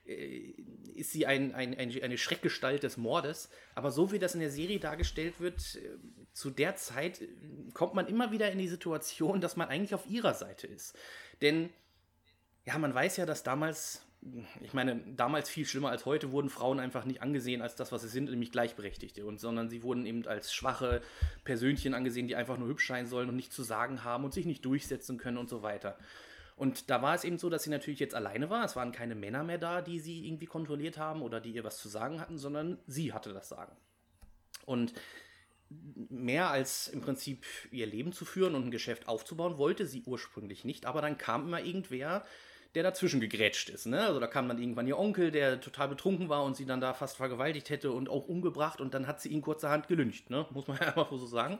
[0.05, 0.53] äh,
[0.95, 3.49] ist sie ein, ein, ein, eine Schreckgestalt des Mordes.
[3.75, 5.97] Aber so wie das in der Serie dargestellt wird, äh,
[6.33, 7.27] zu der Zeit äh,
[7.73, 10.97] kommt man immer wieder in die Situation, dass man eigentlich auf ihrer Seite ist.
[11.41, 11.69] Denn,
[12.65, 14.06] ja, man weiß ja, dass damals
[14.61, 18.01] ich meine, damals viel schlimmer als heute wurden Frauen einfach nicht angesehen als das, was
[18.01, 19.25] sie sind, nämlich Gleichberechtigte.
[19.25, 21.01] Und, sondern sie wurden eben als schwache
[21.43, 24.45] Persönchen angesehen, die einfach nur hübsch sein sollen und nichts zu sagen haben und sich
[24.45, 25.97] nicht durchsetzen können und so weiter.
[26.55, 28.65] Und da war es eben so, dass sie natürlich jetzt alleine war.
[28.65, 31.77] Es waren keine Männer mehr da, die sie irgendwie kontrolliert haben oder die ihr was
[31.77, 33.75] zu sagen hatten, sondern sie hatte das Sagen.
[34.65, 34.93] Und
[35.69, 40.65] mehr als im Prinzip ihr Leben zu führen und ein Geschäft aufzubauen, wollte sie ursprünglich
[40.65, 40.85] nicht.
[40.85, 42.25] Aber dann kam immer irgendwer,
[42.75, 43.85] der dazwischen gegrätscht ist.
[43.85, 44.01] Ne?
[44.01, 46.93] Also da kam dann irgendwann ihr Onkel, der total betrunken war und sie dann da
[46.93, 50.45] fast vergewaltigt hätte und auch umgebracht und dann hat sie ihn kurzerhand gelüncht, ne?
[50.51, 51.59] muss man ja einfach so sagen.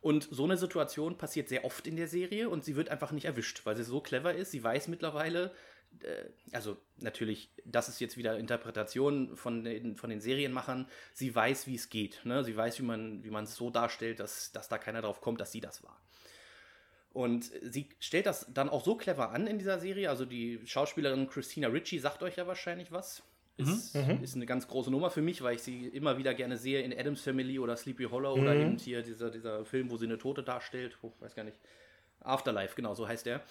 [0.00, 3.24] Und so eine Situation passiert sehr oft in der Serie und sie wird einfach nicht
[3.24, 4.50] erwischt, weil sie so clever ist.
[4.50, 5.52] Sie weiß mittlerweile,
[6.00, 11.68] äh, also natürlich, das ist jetzt wieder Interpretation von den, von den Serienmachern, sie weiß,
[11.68, 12.20] wie es geht.
[12.24, 12.42] Ne?
[12.42, 15.52] Sie weiß, wie man wie es so darstellt, dass, dass da keiner drauf kommt, dass
[15.52, 16.00] sie das war.
[17.12, 20.08] Und sie stellt das dann auch so clever an in dieser Serie.
[20.08, 23.22] Also die Schauspielerin Christina Ritchie sagt euch ja wahrscheinlich was.
[23.58, 24.16] Ist, mhm.
[24.16, 24.24] mhm.
[24.24, 26.98] ist eine ganz große Nummer für mich, weil ich sie immer wieder gerne sehe in
[26.98, 28.42] Adams Family oder Sleepy Hollow mhm.
[28.42, 30.96] oder eben hier dieser, dieser Film, wo sie eine Tote darstellt.
[31.02, 31.58] Oh, weiß gar nicht.
[32.20, 33.42] Afterlife, genau, so heißt der.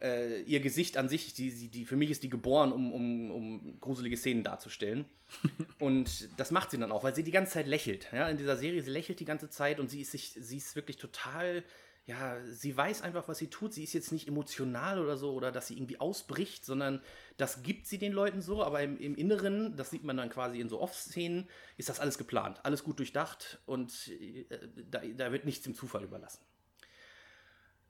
[0.00, 3.30] Äh, ihr Gesicht an sich, die, die, die, für mich ist die geboren, um, um,
[3.30, 5.04] um gruselige Szenen darzustellen.
[5.78, 8.08] und das macht sie dann auch, weil sie die ganze Zeit lächelt.
[8.12, 10.76] Ja, in dieser Serie, sie lächelt die ganze Zeit und sie ist, sich, sie ist
[10.76, 11.64] wirklich total
[12.06, 13.72] ja, sie weiß einfach, was sie tut.
[13.72, 17.00] Sie ist jetzt nicht emotional oder so oder dass sie irgendwie ausbricht, sondern
[17.38, 18.62] das gibt sie den Leuten so.
[18.62, 21.48] Aber im, im Inneren, das sieht man dann quasi in so Off-Szenen,
[21.78, 24.44] ist das alles geplant, alles gut durchdacht und äh,
[24.90, 26.44] da, da, wird nichts dem Zufall überlassen.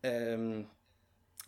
[0.04, 0.68] Ähm,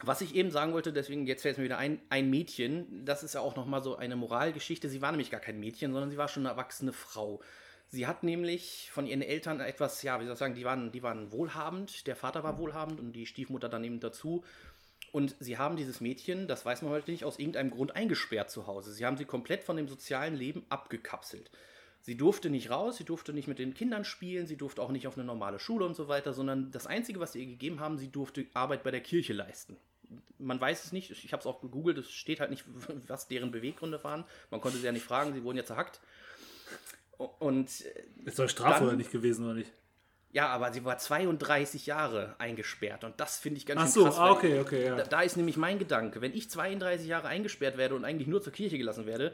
[0.01, 3.23] was ich eben sagen wollte, deswegen jetzt fällt es mir wieder ein, ein Mädchen, das
[3.23, 4.89] ist ja auch nochmal so eine Moralgeschichte.
[4.89, 7.41] Sie war nämlich gar kein Mädchen, sondern sie war schon eine erwachsene Frau.
[7.89, 11.03] Sie hat nämlich von ihren Eltern etwas, ja, wie soll ich sagen, die waren, die
[11.03, 14.45] waren wohlhabend, der Vater war wohlhabend und die Stiefmutter dann eben dazu.
[15.13, 18.67] Und sie haben dieses Mädchen, das weiß man heute nicht, aus irgendeinem Grund eingesperrt zu
[18.67, 18.93] Hause.
[18.93, 21.51] Sie haben sie komplett von dem sozialen Leben abgekapselt.
[22.01, 25.07] Sie durfte nicht raus, sie durfte nicht mit den Kindern spielen, sie durfte auch nicht
[25.07, 27.99] auf eine normale Schule und so weiter, sondern das Einzige, was sie ihr gegeben haben,
[27.99, 29.77] sie durfte Arbeit bei der Kirche leisten.
[30.39, 32.65] Man weiß es nicht, ich habe es auch gegoogelt, es steht halt nicht,
[33.09, 34.25] was deren Beweggründe waren.
[34.51, 36.01] Man konnte sie ja nicht fragen, sie wurden ja zerhackt.
[37.19, 37.69] Und
[38.25, 39.73] ist doch oder nicht gewesen, oder nicht?
[40.33, 44.05] Ja, aber sie war 32 Jahre eingesperrt und das finde ich ganz Ach schön so,
[44.05, 44.19] krass.
[44.19, 44.97] Ah, okay, okay, ja.
[44.97, 48.43] Da, da, ist nämlich mein Gedanke, wenn ich 32 Jahre eingesperrt werde und eigentlich nur
[48.43, 49.33] zur Kirche gelassen werde,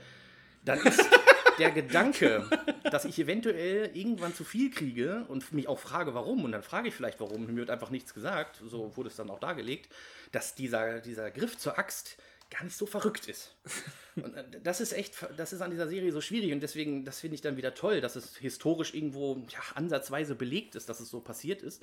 [0.65, 1.05] dann ist
[1.59, 2.49] der Gedanke,
[2.85, 6.89] dass ich eventuell irgendwann zu viel kriege und mich auch frage, warum, und dann frage
[6.89, 9.93] ich vielleicht, warum, mir wird einfach nichts gesagt, so wurde es dann auch dargelegt,
[10.31, 12.17] dass dieser, dieser Griff zur Axt
[12.53, 13.57] gar nicht so verrückt ist.
[14.17, 17.21] Und äh, das ist echt, das ist an dieser Serie so schwierig und deswegen, das
[17.21, 21.09] finde ich dann wieder toll, dass es historisch irgendwo ja, ansatzweise belegt ist, dass es
[21.09, 21.83] so passiert ist.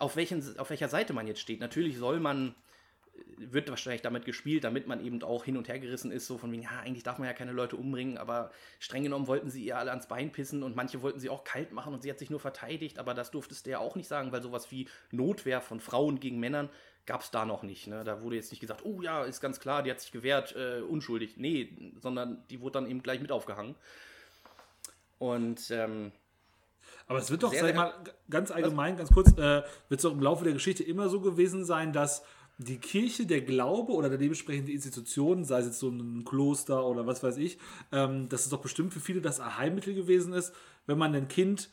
[0.00, 1.60] Auf, welchen, auf welcher Seite man jetzt steht.
[1.60, 2.56] Natürlich soll man,
[3.14, 6.36] äh, wird wahrscheinlich damit gespielt, damit man eben auch hin und her gerissen ist, so
[6.36, 8.50] von wegen, ja, eigentlich darf man ja keine Leute umbringen, aber
[8.80, 11.70] streng genommen wollten sie ihr alle ans Bein pissen und manche wollten sie auch kalt
[11.70, 14.32] machen und sie hat sich nur verteidigt, aber das durftest du ja auch nicht sagen,
[14.32, 16.70] weil sowas wie Notwehr von Frauen gegen Männern
[17.08, 17.88] gab es da noch nicht.
[17.88, 18.04] Ne?
[18.04, 20.82] Da wurde jetzt nicht gesagt, oh ja, ist ganz klar, die hat sich gewehrt, äh,
[20.82, 21.38] unschuldig.
[21.38, 23.74] Nee, sondern die wurde dann eben gleich mit aufgehangen.
[25.18, 26.12] Und ähm,
[27.06, 27.94] aber es wird doch, sehr, sag ich mal,
[28.28, 31.64] ganz allgemein, ganz kurz, äh, wird es doch im Laufe der Geschichte immer so gewesen
[31.64, 32.22] sein, dass
[32.58, 37.06] die Kirche, der Glaube oder der dementsprechende Institution, sei es jetzt so ein Kloster oder
[37.06, 37.58] was weiß ich,
[37.90, 40.52] ähm, dass es doch bestimmt für viele das Heilmittel gewesen ist,
[40.86, 41.70] wenn man ein Kind,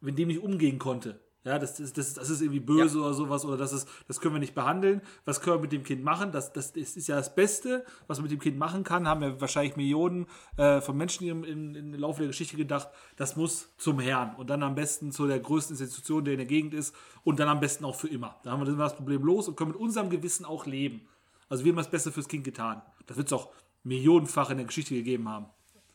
[0.00, 3.04] mit dem nicht umgehen konnte, Ja, das, das, das, das ist irgendwie böse ja.
[3.04, 5.02] oder sowas oder das, ist, das können wir nicht behandeln.
[5.24, 6.30] Was können wir mit dem Kind machen?
[6.30, 9.08] Das, das, das ist ja das Beste, was man mit dem Kind machen kann.
[9.08, 10.26] Haben ja wahrscheinlich Millionen
[10.56, 12.88] äh, von Menschen im, im, im Laufe der Geschichte gedacht.
[13.16, 16.46] Das muss zum Herrn und dann am besten zu der größten Institution, der in der
[16.46, 18.36] Gegend ist und dann am besten auch für immer.
[18.44, 21.08] Da haben wir das Problem los und können mit unserem Gewissen auch leben.
[21.48, 22.82] Also wir haben das Beste fürs Kind getan.
[23.06, 23.48] Das wird es auch
[23.82, 25.46] millionenfach in der Geschichte gegeben haben.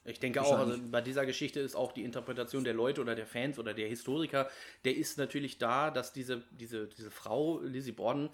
[0.07, 3.27] Ich denke auch, also bei dieser Geschichte ist auch die Interpretation der Leute oder der
[3.27, 4.49] Fans oder der Historiker,
[4.85, 8.29] der ist natürlich da, dass diese, diese, diese Frau, Lizzie Borden,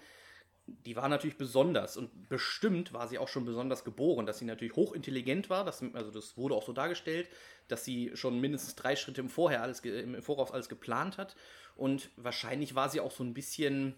[0.66, 4.76] die war natürlich besonders und bestimmt war sie auch schon besonders geboren, dass sie natürlich
[4.76, 7.28] hochintelligent war, das, also das wurde auch so dargestellt,
[7.66, 11.34] dass sie schon mindestens drei Schritte im, Vorher alles, im Voraus alles geplant hat
[11.74, 13.96] und wahrscheinlich war sie auch so ein bisschen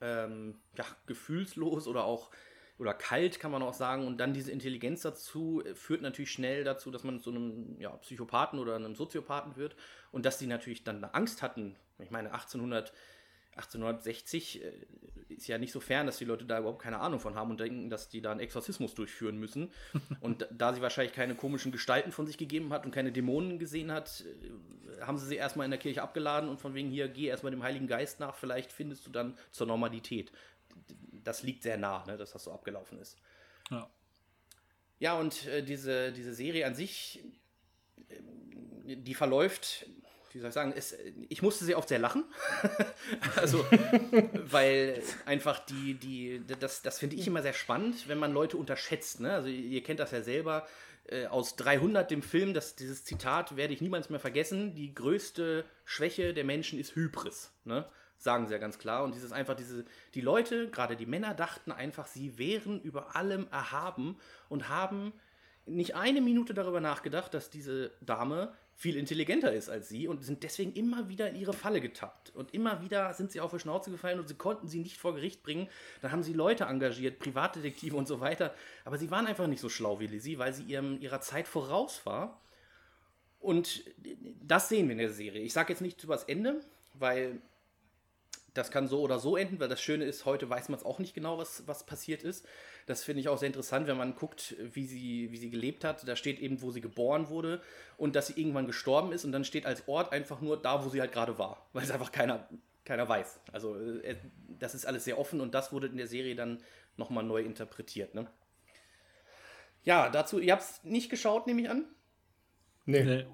[0.00, 2.30] ähm, ja, gefühlslos oder auch
[2.78, 4.06] oder kalt, kann man auch sagen.
[4.06, 7.90] Und dann diese Intelligenz dazu äh, führt natürlich schnell dazu, dass man zu einem ja,
[7.90, 9.76] Psychopathen oder einem Soziopathen wird.
[10.10, 11.76] Und dass die natürlich dann Angst hatten.
[11.98, 12.92] Ich meine, 1800,
[13.56, 14.72] 1860 äh,
[15.28, 17.60] ist ja nicht so fern, dass die Leute da überhaupt keine Ahnung von haben und
[17.60, 19.70] denken, dass die da einen Exorzismus durchführen müssen.
[20.20, 23.92] und da sie wahrscheinlich keine komischen Gestalten von sich gegeben hat und keine Dämonen gesehen
[23.92, 27.26] hat, äh, haben sie sie erstmal in der Kirche abgeladen und von wegen hier, geh
[27.26, 30.32] erstmal dem Heiligen Geist nach, vielleicht findest du dann zur Normalität
[31.24, 33.18] das liegt sehr nah, ne, dass das so abgelaufen ist.
[33.70, 33.90] Ja.
[34.98, 37.24] Ja, und äh, diese, diese Serie an sich,
[38.08, 39.86] äh, die verläuft,
[40.32, 40.96] wie soll ich sagen, ist,
[41.28, 42.24] ich musste sehr oft sehr lachen.
[43.36, 43.64] also,
[44.34, 49.20] weil einfach die, die, das, das finde ich immer sehr spannend, wenn man Leute unterschätzt.
[49.20, 49.32] Ne?
[49.32, 50.66] Also, ihr kennt das ja selber.
[51.04, 54.74] Äh, aus 300 dem Film, das, dieses Zitat werde ich niemals mehr vergessen.
[54.74, 57.52] Die größte Schwäche der Menschen ist Hybris.
[57.64, 57.86] Ne?
[58.22, 59.04] Sagen sie ja ganz klar.
[59.04, 63.46] Und dieses einfach, diese, die Leute, gerade die Männer, dachten einfach, sie wären über allem
[63.50, 64.16] erhaben
[64.48, 65.12] und haben
[65.66, 70.42] nicht eine Minute darüber nachgedacht, dass diese Dame viel intelligenter ist als sie und sind
[70.42, 72.34] deswegen immer wieder in ihre Falle getappt.
[72.34, 75.14] Und immer wieder sind sie auf die Schnauze gefallen und sie konnten sie nicht vor
[75.14, 75.68] Gericht bringen.
[76.00, 78.54] Dann haben sie Leute engagiert, Privatdetektive und so weiter.
[78.84, 82.04] Aber sie waren einfach nicht so schlau wie Lizzie, weil sie ihrem, ihrer Zeit voraus
[82.06, 82.40] war.
[83.38, 83.84] Und
[84.40, 85.42] das sehen wir in der Serie.
[85.42, 86.60] Ich sage jetzt nicht über das Ende,
[86.94, 87.40] weil
[88.54, 90.98] das kann so oder so enden, weil das Schöne ist, heute weiß man es auch
[90.98, 92.46] nicht genau, was, was passiert ist.
[92.86, 96.06] Das finde ich auch sehr interessant, wenn man guckt, wie sie, wie sie gelebt hat.
[96.06, 97.62] Da steht eben, wo sie geboren wurde
[97.96, 100.90] und dass sie irgendwann gestorben ist und dann steht als Ort einfach nur da, wo
[100.90, 102.48] sie halt gerade war, weil es einfach keiner,
[102.84, 103.40] keiner weiß.
[103.52, 104.16] Also äh,
[104.58, 106.62] das ist alles sehr offen und das wurde in der Serie dann
[106.96, 108.14] nochmal neu interpretiert.
[108.14, 108.26] Ne?
[109.84, 111.86] Ja, dazu, ihr habt es nicht geschaut, nehme ich an?
[112.84, 113.04] Nee.
[113.04, 113.26] nee.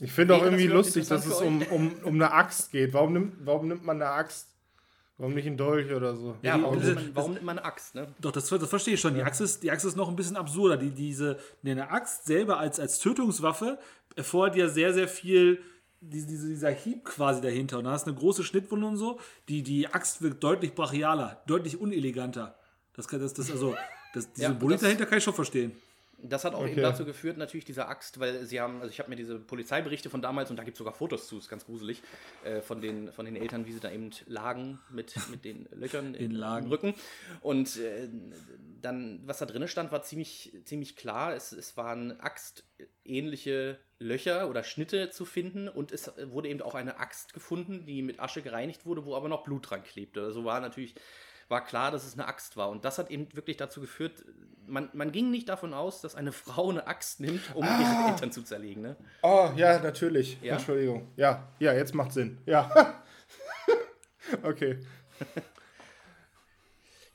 [0.00, 2.92] Ich finde auch irgendwie lustig, dass es um, um, um eine Axt geht.
[2.92, 4.48] Warum nimmt, warum nimmt man eine Axt?
[5.18, 6.36] Warum nicht ein Dolch oder so?
[6.42, 7.94] Ja, warum, nimmt man, warum nimmt man eine Axt?
[7.94, 8.06] Ne?
[8.20, 9.14] Doch, das, das verstehe ich schon.
[9.14, 10.76] Die Axt, ist, die Axt ist noch ein bisschen absurder.
[10.76, 13.78] Die, diese, eine Axt selber als, als Tötungswaffe
[14.14, 15.62] erfordert ja sehr, sehr viel
[16.02, 17.78] diese, dieser Hieb quasi dahinter.
[17.78, 19.18] Und da hast eine große Schnittwunde und so.
[19.48, 22.58] Die, die Axt wirkt deutlich brachialer, deutlich uneleganter.
[22.94, 23.74] Das, kann, das, das, also,
[24.12, 25.72] das, diese ja, Symbolik dahinter kann ich schon verstehen.
[26.18, 26.72] Das hat auch okay.
[26.72, 30.08] eben dazu geführt, natürlich diese Axt, weil sie haben, also ich habe mir diese Polizeiberichte
[30.08, 32.02] von damals und da gibt es sogar Fotos zu, ist ganz gruselig,
[32.44, 36.14] äh, von, den, von den Eltern, wie sie da eben lagen mit, mit den Löchern
[36.14, 36.94] in, im Rücken.
[37.42, 38.08] Und äh,
[38.80, 41.34] dann, was da drin stand, war ziemlich, ziemlich klar.
[41.34, 46.98] Es, es waren axtähnliche Löcher oder Schnitte zu finden und es wurde eben auch eine
[46.98, 50.22] Axt gefunden, die mit Asche gereinigt wurde, wo aber noch Blut dran klebte.
[50.22, 50.94] Also war natürlich
[51.48, 52.70] war klar, dass es eine Axt war.
[52.70, 54.24] Und das hat eben wirklich dazu geführt,
[54.66, 57.80] man, man ging nicht davon aus, dass eine Frau eine Axt nimmt, um ah.
[57.80, 58.82] ihre Eltern zu zerlegen.
[58.82, 58.96] Ne?
[59.22, 60.38] Oh, ja, natürlich.
[60.42, 60.54] Ja?
[60.54, 61.08] Entschuldigung.
[61.16, 62.38] Ja, ja, jetzt macht Sinn.
[62.46, 62.94] Ja.
[64.42, 64.80] okay.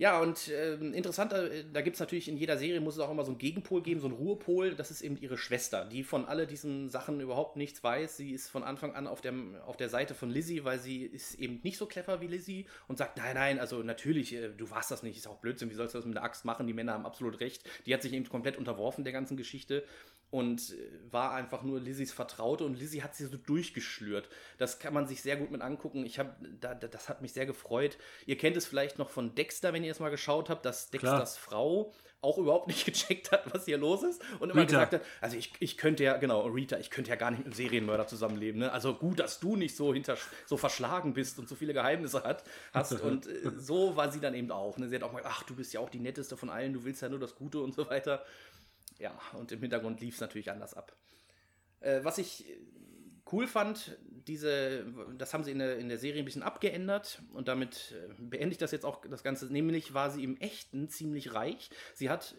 [0.02, 3.24] Ja, und äh, interessant, da gibt es natürlich in jeder Serie, muss es auch immer
[3.24, 4.74] so einen Gegenpol geben, so einen Ruhepol.
[4.74, 8.18] Das ist eben ihre Schwester, die von all diesen Sachen überhaupt nichts weiß.
[8.18, 11.36] Sie ist von Anfang an auf der, auf der Seite von Lizzie, weil sie ist
[11.36, 14.90] eben nicht so clever wie Lizzie und sagt, nein, nein, also natürlich, äh, du warst
[14.90, 16.66] das nicht, ist auch Blödsinn, wie sollst du das mit der Axt machen?
[16.66, 17.64] Die Männer haben absolut recht.
[17.86, 19.84] Die hat sich eben komplett unterworfen der ganzen Geschichte
[20.32, 24.30] und äh, war einfach nur Lizzies Vertraute und Lizzie hat sie so durchgeschlürt.
[24.58, 26.06] Das kann man sich sehr gut mit angucken.
[26.06, 27.98] Ich habe, da, das hat mich sehr gefreut.
[28.26, 31.36] Ihr kennt es vielleicht noch von Dexter, wenn ihr es mal geschaut habt, dass Dexters
[31.36, 31.44] Klar.
[31.44, 34.86] Frau auch überhaupt nicht gecheckt hat, was hier los ist und immer Rita.
[34.86, 37.48] gesagt hat, also ich, ich könnte ja, genau, Rita, ich könnte ja gar nicht mit
[37.48, 38.60] einem Serienmörder zusammenleben.
[38.60, 38.72] Ne?
[38.72, 42.44] Also gut, dass du nicht so hinter so verschlagen bist und so viele Geheimnisse hat,
[42.74, 42.92] hast.
[43.02, 44.78] und äh, so war sie dann eben auch.
[44.78, 44.88] Ne?
[44.88, 47.02] Sie hat auch mal, ach, du bist ja auch die netteste von allen, du willst
[47.02, 48.24] ja nur das Gute und so weiter.
[49.02, 50.96] Ja, und im Hintergrund lief es natürlich anders ab.
[51.80, 52.46] Äh, was ich
[53.32, 53.98] cool fand,
[54.28, 54.86] diese,
[55.18, 58.52] das haben sie in der, in der Serie ein bisschen abgeändert und damit äh, beende
[58.52, 59.46] ich das jetzt auch das Ganze.
[59.52, 61.70] Nämlich war sie im Echten ziemlich reich.
[61.96, 62.36] Sie hat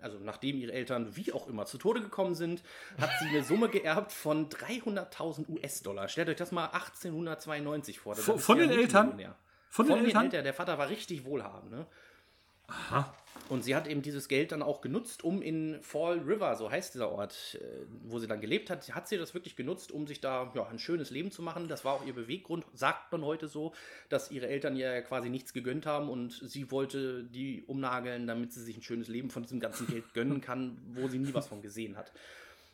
[0.00, 2.62] also nachdem ihre Eltern wie auch immer zu Tode gekommen sind,
[3.00, 6.08] hat sie eine Summe geerbt von 300.000 US-Dollar.
[6.08, 8.14] Stellt euch das mal 1892 vor.
[8.14, 9.06] Das Von- von ja den ein Eltern?
[9.06, 9.36] Multimillionär.
[9.70, 10.30] Von den Eltern?
[10.30, 11.72] Der Vater war richtig wohlhabend.
[11.72, 11.86] Ne?
[12.68, 13.12] Aha.
[13.48, 16.94] Und sie hat eben dieses Geld dann auch genutzt, um in Fall River, so heißt
[16.94, 20.20] dieser Ort, äh, wo sie dann gelebt hat, hat sie das wirklich genutzt, um sich
[20.20, 21.68] da ja, ein schönes Leben zu machen.
[21.68, 23.72] Das war auch ihr Beweggrund, sagt man heute so,
[24.10, 28.52] dass ihre Eltern ihr ja quasi nichts gegönnt haben und sie wollte die umnageln, damit
[28.52, 31.48] sie sich ein schönes Leben von diesem ganzen Geld gönnen kann, wo sie nie was
[31.48, 32.12] von gesehen hat.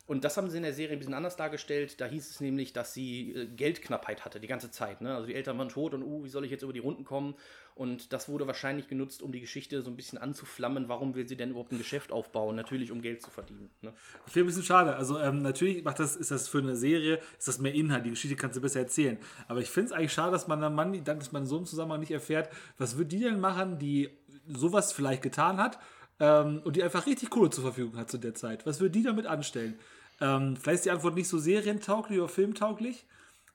[0.07, 1.99] Und das haben sie in der Serie ein bisschen anders dargestellt.
[1.99, 5.01] Da hieß es nämlich, dass sie äh, Geldknappheit hatte die ganze Zeit.
[5.01, 5.15] Ne?
[5.15, 7.33] Also die Eltern waren tot und, uh, wie soll ich jetzt über die Runden kommen?
[7.73, 10.87] Und das wurde wahrscheinlich genutzt, um die Geschichte so ein bisschen anzuflammen.
[10.87, 12.55] Warum will sie denn überhaupt ein Geschäft aufbauen?
[12.55, 13.69] Natürlich, um Geld zu verdienen.
[13.81, 13.93] Ne?
[14.27, 14.95] Ich finde ein bisschen schade.
[14.95, 18.05] Also ähm, natürlich macht das, ist das für eine Serie, ist das mehr Inhalt.
[18.05, 19.17] Die Geschichte kannst du besser erzählen.
[19.47, 21.65] Aber ich finde es eigentlich schade, dass man dann Mann, dass man in so einem
[21.65, 24.09] Zusammenhang nicht erfährt, was wird die denn machen, die
[24.47, 25.79] sowas vielleicht getan hat
[26.19, 28.65] ähm, und die einfach richtig Kohle zur Verfügung hat zu der Zeit.
[28.65, 29.77] Was würde die damit anstellen?
[30.21, 33.05] Ähm, vielleicht ist die Antwort nicht so serientauglich oder filmtauglich,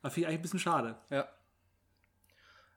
[0.01, 0.95] aber finde ich eigentlich ein bisschen schade.
[1.09, 1.27] Ja.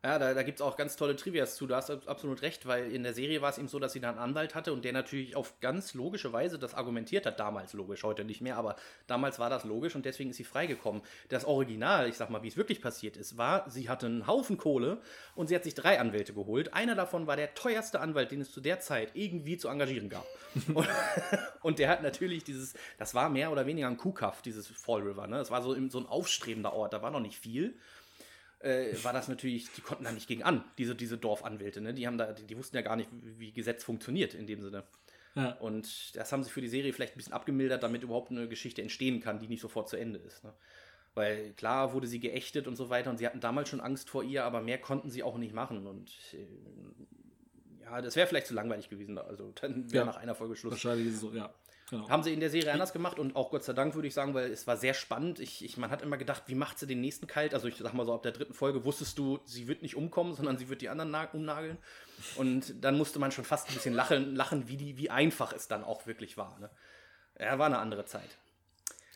[0.04, 1.66] Ja, da, da gibt es auch ganz tolle Trivias zu.
[1.66, 4.00] Du hast ab- absolut recht, weil in der Serie war es ihm so, dass sie
[4.00, 7.40] da einen Anwalt hatte und der natürlich auf ganz logische Weise das argumentiert hat.
[7.40, 8.76] Damals logisch, heute nicht mehr, aber
[9.06, 11.00] damals war das logisch und deswegen ist sie freigekommen.
[11.30, 14.58] Das Original, ich sag mal, wie es wirklich passiert ist, war, sie hatte einen Haufen
[14.58, 14.98] Kohle
[15.36, 16.74] und sie hat sich drei Anwälte geholt.
[16.74, 20.26] Einer davon war der teuerste Anwalt, den es zu der Zeit irgendwie zu engagieren gab.
[20.74, 20.86] und,
[21.62, 25.26] und der hat natürlich dieses, das war mehr oder weniger ein Kuhkaff, dieses Fall River.
[25.28, 25.38] Ne?
[25.38, 27.74] Das war so, so ein aufstrebender Ort, da war noch nicht viel
[28.64, 31.80] äh, war das natürlich, die konnten da nicht gegen an, diese, diese Dorfanwälte.
[31.80, 31.94] Ne?
[31.94, 34.84] Die, haben da, die, die wussten ja gar nicht, wie, Gesetz funktioniert in dem Sinne.
[35.34, 35.52] Ja.
[35.54, 38.82] Und das haben sie für die Serie vielleicht ein bisschen abgemildert, damit überhaupt eine Geschichte
[38.82, 40.44] entstehen kann, die nicht sofort zu Ende ist.
[40.44, 40.52] Ne?
[41.14, 44.22] Weil klar wurde sie geächtet und so weiter und sie hatten damals schon Angst vor
[44.24, 45.86] ihr, aber mehr konnten sie auch nicht machen.
[45.86, 49.18] Und äh, ja, das wäre vielleicht zu langweilig gewesen.
[49.18, 50.10] Also dann wäre Ja.
[50.10, 50.72] nach einer Folge Schluss.
[50.72, 51.52] Wahrscheinlich ist es so, ja.
[51.90, 52.08] Genau.
[52.08, 54.32] Haben sie in der Serie anders gemacht und auch Gott sei Dank würde ich sagen,
[54.32, 55.38] weil es war sehr spannend.
[55.38, 57.52] Ich, ich, man hat immer gedacht, wie macht sie den nächsten kalt?
[57.52, 60.32] Also ich sag mal so, ab der dritten Folge wusstest du, sie wird nicht umkommen,
[60.34, 61.76] sondern sie wird die anderen na- umnageln.
[62.36, 65.68] Und dann musste man schon fast ein bisschen lachen, lachen wie, die, wie einfach es
[65.68, 66.58] dann auch wirklich war.
[66.58, 66.70] Ne?
[67.38, 68.38] Ja, war eine andere Zeit.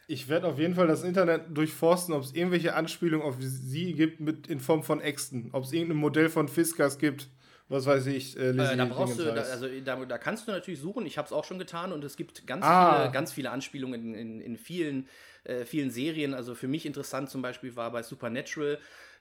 [0.07, 4.21] Ich werde auf jeden Fall das Internet durchforsten, ob es irgendwelche Anspielungen auf sie gibt
[4.21, 5.51] mit in Form von Äxten.
[5.53, 7.29] Ob es irgendein Modell von Fiskas gibt.
[7.69, 10.81] Was weiß ich, äh, Äh, da brauchst du, da, also da, da kannst du natürlich
[10.81, 11.05] suchen.
[11.05, 13.01] Ich habe es auch schon getan und es gibt ganz Ah.
[13.01, 15.07] viele, ganz viele Anspielungen in, in, in vielen,
[15.45, 16.33] äh, vielen Serien.
[16.33, 18.79] Also für mich interessant zum Beispiel war bei Supernatural.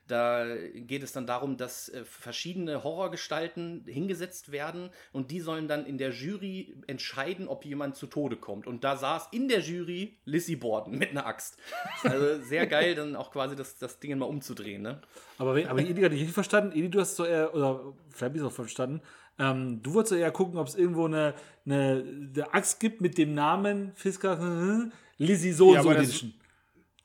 [0.07, 5.85] Da geht es dann darum, dass äh, verschiedene Horrorgestalten hingesetzt werden und die sollen dann
[5.85, 8.67] in der Jury entscheiden, ob jemand zu Tode kommt.
[8.67, 11.57] Und da saß in der Jury Lizzie Borden mit einer Axt.
[12.03, 14.81] Also sehr geil, dann auch quasi das, das Ding mal umzudrehen.
[14.81, 15.01] Ne?
[15.37, 16.71] Aber, wenn, aber Edi hat dich richtig verstanden.
[16.77, 19.01] Edi, du hast so eher, oder vielleicht habe ich es auch verstanden.
[19.39, 21.33] Ähm, du wolltest so eher gucken, ob es irgendwo eine,
[21.65, 22.03] eine,
[22.33, 26.33] eine Axt gibt mit dem Namen Fisker Lizzie so Ja, und so aber das- Edition.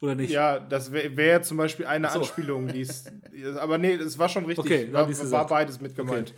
[0.02, 0.30] Oder nicht?
[0.30, 2.18] Ja, das wäre wär zum Beispiel eine so.
[2.18, 3.08] Anspielung, die ist.
[3.56, 4.64] Aber nee, es war schon richtig.
[4.64, 6.34] Okay, war, war beides mit gemeint.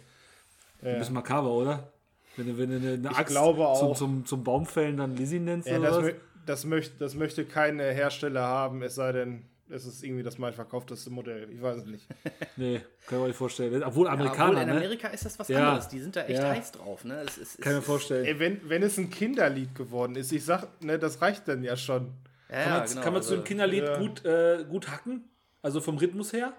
[0.83, 1.91] Ein bisschen makaber, oder?
[2.37, 3.97] Wenn du, wenn du eine, eine Ich Axt glaube Zum, auch.
[3.97, 6.05] zum, zum Baumfällen dann Lizzie nennst Ja, oder das, was?
[6.05, 6.13] mö
[6.47, 10.37] das, möcht das möchte kein äh, Hersteller haben, es sei denn, es ist irgendwie das
[10.37, 11.49] meistverkaufteste Modell.
[11.51, 12.07] Ich weiß es nicht.
[12.57, 13.83] Nee, kann ich mir nicht vorstellen.
[13.83, 14.77] Obwohl Ja, Amerikaner, obwohl in ne?
[14.77, 15.69] Amerika ist das was Ja.
[15.71, 15.89] anderes.
[15.89, 16.51] Die sind da echt Ja.
[16.51, 17.05] heiß drauf.
[17.05, 17.21] Ne?
[17.27, 18.25] Es, es, Kann ich mir vorstellen.
[18.27, 21.77] Ey, wenn, wenn es ein Kinderlied geworden ist, ich sag, ne, das reicht dann ja
[21.77, 22.13] schon.
[22.55, 23.99] Ja, Kann man, genau, kann man zu also- einem Kinderlied ja.
[23.99, 25.29] gut, äh, gut hacken?
[25.63, 26.53] Also vom Rhythmus her?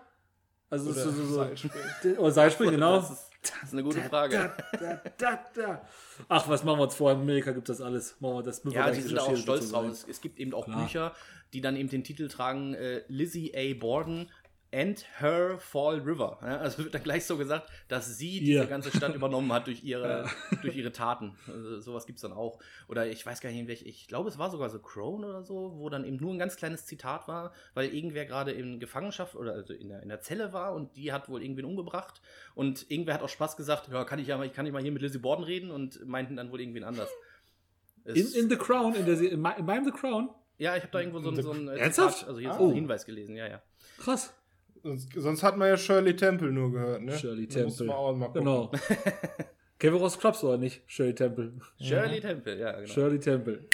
[0.69, 2.17] Also Oder so, so, so, Seilspringen.
[2.17, 2.95] Oder Seilspringen, genau.
[2.97, 4.51] Das ist, das ist eine gute Frage.
[4.79, 5.87] Da, da, da.
[6.27, 7.11] Ach, was machen wir uns vor?
[7.11, 8.19] In Amerika gibt das alles.
[8.19, 9.85] Machen wir das Ja, die sind auch stolz drauf.
[9.85, 10.81] Es, es gibt eben auch Klar.
[10.81, 11.13] Bücher,
[11.53, 13.79] die dann eben den Titel tragen: äh, Lizzie A.
[13.79, 14.31] Borden
[14.75, 16.37] and Her Fall River.
[16.41, 18.65] Ja, also wird dann gleich so gesagt, dass sie diese Ja.
[18.65, 20.29] ganze Stadt übernommen hat durch ihre,
[20.61, 21.37] durch ihre Taten.
[21.47, 22.59] Also, sowas gibt es dann auch.
[22.89, 25.43] Oder ich weiß gar nicht, in welch, ich glaube, es war sogar so Crone oder
[25.43, 29.35] so, wo dann eben nur ein ganz kleines Zitat war, weil irgendwer gerade in Gefangenschaft
[29.35, 32.21] oder also in der, in der Zelle war und die hat wohl irgendwen umgebracht.
[32.53, 34.91] Und irgendwer hat auch Spaß gesagt: Ja, kann ich ja mal, kann ich mal hier
[34.91, 37.09] mit Lizzie Borden reden und meinten dann wohl irgendwen anders.
[38.03, 40.29] In, in The Crown, in, der, in, my- in meinem The Crown?
[40.57, 41.91] ja, ich habe da irgendwo so, ein- so ein äh?
[41.91, 42.57] Zitat, also hier Ah.
[42.57, 43.61] so einen Hinweis gelesen, ja, ja.
[43.97, 44.33] Krass.
[44.85, 47.17] Sonst, sonst hat man ja Shirley Temple nur gehört, ne?
[47.17, 47.87] Shirley Da muss Temple.
[47.87, 48.41] man auch mal gucken.
[48.41, 48.71] Genau.
[49.79, 50.83] Kevin Ross Klops oder nicht?
[50.85, 51.53] Shirley Temple.
[51.81, 52.93] Shirley Temple, ja, genau.
[52.93, 53.65] Shirley Temple.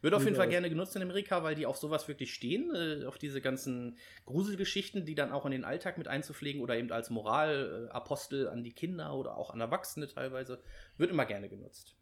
[0.00, 0.50] Wird auf jeden Fall aus.
[0.52, 5.04] gerne genutzt in Amerika, weil die auf sowas wirklich stehen, äh, auf diese ganzen Gruselgeschichten,
[5.04, 9.14] die dann auch in den Alltag mit einzupflegen oder eben als Moralapostel an die Kinder
[9.14, 10.62] oder auch an Erwachsene teilweise,
[10.96, 11.94] wird immer gerne genutzt.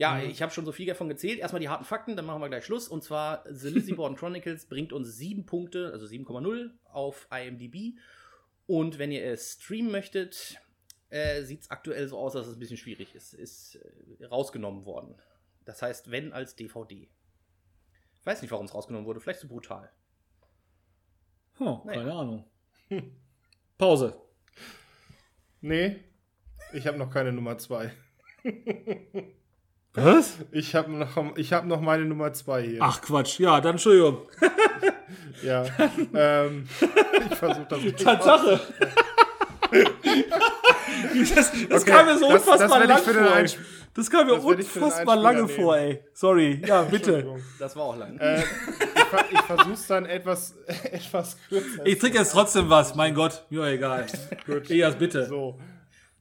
[0.00, 0.30] Ja, Mhm.
[0.30, 1.38] ich habe schon so viel davon gezählt.
[1.40, 2.88] Erstmal die harten Fakten, dann machen wir gleich Schluss.
[2.88, 7.98] Und zwar The Lizzie Borden Chronicles bringt uns sieben Punkte, also 7,0 auf IMDb.
[8.66, 10.58] Und wenn ihr es streamen möchtet,
[11.10, 13.34] äh, sieht es aktuell so aus, dass es ein bisschen schwierig ist.
[13.34, 13.74] Ist
[14.20, 15.20] äh, rausgenommen worden.
[15.66, 17.10] Das heißt, wenn als DVD.
[18.14, 19.20] Ich weiß nicht, warum es rausgenommen wurde.
[19.20, 19.90] Vielleicht zu brutal.
[21.58, 22.44] Hm, keine Ahnung.
[23.76, 24.18] Pause.
[25.60, 26.02] Nee,
[26.72, 27.92] ich habe noch keine Nummer 2.
[30.04, 30.34] Was?
[30.52, 32.78] Ich habe noch, ich hab noch meine Nummer 2 hier.
[32.82, 33.38] Ach Quatsch.
[33.40, 34.18] Ja, dann Entschuldigung.
[35.42, 35.64] Ja.
[36.14, 36.68] ähm,
[37.30, 38.60] ich versuche das nicht Tatsache.
[41.34, 43.36] das das Okay, kam mir so unfassbar lang vor.
[43.36, 43.46] ey.
[43.94, 46.00] Das kam mir das unfassbar lange vor, ey.
[46.12, 46.62] Sorry.
[46.66, 47.14] Ja, bitte.
[47.14, 47.42] Entschuldigung.
[47.58, 48.18] Das war auch lang.
[48.18, 48.44] Äh, ich
[49.32, 51.84] ich versuche es dann etwas, etwas kürzer.
[51.86, 52.94] Ich trinke jetzt trotzdem was.
[52.94, 53.44] Mein Gott.
[53.50, 54.06] Mir egal.
[54.46, 54.70] Gut.
[54.70, 55.26] Elias, bitte.
[55.26, 55.58] So.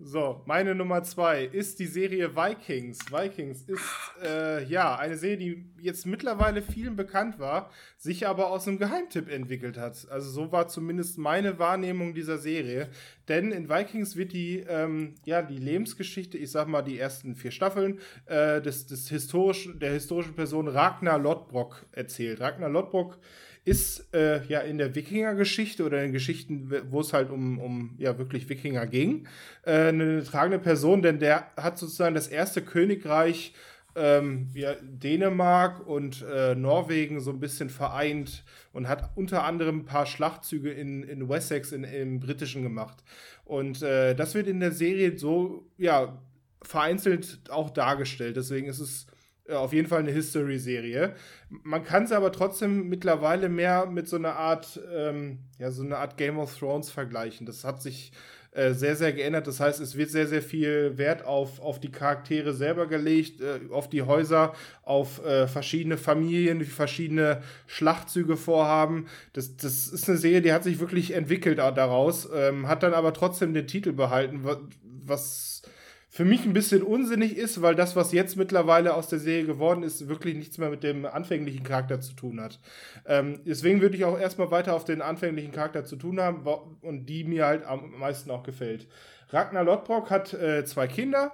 [0.02, 3.12] So, meine Nummer zwei ist die Serie Vikings.
[3.12, 3.84] Vikings ist
[4.24, 9.30] äh, ja eine Serie, die jetzt mittlerweile vielen bekannt war, sich aber aus einem Geheimtipp
[9.30, 10.08] entwickelt hat.
[10.10, 12.88] Also so war zumindest meine Wahrnehmung dieser Serie.
[13.28, 17.52] Denn in Vikings wird die, ähm, ja, die Lebensgeschichte, ich sag mal die ersten vier
[17.52, 22.40] Staffeln, äh, des, des historischen, der historischen Person Ragnar Lodbrok erzählt.
[22.40, 23.20] Ragnar Lodbrok
[23.65, 28.18] ist äh, ja in der Wikinger-Geschichte oder in Geschichten, wo es halt um, um ja
[28.18, 29.27] wirklich Wikinger ging,
[29.64, 33.53] äh, eine tragende Person, denn der hat sozusagen das erste Königreich
[33.95, 39.86] ähm, ja, Dänemark und äh, Norwegen so ein bisschen vereint und hat unter anderem ein
[39.86, 43.03] paar Schlachtzüge in, in Wessex in, im Britischen gemacht.
[43.45, 46.18] Und äh, das wird in der Serie so, ja,
[46.61, 48.36] vereinzelt auch dargestellt.
[48.36, 49.07] Deswegen ist es
[49.56, 51.16] auf jeden Fall eine History-Serie.
[51.50, 55.98] Man kann es aber trotzdem mittlerweile mehr mit so einer Art, ähm, ja, so einer
[55.98, 57.46] Art Game of Thrones vergleichen.
[57.46, 58.12] Das hat sich
[58.52, 59.46] äh, sehr, sehr geändert.
[59.46, 63.60] Das heißt, es wird sehr, sehr viel Wert auf, auf die Charaktere selber gelegt, äh,
[63.72, 64.54] auf die Häuser,
[64.84, 69.06] auf äh, verschiedene Familien, die verschiedene Schlachtzüge vorhaben.
[69.34, 73.14] Das, das ist eine Serie, die hat sich wirklich entwickelt daraus, ähm, hat dann aber
[73.14, 74.60] trotzdem den Titel behalten, wa-
[75.06, 75.62] was
[76.11, 79.84] für mich ein bisschen unsinnig ist, weil das, was jetzt mittlerweile aus der Serie geworden
[79.84, 82.60] ist, wirklich nichts mehr mit dem anfänglichen Charakter zu tun hat.
[83.06, 86.45] Ähm, deswegen würde ich auch erstmal weiter auf den anfänglichen Charakter zu tun haben
[86.81, 88.88] und die mir halt am meisten auch gefällt.
[89.30, 91.31] Ragnar Lodbrok hat äh, zwei Kinder,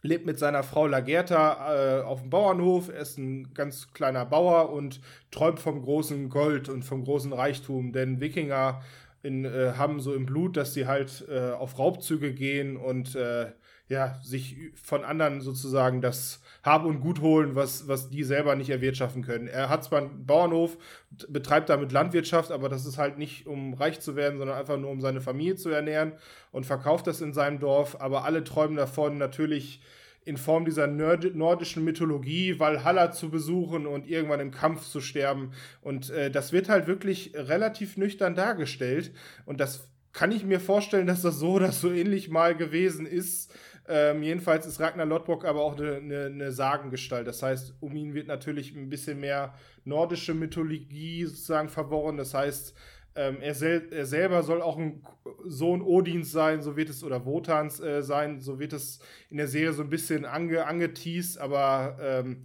[0.00, 4.72] lebt mit seiner Frau Lagerta äh, auf dem Bauernhof, er ist ein ganz kleiner Bauer
[4.72, 8.80] und träumt vom großen Gold und vom großen Reichtum, denn Wikinger
[9.22, 13.52] in, äh, haben so im Blut, dass sie halt äh, auf Raubzüge gehen und äh,
[13.92, 18.70] ja, sich von anderen sozusagen das Hab und Gut holen, was, was die selber nicht
[18.70, 19.48] erwirtschaften können.
[19.48, 20.78] Er hat zwar einen Bauernhof,
[21.28, 24.90] betreibt damit Landwirtschaft, aber das ist halt nicht, um reich zu werden, sondern einfach nur,
[24.90, 26.14] um seine Familie zu ernähren
[26.52, 28.00] und verkauft das in seinem Dorf.
[28.00, 29.82] Aber alle träumen davon, natürlich
[30.24, 35.52] in Form dieser nord nordischen Mythologie Valhalla zu besuchen und irgendwann im Kampf zu sterben.
[35.82, 39.12] Und äh, das wird halt wirklich relativ nüchtern dargestellt.
[39.44, 43.52] Und das kann ich mir vorstellen, dass das so oder so ähnlich mal gewesen ist.
[43.94, 47.26] Ähm, jedenfalls ist Ragnar Lodbrok aber auch eine, eine, eine Sagengestalt.
[47.26, 49.52] Das heißt, um ihn wird natürlich ein bisschen mehr
[49.84, 52.16] nordische Mythologie sozusagen verworren.
[52.16, 52.74] Das heißt,
[53.16, 55.04] ähm, er, sel er selber soll auch ein
[55.44, 59.48] Sohn Odins sein, so wird es, oder Wotans äh, sein, so wird es in der
[59.48, 62.44] Serie so ein bisschen ange angeteased, aber ähm,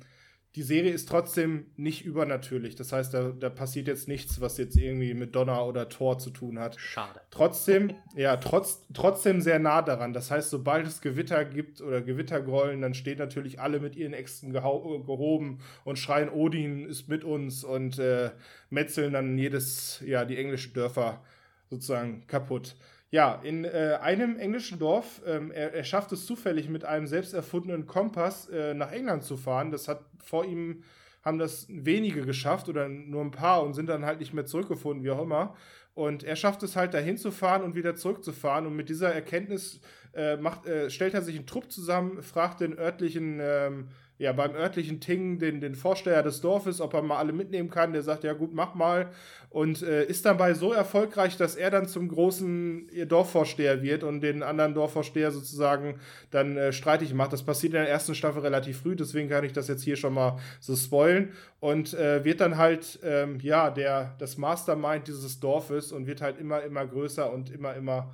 [0.58, 2.74] die Serie ist trotzdem nicht übernatürlich.
[2.74, 6.32] Das heißt, da, da passiert jetzt nichts, was jetzt irgendwie mit Donner oder Thor zu
[6.32, 6.80] tun hat.
[6.80, 7.22] Schade.
[7.30, 10.14] Trotzdem, ja, trotz, trotzdem sehr nah daran.
[10.14, 14.52] Das heißt, sobald es Gewitter gibt oder Gewittergrollen, dann stehen natürlich alle mit ihren Äxten
[14.52, 18.32] gehau- gehoben und schreien, Odin ist mit uns und äh,
[18.72, 21.24] metzeln dann jedes, ja, die englischen Dörfer
[21.70, 22.76] sozusagen kaputt.
[23.10, 27.34] Ja, in äh, einem englischen Dorf, ähm, er, er schafft es zufällig mit einem selbst
[27.34, 29.72] erfundenen Kompass äh, nach England zu fahren.
[29.72, 30.84] Das hat vor ihm,
[31.24, 35.06] haben das wenige geschafft oder nur ein paar und sind dann halt nicht mehr zurückgefunden,
[35.06, 35.56] wie auch immer.
[35.94, 38.68] Und er schafft es halt dahin zu fahren und wieder zurückzufahren.
[38.68, 39.80] Und mit dieser Erkenntnis
[40.14, 43.88] äh, macht, äh, stellt er sich einen Trupp zusammen, fragt den örtlichen, ähm,
[44.20, 47.94] ja, beim örtlichen Ting, den, den Vorsteher des Dorfes, ob er mal alle mitnehmen kann.
[47.94, 49.12] Der sagt, ja gut, mach mal.
[49.50, 54.22] Und äh, ist dabei so erfolgreich, dass er dann zum großen äh, Dorfvorsteher wird und
[54.22, 56.00] den anderen Dorfvorsteher sozusagen
[56.32, 57.32] dann äh, streitig macht.
[57.32, 60.14] Das passiert in der ersten Staffel relativ früh, deswegen kann ich das jetzt hier schon
[60.14, 61.34] mal so spoilen.
[61.60, 66.40] Und äh, wird dann halt, ähm, ja, der, das Mastermind dieses Dorfes und wird halt
[66.40, 68.14] immer, immer größer und immer, immer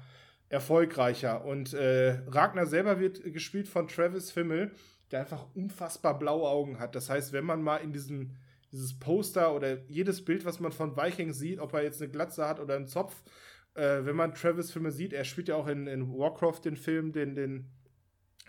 [0.50, 1.46] erfolgreicher.
[1.46, 4.72] Und äh, Ragnar selber wird gespielt von Travis Fimmel,
[5.14, 6.96] der einfach unfassbar blaue Augen hat.
[6.96, 8.36] Das heißt, wenn man mal in diesen,
[8.72, 12.48] dieses Poster oder jedes Bild, was man von Vikings sieht, ob er jetzt eine Glatze
[12.48, 13.24] hat oder einen Zopf,
[13.76, 17.12] äh, wenn man Travis Fimmel sieht, er spielt ja auch in, in Warcraft den Film,
[17.12, 17.70] den, den,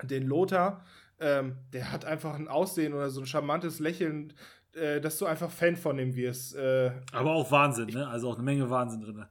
[0.02, 0.84] den Lothar,
[1.20, 4.32] ähm, der hat einfach ein Aussehen oder so ein charmantes Lächeln,
[4.72, 6.56] äh, dass du einfach Fan von ihm wirst.
[6.56, 8.08] Äh, Aber auch Wahnsinn, ne?
[8.08, 9.26] Also auch eine Menge Wahnsinn drin.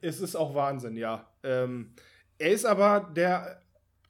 [0.00, 1.28] es ist auch Wahnsinn, ja.
[1.42, 1.94] Ähm,
[2.38, 3.60] er ist aber der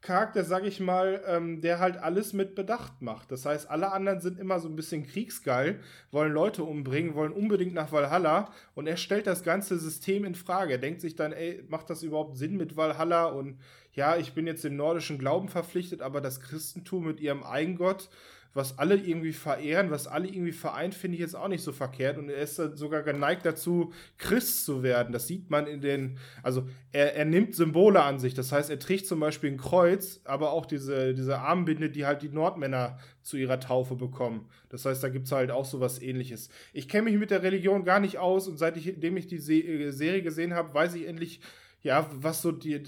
[0.05, 3.31] Charakter, sag ich mal, ähm, der halt alles mit Bedacht macht.
[3.31, 5.79] Das heißt, alle anderen sind immer so ein bisschen kriegsgeil,
[6.11, 10.73] wollen Leute umbringen, wollen unbedingt nach Valhalla und er stellt das ganze System in Frage.
[10.73, 13.25] Er denkt sich dann, ey, macht das überhaupt Sinn mit Valhalla?
[13.25, 13.59] Und
[13.93, 18.09] ja, ich bin jetzt dem nordischen Glauben verpflichtet, aber das Christentum mit ihrem Eigengott
[18.55, 22.17] was alle irgendwie verehren, was alle irgendwie vereint, finde ich jetzt auch nicht so verkehrt.
[22.17, 25.11] Und er ist sogar geneigt dazu, Christ zu werden.
[25.11, 28.33] Das sieht man in den, also er, er nimmt Symbole an sich.
[28.33, 32.21] Das heißt, er trägt zum Beispiel ein Kreuz, aber auch diese, diese Armbinde, die halt
[32.21, 34.47] die Nordmänner zu ihrer Taufe bekommen.
[34.69, 36.49] Das heißt, da gibt es halt auch so was ähnliches.
[36.71, 40.21] Ich kenne mich mit der Religion gar nicht aus und seitdem ich die äh, Serie
[40.21, 41.41] gesehen habe, weiß ich endlich,
[41.81, 42.81] ja, was so die,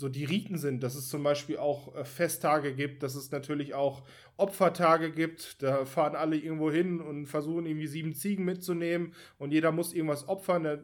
[0.00, 3.74] so die Riten sind, dass es zum Beispiel auch äh, Festtage gibt, dass es natürlich
[3.74, 4.02] auch
[4.36, 5.62] Opfertage gibt.
[5.62, 10.28] Da fahren alle irgendwo hin und versuchen irgendwie sieben Ziegen mitzunehmen und jeder muss irgendwas
[10.28, 10.64] opfern.
[10.64, 10.78] Da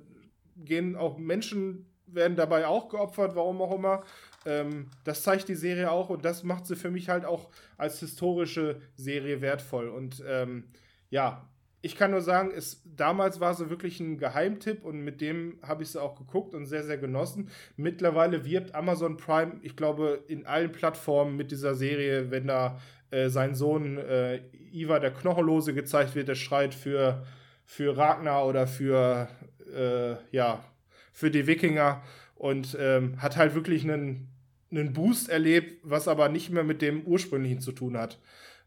[0.57, 4.05] gehen auch Menschen, werden dabei auch geopfert, warum auch immer.
[4.45, 7.99] Ähm, das zeigt die Serie auch und das macht sie für mich halt auch als
[8.01, 9.89] historische Serie wertvoll.
[9.89, 10.65] Und ähm,
[11.11, 11.49] ja,
[11.87, 15.85] ich kann nur sagen, es, damals war sie wirklich ein Geheimtipp und mit dem habe
[15.85, 17.49] ich sie auch geguckt und sehr, sehr genossen.
[17.77, 22.81] Mittlerweile wirbt Amazon Prime, ich glaube, in allen Plattformen mit dieser Serie, wenn da
[23.13, 24.41] äh, sein Sohn äh,
[24.73, 27.25] Iva der Knochenlose gezeigt wird, der schreit für,
[27.65, 29.29] für Ragnar oder für,
[29.73, 30.65] äh, ja,
[31.13, 32.03] für die Wikinger
[32.35, 34.27] und ähm, hat halt wirklich einen,
[34.73, 38.19] einen Boost erlebt, was aber nicht mehr mit dem ursprünglichen zu tun hat.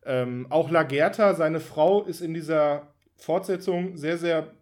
[0.05, 2.87] Ähm, auch Lagerta, seine Frau, ist in dieser
[3.19, 4.53] Fortsetzung sehr, sehr,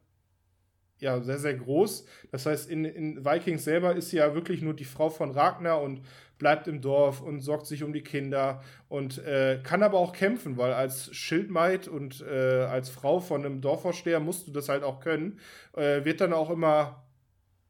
[0.99, 2.05] ja, sehr, sehr groß.
[2.31, 5.81] Das heißt, in, in Vikings selber ist sie ja wirklich nur die Frau von Ragnar
[5.81, 6.01] und
[6.37, 10.57] bleibt im Dorf und sorgt sich um die Kinder und äh, kann aber auch kämpfen,
[10.57, 14.99] weil als Schildmaid und äh, als Frau von einem Dorfvorsteher musst du das halt auch
[14.99, 15.39] können.
[15.75, 17.03] Äh, wird dann auch immer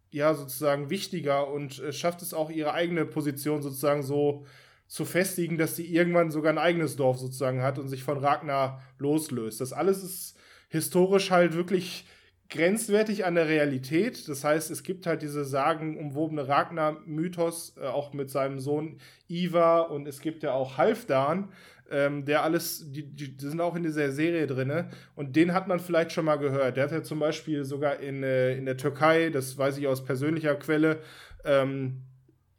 [0.09, 4.45] ja sozusagen wichtiger und äh, schafft es auch ihre eigene Position sozusagen so
[4.87, 8.81] zu festigen, dass sie irgendwann sogar ein eigenes Dorf sozusagen hat und sich von Ragnar
[8.97, 9.59] loslöst.
[9.59, 10.36] Das alles ist
[10.69, 12.05] historisch halt wirklich
[12.49, 14.27] grenzwertig an der Realität.
[14.27, 20.07] Das heißt, es gibt halt diese sagenumwobene Ragnar-Mythos, äh, auch mit seinem Sohn Iva und
[20.07, 21.49] es gibt ja auch Halfdan,
[21.89, 25.79] ähm, der alles, die, die, sind auch in dieser Serie drin und den hat man
[25.79, 26.77] vielleicht schon mal gehört.
[26.77, 30.03] Der hat ja zum Beispiel sogar in, äh, in der Türkei, das weiß ich aus
[30.03, 30.99] persönlicher Quelle,
[31.43, 32.03] ähm,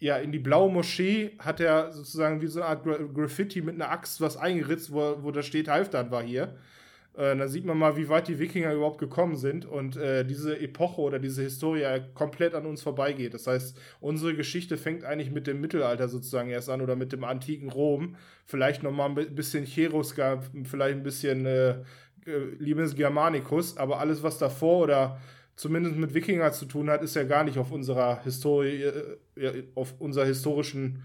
[0.00, 3.90] ja, in die blaue Moschee hat er sozusagen wie so eine Art Graffiti mit einer
[3.90, 6.56] Axt was eingeritzt, wo, wo da steht, Halfdan war hier.
[7.18, 10.58] Äh, da sieht man mal, wie weit die Wikinger überhaupt gekommen sind und äh, diese
[10.60, 11.84] Epoche oder diese Historie
[12.14, 13.34] komplett an uns vorbeigeht.
[13.34, 17.24] Das heißt, unsere Geschichte fängt eigentlich mit dem Mittelalter sozusagen erst an oder mit dem
[17.24, 18.14] antiken Rom.
[18.44, 21.78] Vielleicht nochmal ein bisschen Cherusker, vielleicht ein bisschen äh,
[22.58, 25.20] Limes Germanicus, aber alles, was davor oder
[25.56, 28.84] zumindest mit Wikinger zu tun hat, ist ja gar nicht auf unserer Historie,
[29.34, 31.02] äh, auf unserer historischen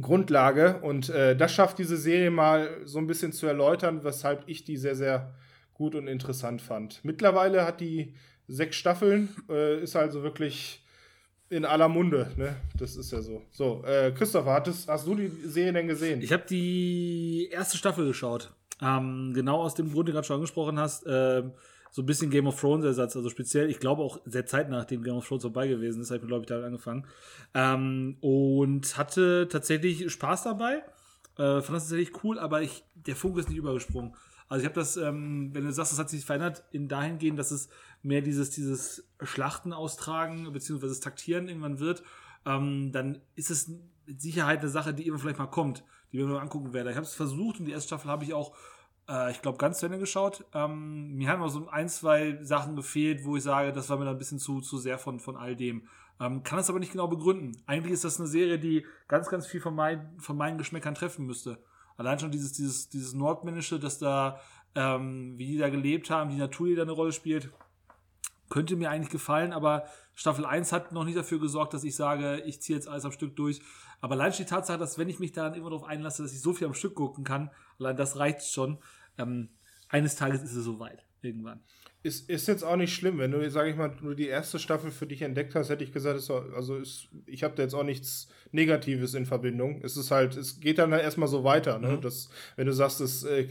[0.00, 0.80] Grundlage.
[0.82, 4.76] Und äh, das schafft diese Serie mal so ein bisschen zu erläutern, weshalb ich die
[4.76, 5.34] sehr, sehr
[5.72, 7.04] gut und interessant fand.
[7.04, 8.14] Mittlerweile hat die
[8.46, 10.84] sechs Staffeln, äh, ist also wirklich
[11.50, 12.30] in aller Munde.
[12.36, 12.56] Ne?
[12.76, 13.42] Das ist ja so.
[13.50, 16.22] So, äh, Christopher, hattest, hast du die Serie denn gesehen?
[16.22, 18.52] Ich habe die erste Staffel geschaut.
[18.82, 21.04] Ähm, genau aus dem Grund, den du gerade schon angesprochen hast.
[21.06, 21.52] Ähm,
[21.94, 25.04] so ein bisschen Game of Thrones Ersatz, also speziell, ich glaube auch sehr Zeit nachdem
[25.04, 27.06] Game of Thrones vorbei gewesen ist, habe ich, glaube ich, damit angefangen.
[27.54, 30.82] Ähm, und hatte tatsächlich Spaß dabei.
[31.38, 34.16] Äh, fand das tatsächlich cool, aber ich, der Funke ist nicht übergesprungen.
[34.48, 37.52] Also ich habe das, ähm, wenn du sagst, das hat sich verändert, in dahingehend, dass
[37.52, 37.68] es
[38.02, 42.02] mehr dieses, dieses Schlachten austragen, das Taktieren irgendwann wird,
[42.44, 43.68] ähm, dann ist es
[44.06, 46.88] mit Sicherheit eine Sache, die irgendwann vielleicht mal kommt, die wir mal angucken werden.
[46.88, 48.56] Ich habe es versucht und die erste Staffel habe ich auch
[49.08, 50.44] äh, ich glaube, ganz zu Ende geschaut.
[50.54, 54.04] Ähm, mir haben noch so ein, zwei Sachen gefehlt, wo ich sage, das war mir
[54.04, 55.88] dann ein bisschen zu, zu sehr von, von all dem.
[56.20, 57.56] Ähm, kann es aber nicht genau begründen.
[57.66, 61.26] Eigentlich ist das eine Serie, die ganz, ganz viel von, mein, von meinen Geschmäckern treffen
[61.26, 61.58] müsste.
[61.96, 64.40] Allein schon dieses, dieses, dieses Nordmännische, dass da,
[64.74, 67.50] ähm, wie die da gelebt haben, die Natur, die da eine Rolle spielt,
[68.48, 69.84] könnte mir eigentlich gefallen, aber
[70.14, 73.12] Staffel 1 hat noch nicht dafür gesorgt, dass ich sage, ich ziehe jetzt alles am
[73.12, 73.60] Stück durch.
[74.00, 76.52] Aber allein die Tatsache, dass wenn ich mich da immer darauf einlasse, dass ich so
[76.52, 78.78] viel am Stück gucken kann, allein das reicht schon.
[79.18, 79.48] Ähm,
[79.88, 81.04] eines Tages ist es soweit.
[81.22, 81.60] Irgendwann.
[82.02, 84.90] Ist, ist jetzt auch nicht schlimm, wenn du, sage ich mal, nur die erste Staffel
[84.90, 87.82] für dich entdeckt hast, hätte ich gesagt, ist, also ist, ich habe da jetzt auch
[87.82, 89.80] nichts Negatives in Verbindung.
[89.82, 91.78] Es ist halt, es geht dann halt erstmal so weiter.
[91.78, 91.96] Ne?
[91.96, 92.00] Mhm.
[92.02, 93.48] Das, wenn du sagst, es äh,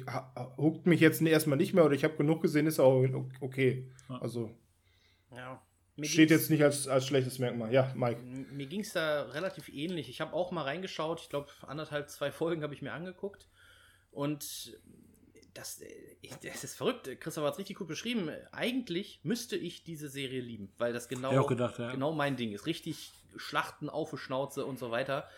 [0.57, 3.03] huckt mich jetzt erstmal nicht mehr oder ich habe genug gesehen, ist auch
[3.41, 3.89] okay.
[4.07, 4.51] Also.
[5.35, 5.61] Ja.
[5.95, 7.71] Mir Steht jetzt nicht als, als schlechtes Merkmal.
[7.71, 8.19] Ja, Mike.
[8.19, 10.09] Mir ging es da relativ ähnlich.
[10.09, 11.21] Ich habe auch mal reingeschaut.
[11.21, 13.47] Ich glaube, anderthalb, zwei Folgen habe ich mir angeguckt.
[14.11, 14.75] Und
[15.53, 15.81] das,
[16.41, 17.09] das ist verrückt.
[17.19, 18.31] Christoph hat es richtig gut beschrieben.
[18.51, 21.91] Eigentlich müsste ich diese Serie lieben, weil das genau, gedacht, ja.
[21.91, 22.65] genau mein Ding ist.
[22.65, 25.29] Richtig, Schlachten auf die Schnauze und so weiter.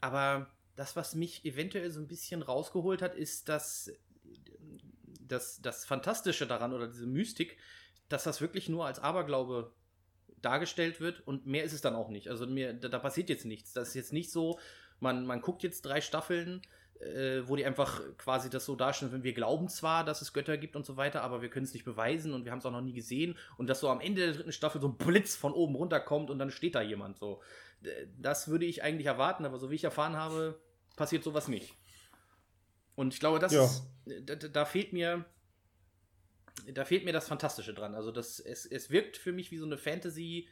[0.00, 3.90] Aber das, was mich eventuell so ein bisschen rausgeholt hat, ist, dass
[5.26, 7.58] das, das Fantastische daran oder diese Mystik,
[8.08, 9.72] dass das wirklich nur als Aberglaube
[10.40, 12.28] dargestellt wird und mehr ist es dann auch nicht.
[12.28, 13.72] Also mir, da, da passiert jetzt nichts.
[13.72, 14.58] Das ist jetzt nicht so,
[15.00, 16.62] man, man guckt jetzt drei Staffeln,
[17.00, 20.56] äh, wo die einfach quasi das so darstellen, wenn wir glauben zwar, dass es Götter
[20.56, 22.72] gibt und so weiter, aber wir können es nicht beweisen und wir haben es auch
[22.72, 25.52] noch nie gesehen und dass so am Ende der dritten Staffel so ein Blitz von
[25.52, 27.40] oben runterkommt und dann steht da jemand so.
[28.16, 30.60] Das würde ich eigentlich erwarten, aber so wie ich erfahren habe,
[30.96, 31.74] passiert sowas nicht.
[32.96, 33.64] Und ich glaube, das ja.
[33.64, 33.84] ist,
[34.24, 35.24] da, da, fehlt mir
[36.72, 37.94] da fehlt mir das Fantastische dran.
[37.94, 40.48] Also das, es, es wirkt für mich wie so eine Fantasy-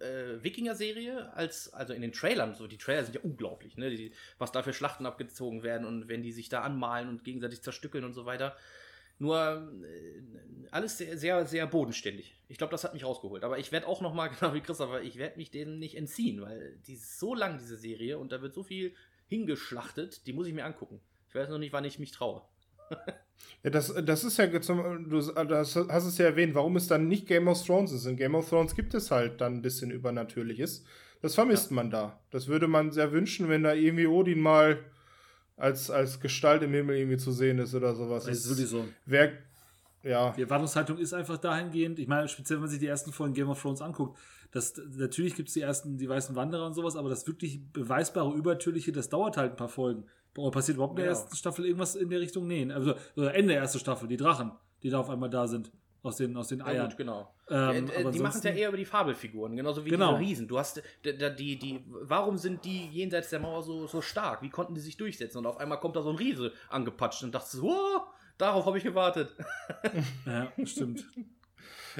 [0.00, 3.90] äh, Wikinger-Serie, als, also in den Trailern, so die Trailer sind ja unglaublich, ne?
[3.90, 7.62] Die, was da für Schlachten abgezogen werden und wenn die sich da anmalen und gegenseitig
[7.62, 8.56] zerstückeln und so weiter.
[9.18, 10.22] Nur äh,
[10.70, 12.36] alles sehr, sehr, sehr bodenständig.
[12.48, 13.44] Ich glaube, das hat mich rausgeholt.
[13.44, 16.40] Aber ich werde auch noch mal, genau wie Christopher, ich werde mich denen nicht entziehen,
[16.42, 18.94] weil die ist so lang, diese Serie, und da wird so viel
[19.28, 21.00] hingeschlachtet, die muss ich mir angucken.
[21.28, 22.42] Ich weiß noch nicht, wann ich mich traue.
[23.62, 27.26] Ja, das, das ist ja, du das hast es ja erwähnt, warum es dann nicht
[27.26, 28.06] Game of Thrones ist.
[28.06, 30.84] In Game of Thrones gibt es halt dann ein bisschen Übernatürliches.
[31.22, 31.76] Das vermisst ja.
[31.76, 32.20] man da.
[32.30, 34.78] Das würde man sehr wünschen, wenn da irgendwie Odin mal
[35.56, 38.24] als, als Gestalt im Himmel irgendwie zu sehen ist oder sowas.
[38.24, 38.84] Das ist wirklich so.
[39.06, 39.32] Wer,
[40.02, 40.32] ja.
[40.36, 43.48] Die Erwartungshaltung ist einfach dahingehend, ich meine, speziell wenn man sich die ersten Folgen Game
[43.48, 44.18] of Thrones anguckt,
[44.52, 48.34] das, natürlich gibt es die ersten, die weißen Wanderer und sowas, aber das wirklich beweisbare,
[48.34, 50.04] übertürliche, das dauert halt ein paar Folgen.
[50.36, 51.12] Boah, passiert überhaupt in der ja.
[51.12, 52.46] ersten Staffel irgendwas in der Richtung?
[52.46, 54.52] Nee, also Ende der ersten Staffel, die Drachen,
[54.82, 55.72] die da auf einmal da sind.
[56.02, 56.76] Aus den, aus den Eiern.
[56.76, 57.34] Ja, gut, genau.
[57.50, 60.18] Ähm, die, die machen es ja eher über die Fabelfiguren, genauso wie genau.
[60.18, 60.46] diese Riesen.
[60.46, 64.42] Du hast die, die, die, warum sind die jenseits der Mauer so, so stark?
[64.42, 65.38] Wie konnten die sich durchsetzen?
[65.38, 68.00] Und auf einmal kommt da so ein Riese angepatscht und dachte so, oh,
[68.38, 69.34] darauf habe ich gewartet.
[70.26, 71.06] ja, stimmt.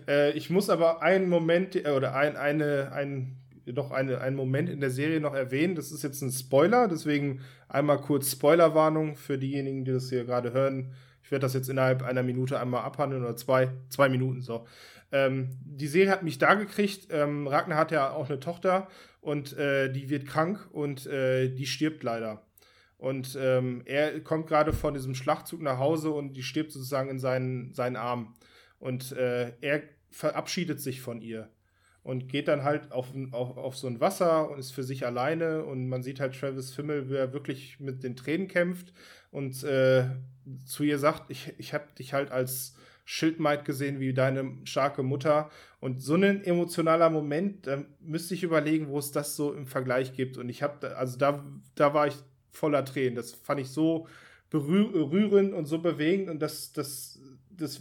[0.06, 3.38] äh, ich muss aber einen Moment äh, oder ein, eine, ein
[3.72, 5.74] noch eine, einen Moment in der Serie noch erwähnen.
[5.74, 10.52] Das ist jetzt ein Spoiler, deswegen einmal kurz Spoilerwarnung für diejenigen, die das hier gerade
[10.52, 10.93] hören.
[11.22, 14.66] Ich werde das jetzt innerhalb einer Minute einmal abhandeln oder zwei, zwei Minuten so.
[15.12, 17.09] Ähm, die Serie hat mich da gekriegt.
[17.10, 18.88] Ähm, Ragnar hat ja auch eine Tochter
[19.20, 22.43] und äh, die wird krank und äh, die stirbt leider.
[22.98, 27.18] Und ähm, er kommt gerade von diesem Schlachtzug nach Hause und die stirbt sozusagen in
[27.18, 28.34] seinen, seinen Arm.
[28.78, 31.51] Und äh, er verabschiedet sich von ihr
[32.07, 35.65] und geht dann halt auf, auf, auf so ein Wasser und ist für sich alleine.
[35.65, 38.93] Und man sieht halt Travis Fimmel, wie er wirklich mit den Tränen kämpft
[39.33, 40.05] und äh,
[40.66, 45.51] zu ihr sagt, ich, ich habe dich halt als Schildmaid gesehen wie deine starke Mutter.
[45.81, 50.12] Und so ein emotionaler Moment, da müsste ich überlegen, wo es das so im Vergleich
[50.12, 50.39] gibt.
[50.39, 52.15] Und ich habe, also da, da war ich
[52.53, 54.07] voller Tränen, das fand ich so
[54.49, 57.19] berührend und so bewegend und das, das,
[57.51, 57.81] das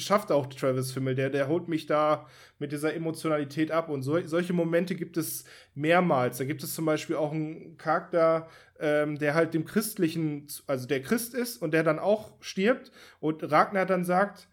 [0.00, 1.14] schafft auch Travis Fimmel.
[1.14, 2.26] Der, der holt mich da
[2.58, 3.88] mit dieser Emotionalität ab.
[3.88, 5.44] Und so, solche Momente gibt es
[5.74, 6.38] mehrmals.
[6.38, 8.48] Da gibt es zum Beispiel auch einen Charakter,
[8.80, 12.90] ähm, der halt dem Christlichen, also der Christ ist und der dann auch stirbt.
[13.20, 14.48] Und Ragnar dann sagt,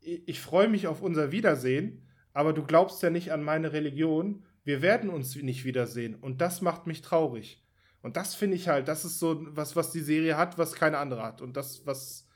[0.00, 4.44] ich, ich freue mich auf unser Wiedersehen, aber du glaubst ja nicht an meine Religion.
[4.64, 6.14] Wir werden uns nicht wiedersehen.
[6.14, 7.64] Und das macht mich traurig.
[8.02, 10.98] Und das finde ich halt, das ist so was, was die Serie hat, was keine
[10.98, 11.42] andere hat.
[11.42, 12.26] Und das, was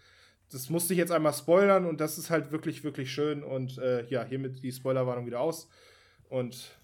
[0.55, 3.43] das musste ich jetzt einmal spoilern und das ist halt wirklich, wirklich schön.
[3.43, 5.69] Und äh, ja, hiermit die Spoilerwarnung wieder aus.
[6.29, 6.79] Und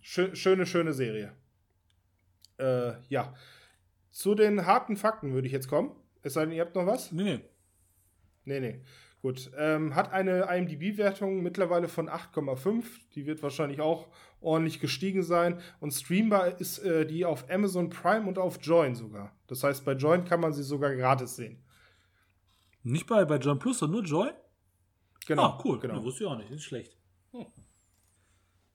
[0.00, 1.32] schö schöne, schöne Serie.
[2.58, 3.34] Äh, ja.
[4.10, 5.90] Zu den harten Fakten würde ich jetzt kommen.
[6.22, 7.12] Es sei denn, ihr habt noch was?
[7.12, 7.40] Nee, nee.
[8.46, 8.80] Nee, nee.
[9.20, 9.50] Gut.
[9.58, 12.84] Ähm, hat eine IMDb-Wertung mittlerweile von 8,5.
[13.14, 14.08] Die wird wahrscheinlich auch
[14.40, 15.60] ordentlich gestiegen sein.
[15.80, 19.36] Und streambar ist äh, die auf Amazon Prime und auf Join sogar.
[19.48, 21.63] Das heißt, bei Join kann man sie sogar gratis sehen.
[22.84, 24.30] Nicht bei, bei John Plus, sondern nur Joy?
[25.26, 25.42] Genau.
[25.42, 25.80] Ah, cool.
[25.80, 25.94] Genau.
[25.94, 26.50] Ja, wusste ich auch nicht.
[26.50, 26.96] Nicht schlecht.
[27.32, 27.46] Hm.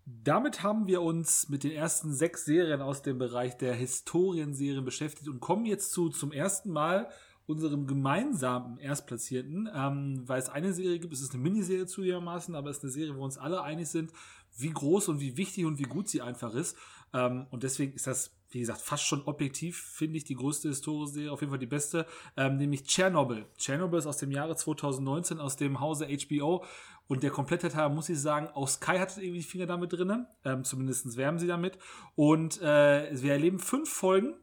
[0.06, 5.30] Damit haben wir uns mit den ersten sechs Serien aus dem Bereich der Historienserien beschäftigt
[5.30, 7.10] und kommen jetzt zu zum ersten Mal
[7.46, 12.70] unserem gemeinsamen Erstplatzierten, ähm, weil es eine Serie gibt, es ist eine Miniserie zugegebenermaßen, aber
[12.70, 14.12] es ist eine Serie, wo uns alle einig sind,
[14.58, 16.76] wie groß und wie wichtig und wie gut sie einfach ist.
[17.14, 21.30] Ähm, und deswegen ist das wie gesagt, fast schon objektiv, finde ich, die größte Historie,
[21.30, 22.06] auf jeden Fall die beste,
[22.36, 23.46] ähm, nämlich Tschernobyl.
[23.58, 26.64] Tschernobyl ist aus dem Jahre 2019 aus dem Hause HBO
[27.08, 30.26] und der komplette Teil, muss ich sagen, auch Sky hat irgendwie die Finger damit drin,
[30.46, 31.78] ähm, zumindest werben sie damit.
[32.16, 34.36] Und äh, wir erleben fünf Folgen,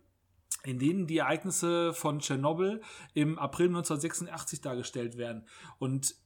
[0.65, 2.83] in denen die Ereignisse von Tschernobyl
[3.15, 5.47] im April 1986 dargestellt werden.
[5.79, 6.17] Und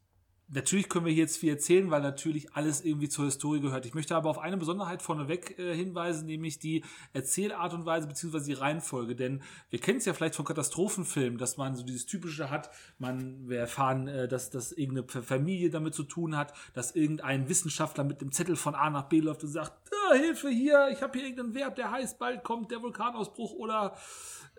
[0.53, 3.87] Natürlich können wir hier jetzt viel erzählen, weil natürlich alles irgendwie zur Historie gehört.
[3.87, 6.83] Ich möchte aber auf eine Besonderheit vorneweg äh, hinweisen, nämlich die
[7.13, 9.15] Erzählart und Weise beziehungsweise die Reihenfolge.
[9.15, 13.49] Denn wir kennen es ja vielleicht von Katastrophenfilmen, dass man so dieses typische hat, man,
[13.49, 18.21] wir erfahren, äh, dass, dass irgendeine Familie damit zu tun hat, dass irgendein Wissenschaftler mit
[18.21, 19.73] dem Zettel von A nach B läuft und sagt,
[20.13, 23.97] Hilfe hier, ich habe hier irgendeinen Wert, der heißt, bald kommt der Vulkanausbruch oder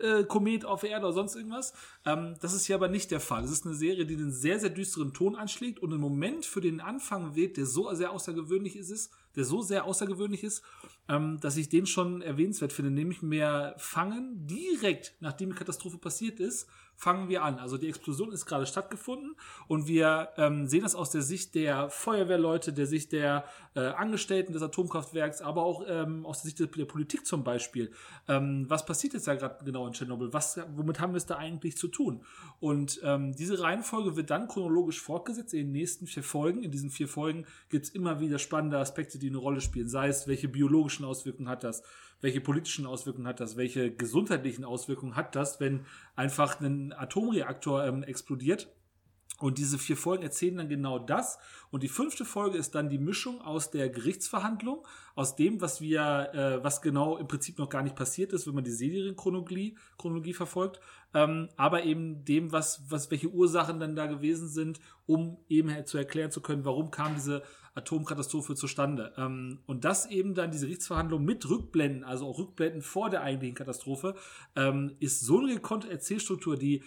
[0.01, 1.73] äh, Komet auf Erde oder sonst irgendwas.
[2.05, 3.43] Ähm, das ist hier aber nicht der Fall.
[3.43, 6.61] Es ist eine Serie, die einen sehr, sehr düsteren Ton anschlägt und einen Moment für
[6.61, 10.63] den Anfang wählt, der so sehr außergewöhnlich ist, der so sehr außergewöhnlich ist,
[11.09, 16.39] ähm, dass ich den schon erwähnenswert finde, nämlich mehr fangen direkt nachdem die Katastrophe passiert
[16.39, 16.67] ist,
[17.01, 17.57] fangen wir an.
[17.57, 19.35] Also die Explosion ist gerade stattgefunden
[19.67, 24.53] und wir ähm, sehen das aus der Sicht der Feuerwehrleute, der Sicht der äh, Angestellten
[24.53, 27.91] des Atomkraftwerks, aber auch ähm, aus der Sicht der, der Politik zum Beispiel.
[28.27, 30.31] Ähm, was passiert jetzt da gerade genau in Tschernobyl?
[30.31, 32.23] Was, womit haben wir es da eigentlich zu tun?
[32.59, 36.61] Und ähm, diese Reihenfolge wird dann chronologisch fortgesetzt in den nächsten vier Folgen.
[36.61, 39.89] In diesen vier Folgen gibt es immer wieder spannende Aspekte, die eine Rolle spielen.
[39.89, 41.83] Sei es, welche biologischen Auswirkungen hat das?
[42.21, 45.85] welche politischen Auswirkungen hat das, welche gesundheitlichen Auswirkungen hat das, wenn
[46.15, 48.69] einfach ein Atomreaktor ähm, explodiert.
[49.39, 51.39] Und diese vier Folgen erzählen dann genau das.
[51.71, 54.85] Und die fünfte Folge ist dann die Mischung aus der Gerichtsverhandlung,
[55.15, 58.53] aus dem, was wir, äh, was genau im Prinzip noch gar nicht passiert ist, wenn
[58.53, 60.79] man die Serienchronologie Chronologie verfolgt,
[61.15, 65.97] ähm, aber eben dem, was, was, welche Ursachen dann da gewesen sind, um eben zu
[65.97, 67.41] erklären zu können, warum kam diese
[67.73, 69.13] Atomkatastrophe zustande.
[69.17, 73.55] Ähm, und das eben dann diese Gerichtsverhandlung mit Rückblenden, also auch Rückblenden vor der eigentlichen
[73.55, 74.15] Katastrophe,
[74.55, 76.83] ähm, ist so eine gekonnte Erzählstruktur, die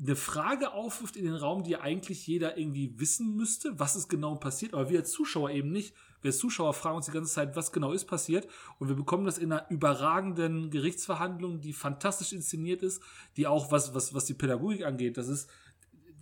[0.00, 4.36] eine Frage aufwirft in den Raum, die eigentlich jeder irgendwie wissen müsste, was ist genau
[4.36, 5.92] passiert, aber wir als Zuschauer eben nicht.
[6.20, 8.46] Wir als Zuschauer fragen uns die ganze Zeit, was genau ist passiert
[8.78, 13.02] und wir bekommen das in einer überragenden Gerichtsverhandlung, die fantastisch inszeniert ist,
[13.36, 15.50] die auch was, was, was die Pädagogik angeht, das ist,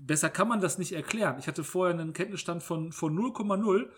[0.06, 1.36] besser kann man das nicht erklären.
[1.38, 3.88] Ich hatte vorher einen Kenntnisstand von, von 0,0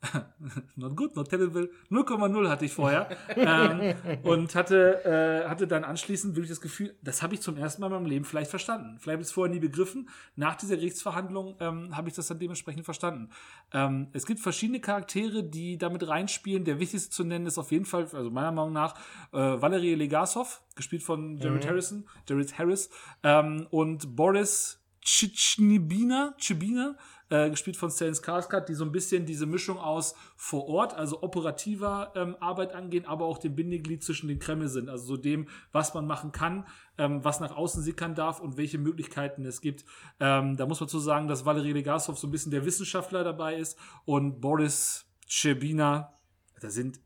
[0.76, 1.70] not good, not terrible.
[1.90, 3.08] 0,0 hatte ich vorher.
[3.34, 7.80] ähm, und hatte, äh, hatte dann anschließend wirklich das Gefühl, das habe ich zum ersten
[7.80, 8.98] Mal in meinem Leben vielleicht verstanden.
[8.98, 10.08] Vielleicht habe ich es vorher nie begriffen.
[10.36, 13.30] Nach dieser Gerichtsverhandlung ähm, habe ich das dann dementsprechend verstanden.
[13.72, 16.64] Ähm, es gibt verschiedene Charaktere, die damit reinspielen.
[16.64, 18.94] Der wichtigste zu nennen ist auf jeden Fall, also meiner Meinung nach,
[19.32, 21.68] äh, Valerie Legasov, gespielt von Jared mhm.
[21.68, 22.90] Harrison, Jared Harris,
[23.24, 26.96] ähm, und Boris Tschitschnibina, Chibina,
[27.30, 31.22] äh, gespielt von Stellan Skarsgård, die so ein bisschen diese Mischung aus vor Ort, also
[31.22, 35.48] operativer ähm, Arbeit angehen, aber auch dem Bindeglied zwischen den Kreml sind, also so dem,
[35.72, 36.66] was man machen kann,
[36.96, 39.84] ähm, was nach außen sickern darf und welche Möglichkeiten es gibt.
[40.20, 43.56] Ähm, da muss man zu sagen, dass Valery Legasov so ein bisschen der Wissenschaftler dabei
[43.56, 46.14] ist und Boris Chebina,
[46.60, 47.00] da sind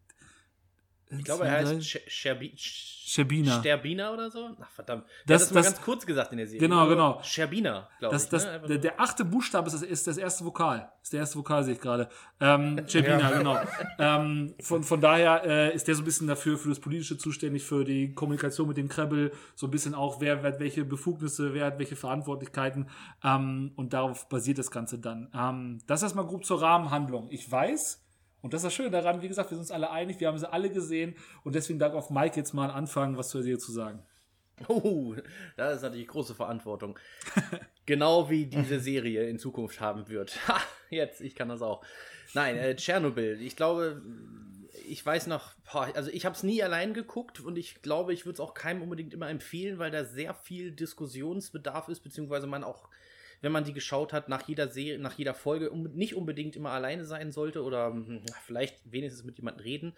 [1.18, 2.55] ich glaube, er heißt Scherbi
[3.12, 3.59] Scherbina.
[3.59, 4.56] Sterbina oder so?
[4.59, 5.05] Ach, verdammt.
[5.26, 6.60] Das, das, das mal ganz kurz gesagt in der Serie.
[6.60, 7.20] Genau, genau.
[7.22, 8.28] Scherbina, glaube ich.
[8.28, 8.62] Das, ne?
[8.66, 10.90] der, der, achte Buchstabe ist das, ist das erste Vokal.
[11.02, 12.09] Ist der erste Vokal, sehe ich gerade.
[12.40, 13.39] Ähm, Scherbina, ja.
[13.39, 13.60] genau.
[13.98, 17.64] ähm, von, von daher äh, ist der so ein bisschen dafür, für das Politische zuständig,
[17.64, 21.52] für die Kommunikation mit dem Krebel, so ein bisschen auch, wer, wer hat welche Befugnisse,
[21.52, 22.89] wer hat welche Verantwortlichkeiten.
[23.22, 25.28] Ähm, und darauf basiert das Ganze dann.
[25.34, 27.28] Ähm, das erstmal grob zur Rahmenhandlung.
[27.30, 28.01] Ich weiß,
[28.43, 30.39] und das ist das Schöne daran, wie gesagt, wir sind uns alle einig, wir haben
[30.39, 31.14] sie alle gesehen
[31.44, 34.02] und deswegen darf auf Mike jetzt mal anfangen, was zur Serie zu sagen.
[34.69, 35.14] Oh,
[35.56, 36.98] das ist natürlich große Verantwortung.
[37.86, 40.39] genau wie diese Serie in Zukunft haben wird.
[40.48, 40.60] Ha,
[40.90, 41.85] jetzt, ich kann das auch.
[42.35, 43.40] Nein, äh, Tschernobyl.
[43.40, 44.02] Ich glaube,
[44.89, 48.35] ich weiß noch, also ich habe es nie allein geguckt und ich glaube, ich würde
[48.35, 52.89] es auch keinem unbedingt immer empfehlen, weil da sehr viel Diskussionsbedarf ist, beziehungsweise man auch
[53.43, 57.05] wenn man die geschaut hat, nach jeder Serie, nach jeder Folge nicht unbedingt immer alleine
[57.05, 59.94] sein sollte oder hm, vielleicht wenigstens mit jemandem reden.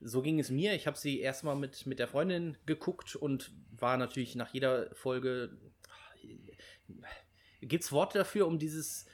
[0.00, 0.74] So ging es mir.
[0.74, 5.56] Ich habe sie erstmal mit, mit der Freundin geguckt und war natürlich nach jeder Folge.
[7.60, 9.06] Gibt es Worte dafür, um dieses,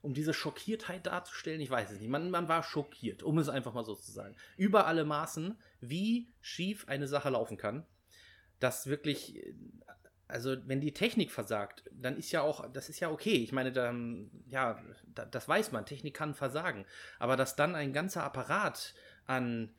[0.00, 1.60] um diese Schockiertheit darzustellen?
[1.60, 2.08] Ich weiß es nicht.
[2.08, 4.34] Man, man war schockiert, um es einfach mal so zu sagen.
[4.56, 7.84] Über alle Maßen, wie schief eine Sache laufen kann.
[8.60, 9.42] Dass wirklich
[10.28, 13.36] also wenn die Technik versagt, dann ist ja auch, das ist ja okay.
[13.36, 14.80] Ich meine, dann, ja,
[15.30, 16.84] das weiß man, Technik kann versagen.
[17.18, 18.94] Aber dass dann ein ganzer Apparat
[19.26, 19.70] an,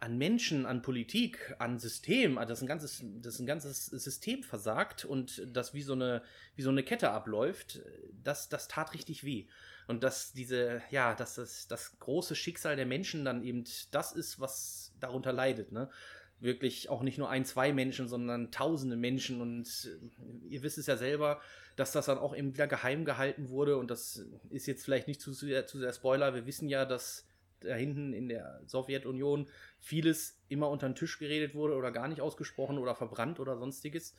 [0.00, 5.04] an Menschen, an Politik, an System, also das ein ganzes, das ein ganzes System versagt
[5.04, 6.22] und das wie so eine,
[6.56, 7.80] wie so eine Kette abläuft,
[8.24, 9.46] das, das tat richtig weh.
[9.86, 14.40] Und dass diese, ja, dass das, das große Schicksal der Menschen dann eben das ist,
[14.40, 15.88] was darunter leidet, ne?
[16.40, 19.40] Wirklich auch nicht nur ein, zwei Menschen, sondern tausende Menschen.
[19.40, 21.40] Und äh, ihr wisst es ja selber,
[21.76, 23.76] dass das dann auch eben wieder geheim gehalten wurde.
[23.76, 26.34] Und das ist jetzt vielleicht nicht zu sehr, zu sehr Spoiler.
[26.34, 27.26] Wir wissen ja, dass
[27.60, 29.48] da hinten in der Sowjetunion
[29.78, 34.14] vieles immer unter den Tisch geredet wurde oder gar nicht ausgesprochen oder verbrannt oder sonstiges.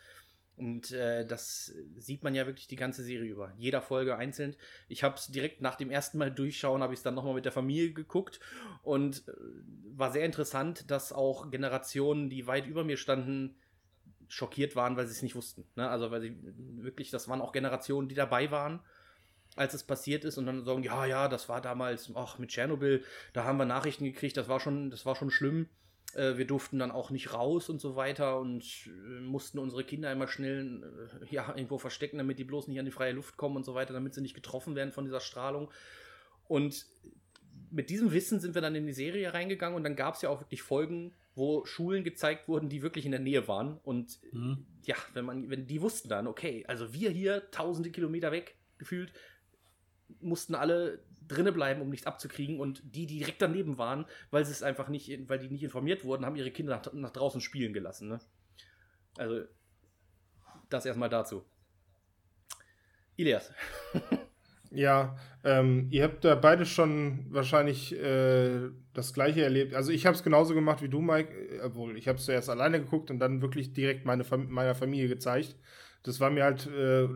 [0.62, 3.52] Und äh, das sieht man ja wirklich die ganze Serie über.
[3.58, 4.56] Jeder Folge einzeln.
[4.88, 7.46] Ich habe es direkt nach dem ersten Mal durchschauen, habe ich es dann nochmal mit
[7.46, 8.40] der Familie geguckt
[8.84, 9.32] und äh,
[9.98, 13.56] war sehr interessant, dass auch Generationen, die weit über mir standen,
[14.28, 15.66] schockiert waren, weil sie es nicht wussten.
[15.76, 15.90] Ne?
[15.90, 16.38] Also weil sie
[16.78, 18.82] wirklich, das waren auch Generationen, die dabei waren
[19.58, 23.04] als es passiert ist und dann sagen, ja, ja, das war damals, ach, mit Tschernobyl,
[23.34, 25.68] da haben wir Nachrichten gekriegt, das war schon, das war schon schlimm.
[26.16, 30.12] Äh, wir durften dann auch nicht raus und so weiter und äh, mussten unsere Kinder
[30.12, 30.84] immer schnell
[31.22, 33.74] äh, ja, irgendwo verstecken, damit die bloß nicht an die freie Luft kommen und so
[33.74, 35.72] weiter, damit sie nicht getroffen werden von dieser Strahlung.
[36.48, 36.86] Und
[37.70, 40.30] mit diesem Wissen sind wir dann in die Serie reingegangen und dann gab es ja
[40.30, 43.80] auch wirklich Folgen, wo Schulen gezeigt wurden, die wirklich in der Nähe waren.
[43.84, 44.66] Und mhm.
[44.84, 49.14] ja, wenn man, wenn die wussten dann, okay, also wir hier tausende Kilometer weg gefühlt,
[50.20, 51.00] mussten alle
[51.34, 52.60] drinnen bleiben, um nichts abzukriegen.
[52.60, 56.04] Und die, die direkt daneben waren, weil sie es einfach nicht, weil die nicht informiert
[56.04, 58.10] wurden, haben ihre Kinder nach, nach draußen spielen gelassen.
[58.10, 58.20] Ne?
[59.18, 59.46] Also,
[60.70, 61.44] das erstmal dazu.
[63.16, 63.52] Ilias.
[64.74, 69.76] Ja, ähm, ihr habt da beide schon wahrscheinlich äh, das gleiche erlebt.
[69.76, 72.50] Also ich habe es genauso gemacht wie du, Mike, äh, obwohl ich habe es zuerst
[72.50, 75.58] alleine geguckt und dann wirklich direkt meine meiner Familie gezeigt.
[76.04, 77.08] Das war mir halt, äh,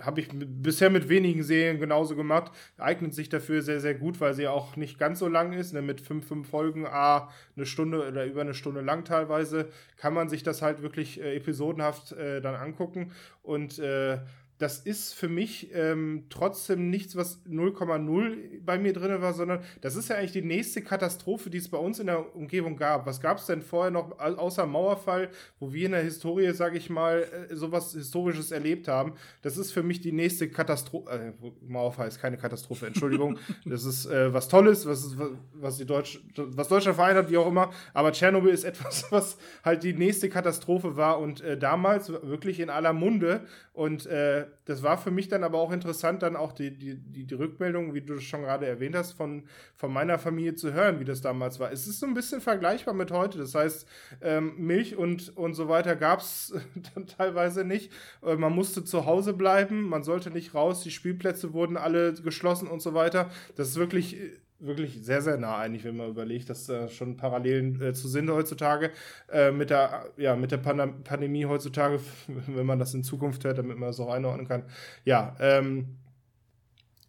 [0.00, 2.52] habe ich bisher mit wenigen Serien genauso gemacht.
[2.76, 5.72] Eignet sich dafür sehr, sehr gut, weil sie auch nicht ganz so lang ist.
[5.72, 5.82] Ne?
[5.82, 10.28] Mit fünf, fünf Folgen, a eine Stunde oder über eine Stunde lang teilweise, kann man
[10.28, 13.10] sich das halt wirklich äh, episodenhaft äh, dann angucken.
[13.42, 14.18] Und äh,
[14.58, 19.94] das ist für mich ähm, trotzdem nichts, was 0,0 bei mir drin war, sondern das
[19.94, 23.06] ist ja eigentlich die nächste Katastrophe, die es bei uns in der Umgebung gab.
[23.06, 25.30] Was gab es denn vorher noch außer Mauerfall,
[25.60, 29.12] wo wir in der Historie, sage ich mal, äh, sowas Historisches erlebt haben?
[29.42, 31.08] Das ist für mich die nächste Katastrophe.
[31.08, 31.32] Äh,
[31.66, 33.38] Mauerfall ist keine Katastrophe, Entschuldigung.
[33.64, 35.16] das ist äh, was Tolles, was,
[35.54, 37.70] was, die Deutsch, was Deutschland vereint hat, wie auch immer.
[37.94, 42.70] Aber Tschernobyl ist etwas, was halt die nächste Katastrophe war und äh, damals wirklich in
[42.70, 43.46] aller Munde.
[43.72, 47.24] Und äh, das war für mich dann aber auch interessant, dann auch die, die, die,
[47.24, 49.44] die Rückmeldung, wie du schon gerade erwähnt hast, von,
[49.74, 51.72] von meiner Familie zu hören, wie das damals war.
[51.72, 53.38] Es ist so ein bisschen vergleichbar mit heute.
[53.38, 53.86] Das heißt,
[54.20, 56.54] ähm, Milch und, und so weiter gab es
[56.94, 57.92] dann teilweise nicht.
[58.22, 62.68] Äh, man musste zu Hause bleiben, man sollte nicht raus, die Spielplätze wurden alle geschlossen
[62.68, 63.30] und so weiter.
[63.56, 64.16] Das ist wirklich
[64.60, 68.30] wirklich sehr, sehr nah eigentlich, wenn man überlegt, dass da schon Parallelen äh, zu sind
[68.30, 68.90] heutzutage
[69.30, 73.58] äh, mit der, ja, mit der Pan Pandemie heutzutage, wenn man das in Zukunft hört,
[73.58, 74.64] damit man das auch einordnen kann.
[75.04, 75.96] Ja, ähm,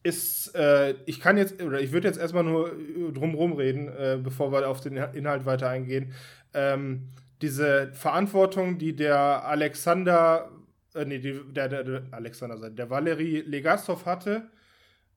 [0.03, 2.71] ist, äh, ich kann jetzt, oder ich würde jetzt erstmal nur
[3.13, 6.13] drumherum reden, äh, bevor wir auf den Inhalt weiter eingehen.
[6.53, 7.09] Ähm,
[7.41, 10.51] diese Verantwortung, die der Alexander,
[10.93, 14.59] äh, nee, die, der, der, der Alexander, der Valerie Legasov hatte, äh,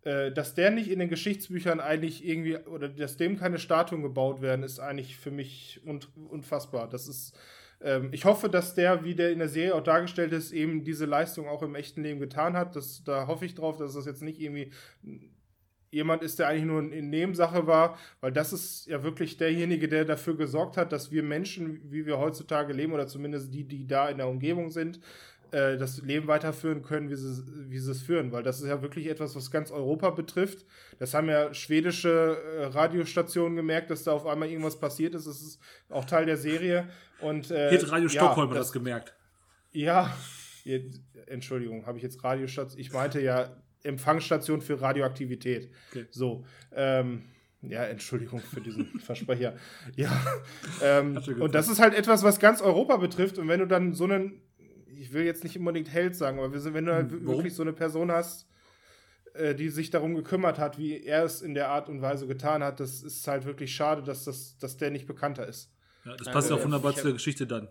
[0.05, 4.65] dass der nicht in den Geschichtsbüchern eigentlich irgendwie, oder dass dem keine Statuen gebaut werden,
[4.65, 5.81] ist eigentlich für mich
[6.29, 6.89] unfassbar.
[6.89, 7.39] Das ist,
[7.81, 11.07] ähm, ich hoffe, dass der, wie der in der Serie auch dargestellt ist, eben diese
[11.07, 12.74] Leistung auch im echten Leben getan hat.
[12.74, 14.73] Das, da hoffe ich drauf, dass das jetzt nicht irgendwie
[15.93, 20.07] jemand ist, der eigentlich nur in Nebensache war, weil das ist ja wirklich derjenige, der
[20.07, 24.09] dafür gesorgt hat, dass wir Menschen, wie wir heutzutage leben, oder zumindest die, die da
[24.09, 25.01] in der Umgebung sind,
[25.53, 28.33] äh, das Leben weiterführen können, wie sie, wie sie es führen.
[28.33, 30.65] Weil das ist ja wirklich etwas, was ganz Europa betrifft.
[30.99, 35.27] Das haben ja schwedische äh, Radiostationen gemerkt, dass da auf einmal irgendwas passiert ist.
[35.27, 35.61] Das ist
[35.91, 36.89] auch Teil der Serie.
[37.20, 39.15] Und, äh, hat Radio Stockholm ja, das, das gemerkt.
[39.73, 40.16] Ja,
[41.27, 42.81] Entschuldigung, habe ich jetzt Radiostation?
[42.81, 45.70] Ich meinte ja Empfangsstation für Radioaktivität.
[45.91, 46.07] Okay.
[46.11, 46.45] So.
[46.74, 47.24] Ähm,
[47.62, 49.55] ja, Entschuldigung für diesen Versprecher.
[49.97, 50.11] Ja.
[50.83, 53.39] Ähm, und das ist halt etwas, was ganz Europa betrifft.
[53.39, 54.41] Und wenn du dann so einen
[55.03, 57.27] ich will jetzt nicht unbedingt Held sagen, aber wenn du halt Warum?
[57.27, 58.47] wirklich so eine Person hast,
[59.35, 62.62] äh, die sich darum gekümmert hat, wie er es in der Art und Weise getan
[62.62, 65.73] hat, das ist halt wirklich schade, dass, das, dass der nicht bekannter ist.
[66.05, 67.69] Ja, das passt ja auch wunderbar zu der Geschichte dann.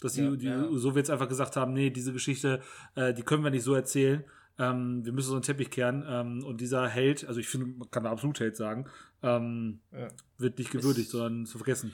[0.00, 0.68] Dass die, ja, die ja.
[0.72, 2.62] Sowjets einfach gesagt haben, nee, diese Geschichte,
[2.94, 4.24] äh, die können wir nicht so erzählen.
[4.58, 6.04] Ähm, wir müssen so einen Teppich kehren.
[6.08, 8.86] Ähm, und dieser Held, also ich finde, man kann da absolut Held sagen,
[9.22, 10.08] ähm, ja.
[10.38, 11.92] wird nicht gewürdigt, es sondern zu vergessen.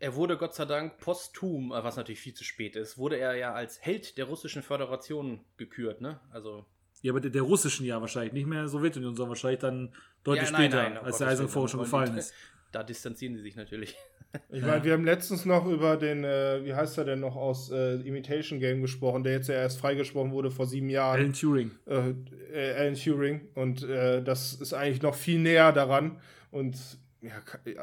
[0.00, 3.34] Er wurde Gott sei Dank posthum, äh, was natürlich viel zu spät ist, wurde er
[3.36, 6.20] ja als Held der russischen Föderation gekürt, ne?
[6.32, 6.64] Also.
[7.02, 9.94] Ja, aber der, der russischen ja wahrscheinlich, nicht mehr Sowjetunion, sondern wahrscheinlich dann
[10.24, 12.34] deutlich ja, nein, später, nein, als der Eiserne Vorhang schon gefallen ist.
[12.72, 13.96] Da distanzieren sie sich natürlich.
[14.48, 17.72] Ich meine, wir haben letztens noch über den, äh, wie heißt er denn noch aus
[17.72, 21.18] äh, Imitation Game gesprochen, der jetzt ja erst freigesprochen wurde vor sieben Jahren.
[21.18, 21.72] Alan Turing.
[21.86, 22.14] Äh,
[22.52, 23.48] äh Alan Turing.
[23.56, 26.20] Und äh, das ist eigentlich noch viel näher daran.
[26.52, 26.76] Und
[27.20, 27.32] ja,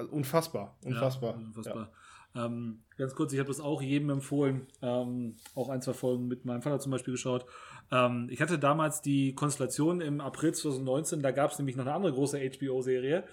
[0.10, 0.78] unfassbar.
[0.86, 1.32] Unfassbar.
[1.32, 1.92] Ja, unfassbar.
[1.92, 1.92] Ja.
[2.38, 6.46] Ähm, ganz kurz, ich habe das auch jedem empfohlen, ähm, auch ein, zwei Folgen mit
[6.46, 7.46] meinem Vater zum Beispiel geschaut.
[7.92, 11.96] Ähm, ich hatte damals die Konstellation im April 2019, da gab es nämlich noch eine
[11.96, 13.24] andere große HBO-Serie,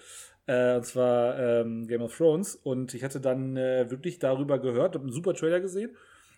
[0.47, 2.55] äh, und zwar ähm, Game of Thrones.
[2.55, 5.95] Und ich hatte dann äh, wirklich darüber gehört, habe einen super Trailer gesehen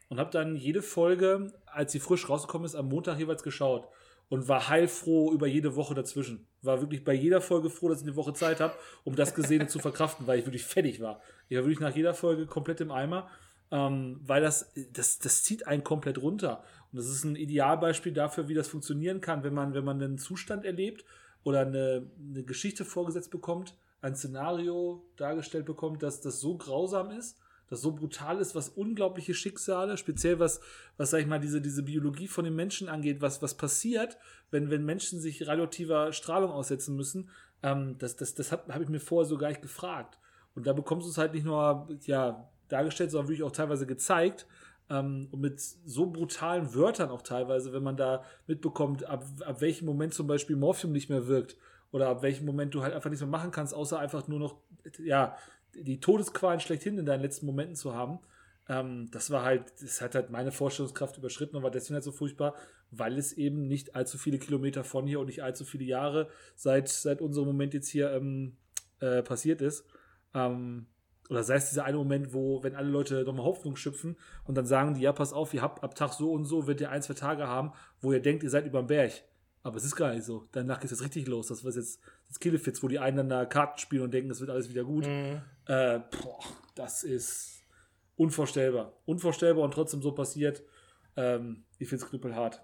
[0.10, 3.88] und habe dann jede Folge, als sie frisch rausgekommen ist, am Montag jeweils geschaut
[4.30, 6.48] und war heilfroh über jede Woche dazwischen.
[6.62, 8.74] War wirklich bei jeder Folge froh, dass ich eine Woche Zeit habe,
[9.04, 11.22] um das Gesehene zu verkraften, weil ich wirklich fertig war.
[11.50, 13.30] Ich war wirklich nach jeder Folge komplett im Eimer.
[13.72, 16.64] ähm, weil das, das, das zieht einen komplett runter.
[16.92, 20.18] Und das ist ein Idealbeispiel dafür, wie das funktionieren kann, wenn man, wenn man einen
[20.18, 21.04] Zustand erlebt
[21.44, 27.38] oder eine, eine Geschichte vorgesetzt bekommt, ein Szenario dargestellt bekommt, dass das so grausam ist,
[27.70, 30.62] das so brutal ist, was unglaubliche Schicksale, speziell was,
[30.96, 34.18] was sag ich mal, diese, diese Biologie von den Menschen angeht, was, was passiert,
[34.52, 37.30] wenn, wenn Menschen sich radioaktiver Strahlung aussetzen müssen,
[37.64, 40.18] ähm, das, das, das habe hab ich mir vorher so gar nicht gefragt.
[40.58, 44.48] Und da bekommst du es halt nicht nur ja, dargestellt, sondern wirklich auch teilweise gezeigt.
[44.90, 49.86] Ähm, und mit so brutalen Wörtern auch teilweise, wenn man da mitbekommt, ab, ab welchem
[49.86, 51.58] Moment zum Beispiel Morphium nicht mehr wirkt
[51.92, 54.56] oder ab welchem Moment du halt einfach nichts mehr machen kannst, außer einfach nur noch,
[54.98, 55.38] ja,
[55.76, 58.18] die Todesqualen schlechthin in deinen letzten Momenten zu haben.
[58.68, 62.12] Ähm, das war halt, das hat halt meine Vorstellungskraft überschritten und war deswegen halt so
[62.12, 62.56] furchtbar,
[62.90, 66.90] weil es eben nicht allzu viele Kilometer von hier und nicht allzu viele Jahre seit,
[66.90, 68.58] seit unserem Moment jetzt hier ähm,
[69.02, 69.86] äh, passiert ist.
[70.34, 70.88] Ähm,
[71.30, 74.66] oder sei es dieser eine Moment, wo, wenn alle Leute nochmal Hoffnung schöpfen und dann
[74.66, 77.02] sagen die, ja, pass auf, ihr habt ab Tag so und so, wird ihr ein,
[77.02, 79.12] zwei Tage haben, wo ihr denkt, ihr seid über dem Berg.
[79.64, 80.48] Aber es ist gar nicht so.
[80.54, 81.48] Danach geht es jetzt richtig los.
[81.48, 82.00] Das war jetzt
[82.30, 84.86] das Killefits, wo die einen dann da Karten spielen und denken, es wird alles wieder
[84.86, 85.06] gut.
[85.06, 85.42] Mhm.
[85.66, 86.40] Äh, boah,
[86.76, 87.64] das ist
[88.16, 88.94] unvorstellbar.
[89.06, 90.64] Unvorstellbar und trotzdem so passiert.
[91.18, 92.62] Ähm, ich finde es knüppelhart.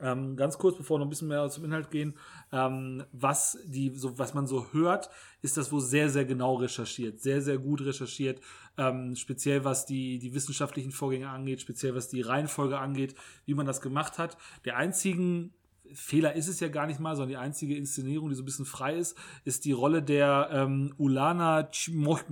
[0.00, 2.14] Ähm, ganz kurz, bevor wir noch ein bisschen mehr zum Inhalt gehen,
[2.52, 5.08] ähm, was, die, so, was man so hört,
[5.40, 8.40] ist das wohl sehr, sehr genau recherchiert, sehr, sehr gut recherchiert,
[8.76, 13.14] ähm, speziell was die, die wissenschaftlichen Vorgänge angeht, speziell was die Reihenfolge angeht,
[13.46, 14.36] wie man das gemacht hat.
[14.64, 15.52] Der einzigen
[15.92, 18.64] Fehler ist es ja gar nicht mal, sondern die einzige Inszenierung, die so ein bisschen
[18.64, 22.24] frei ist, ist die Rolle der ähm, Ulana Chimok,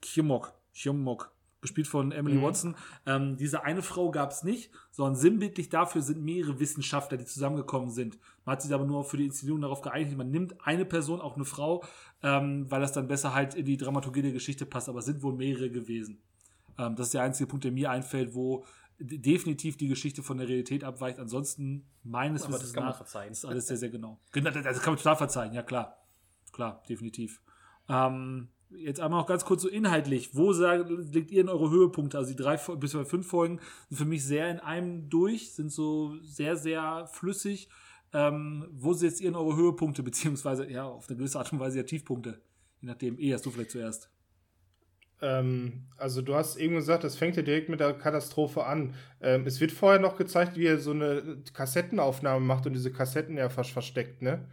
[0.00, 1.31] Chimok, Chimok
[1.62, 2.42] gespielt von Emily mhm.
[2.42, 2.76] Watson.
[3.06, 7.90] Ähm, diese eine Frau gab es nicht, sondern sinnbildlich dafür sind mehrere Wissenschaftler, die zusammengekommen
[7.90, 8.18] sind.
[8.44, 11.36] Man hat sich aber nur für die Inszenierung darauf geeinigt, man nimmt eine Person, auch
[11.36, 11.82] eine Frau,
[12.22, 15.22] ähm, weil das dann besser halt in die Dramaturgie der Geschichte passt, aber es sind
[15.22, 16.20] wohl mehrere gewesen.
[16.78, 18.66] Ähm, das ist der einzige Punkt, der mir einfällt, wo
[18.98, 21.18] definitiv die Geschichte von der Realität abweicht.
[21.18, 24.20] Ansonsten meines aber Wissens nach ist alles sehr, sehr genau.
[24.32, 25.96] Das kann man total verzeihen, ja klar.
[26.52, 27.40] Klar, definitiv.
[27.88, 30.34] Ähm, Jetzt einmal noch ganz kurz so inhaltlich.
[30.34, 32.18] Wo legt ihr in eure Höhepunkte?
[32.18, 36.16] Also die drei bis fünf Folgen sind für mich sehr in einem durch, sind so
[36.22, 37.68] sehr, sehr flüssig.
[38.14, 41.78] Ähm, wo setzt ihr in eure Höhepunkte, beziehungsweise ja, auf eine gewisse Art und Weise
[41.78, 42.40] ja Tiefpunkte?
[42.80, 44.10] Je nachdem, eh hast du vielleicht zuerst.
[45.22, 48.94] Ähm, also du hast eben gesagt, das fängt ja direkt mit der Katastrophe an.
[49.20, 53.38] Ähm, es wird vorher noch gezeigt, wie er so eine Kassettenaufnahme macht und diese Kassetten
[53.38, 54.46] ja fast versteckt, ne?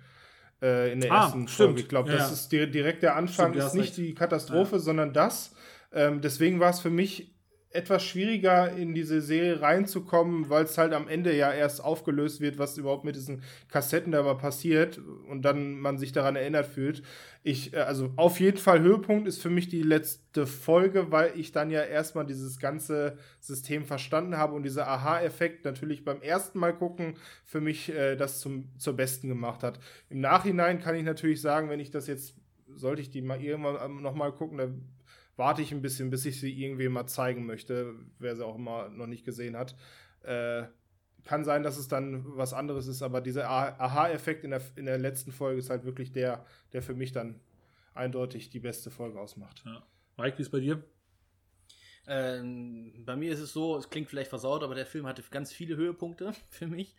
[0.61, 1.68] Äh, in der ah, ersten stimmt.
[1.68, 1.81] Folge.
[1.81, 3.98] Ich glaube, ja, das ist direkt der Anfang, stimmt, ist nicht recht.
[3.98, 4.80] die Katastrophe, ja.
[4.80, 5.56] sondern das.
[5.94, 7.34] Ähm, deswegen war es für mich
[7.72, 12.57] etwas schwieriger in diese Serie reinzukommen, weil es halt am Ende ja erst aufgelöst wird,
[12.57, 17.03] was überhaupt mit diesen Kassetten da passiert und dann man sich daran erinnert fühlt.
[17.41, 21.51] Ich, äh, also auf jeden Fall Höhepunkt ist für mich die letzte Folge, weil ich
[21.51, 26.73] dann ja erstmal dieses ganze System verstanden habe und dieser Aha-Effekt natürlich beim ersten Mal
[26.73, 29.79] gucken für mich äh, das zum, zur Besten gemacht hat.
[30.09, 32.35] Im Nachhinein kann ich natürlich sagen, wenn ich das jetzt,
[32.75, 34.69] sollte ich die mal irgendwann nochmal gucken, da
[35.37, 38.89] warte ich ein bisschen, bis ich sie irgendwie mal zeigen möchte, wer sie auch immer
[38.89, 39.75] noch nicht gesehen hat.
[40.23, 40.63] Äh,
[41.25, 44.97] kann sein, dass es dann was anderes ist, aber dieser Aha-Effekt in der, in der
[44.97, 47.39] letzten Folge ist halt wirklich der, der für mich dann
[47.93, 49.63] eindeutig die beste Folge ausmacht.
[49.65, 49.85] Ja.
[50.17, 50.83] Mike, wie ist bei dir?
[52.07, 55.51] Ähm, bei mir ist es so, es klingt vielleicht versaut, aber der Film hatte ganz
[55.51, 56.95] viele Höhepunkte für mich.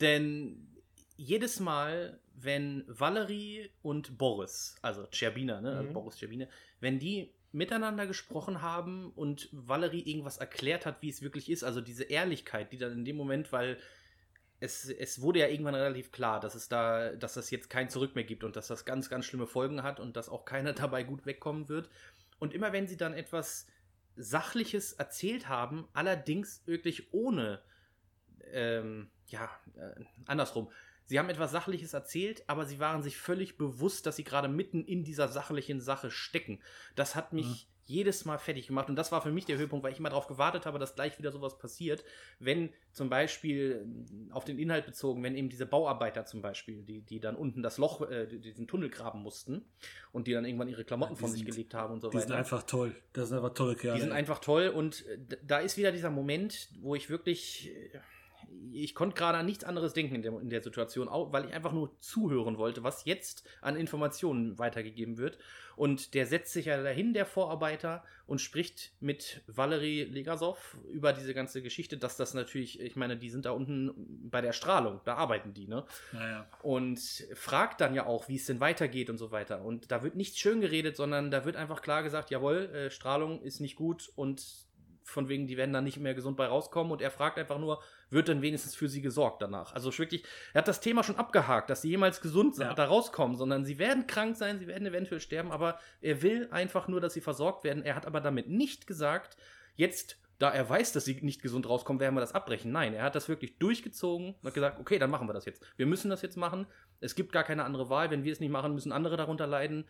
[0.00, 0.68] Denn
[1.16, 5.92] jedes Mal, wenn Valerie und Boris, also Cherbina, ne, mhm.
[5.92, 6.46] Boris Cherbina,
[6.80, 11.62] wenn die miteinander gesprochen haben und Valerie irgendwas erklärt hat, wie es wirklich ist.
[11.62, 13.78] Also diese Ehrlichkeit, die dann in dem Moment, weil
[14.60, 18.14] es, es wurde ja irgendwann relativ klar, dass es da, dass es jetzt kein Zurück
[18.14, 21.02] mehr gibt und dass das ganz, ganz schlimme Folgen hat und dass auch keiner dabei
[21.02, 21.90] gut wegkommen wird.
[22.38, 23.66] Und immer wenn sie dann etwas
[24.16, 27.60] Sachliches erzählt haben, allerdings wirklich ohne,
[28.50, 30.70] ähm, ja, äh, andersrum,
[31.06, 34.84] Sie haben etwas Sachliches erzählt, aber sie waren sich völlig bewusst, dass sie gerade mitten
[34.84, 36.60] in dieser sachlichen Sache stecken.
[36.94, 37.56] Das hat mich mhm.
[37.84, 40.26] jedes Mal fertig gemacht und das war für mich der Höhepunkt, weil ich immer darauf
[40.26, 42.04] gewartet habe, dass gleich wieder sowas passiert.
[42.38, 43.84] Wenn zum Beispiel
[44.30, 47.62] äh, auf den Inhalt bezogen, wenn eben diese Bauarbeiter zum Beispiel, die, die dann unten
[47.62, 49.64] das Loch, äh, diesen Tunnel graben mussten
[50.12, 52.16] und die dann irgendwann ihre Klamotten ja, von sind, sich gelegt haben und so die
[52.16, 52.26] weiter.
[52.26, 52.94] Die sind einfach toll.
[53.12, 53.96] Das sind einfach tolle Kerle.
[53.96, 57.98] Die sind einfach toll und äh, da ist wieder dieser Moment, wo ich wirklich äh,
[58.72, 61.72] ich konnte gerade an nichts anderes denken in der, in der Situation, weil ich einfach
[61.72, 65.38] nur zuhören wollte, was jetzt an Informationen weitergegeben wird.
[65.76, 71.34] Und der setzt sich ja dahin, der Vorarbeiter, und spricht mit Valerie Legasov über diese
[71.34, 73.92] ganze Geschichte, dass das natürlich, ich meine, die sind da unten
[74.30, 75.84] bei der Strahlung, da arbeiten die, ne?
[76.12, 76.48] Naja.
[76.62, 76.98] Und
[77.34, 79.62] fragt dann ja auch, wie es denn weitergeht und so weiter.
[79.64, 83.42] Und da wird nicht schön geredet, sondern da wird einfach klar gesagt, jawohl, äh, Strahlung
[83.42, 84.42] ist nicht gut und
[85.04, 86.92] von wegen, die werden da nicht mehr gesund bei rauskommen.
[86.92, 87.82] Und er fragt einfach nur,
[88.12, 89.72] wird denn wenigstens für sie gesorgt danach?
[89.74, 92.74] Also wirklich, er hat das Thema schon abgehakt, dass sie jemals gesund Ja.
[92.74, 96.88] da rauskommen, sondern sie werden krank sein, sie werden eventuell sterben, aber er will einfach
[96.88, 97.82] nur, dass sie versorgt werden.
[97.82, 99.36] Er hat aber damit nicht gesagt,
[99.74, 102.72] jetzt, da er weiß, dass sie nicht gesund rauskommen, werden wir das abbrechen.
[102.72, 105.64] Nein, er hat das wirklich durchgezogen und hat gesagt, okay, dann machen wir das jetzt.
[105.76, 106.66] Wir müssen das jetzt machen.
[107.00, 108.10] Es gibt gar keine andere Wahl.
[108.10, 109.86] Wenn wir es nicht machen, müssen andere darunter leiden.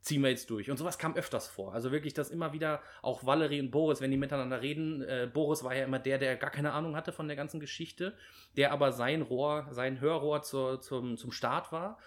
[0.00, 0.70] Ziehen wir jetzt durch.
[0.70, 1.74] Und sowas kam öfters vor.
[1.74, 5.62] Also wirklich, dass immer wieder auch Valerie und Boris, wenn die miteinander reden, äh, Boris
[5.62, 8.14] war ja immer der, der gar keine Ahnung hatte von der ganzen Geschichte,
[8.56, 11.98] der aber sein Rohr, sein Hörrohr zur, zum, zum Start war.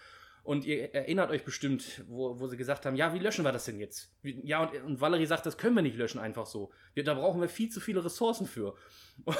[0.44, 3.64] Und ihr erinnert euch bestimmt, wo, wo sie gesagt haben, ja, wie löschen wir das
[3.64, 4.12] denn jetzt?
[4.22, 6.72] Wie, ja, und, und Valerie sagt, das können wir nicht löschen einfach so.
[6.94, 8.76] Wir, da brauchen wir viel zu viele Ressourcen für.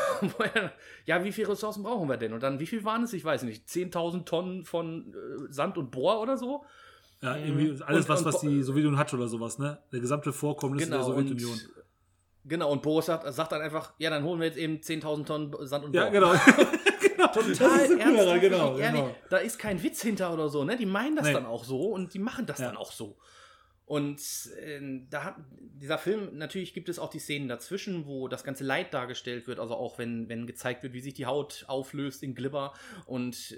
[1.06, 2.32] Ja, wie viele Ressourcen brauchen wir denn?
[2.32, 3.12] Und dann, wie viel waren es?
[3.12, 3.68] Ich weiß nicht.
[3.68, 6.64] 10.000 Tonnen von äh, Sand und Bohr oder so?
[7.24, 9.80] Ja, irgendwie alles, Und- was, was die Sowjetunion hat oder sowas, ne?
[9.92, 11.52] Der gesamte Vorkommnis der Sowjetunion.
[11.54, 11.70] Und,
[12.44, 15.56] genau, und Boris sagt, sagt dann einfach, ja, dann holen wir jetzt eben 10.000 Tonnen
[15.62, 16.12] Sand und Ja, Bohr.
[16.12, 16.32] genau.
[17.00, 17.28] genau.
[17.28, 17.56] Total
[17.88, 19.16] so ernsthaft, genau, genau.
[19.30, 20.76] Da ist kein Witz hinter oder so, ne?
[20.76, 21.34] Die meinen das Nee.
[21.34, 22.68] dann auch so und die machen das Ja.
[22.68, 23.18] dann auch so.
[23.86, 24.22] Und
[24.62, 28.64] ähm, da hat dieser Film, natürlich gibt es auch die Szenen dazwischen, wo das ganze
[28.64, 32.34] Leid dargestellt wird, also auch wenn, wenn gezeigt wird, wie sich die Haut auflöst in
[32.34, 32.74] Glibber
[33.06, 33.58] und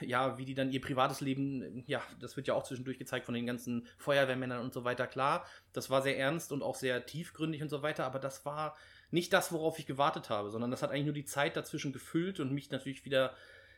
[0.00, 2.98] äh, ja, wie die dann ihr privates Leben, äh, ja, das wird ja auch zwischendurch
[2.98, 5.06] gezeigt von den ganzen Feuerwehrmännern und so weiter.
[5.06, 8.76] Klar, das war sehr ernst und auch sehr tiefgründig und so weiter, aber das war
[9.10, 12.40] nicht das, worauf ich gewartet habe, sondern das hat eigentlich nur die Zeit dazwischen gefüllt
[12.40, 13.34] und mich natürlich wieder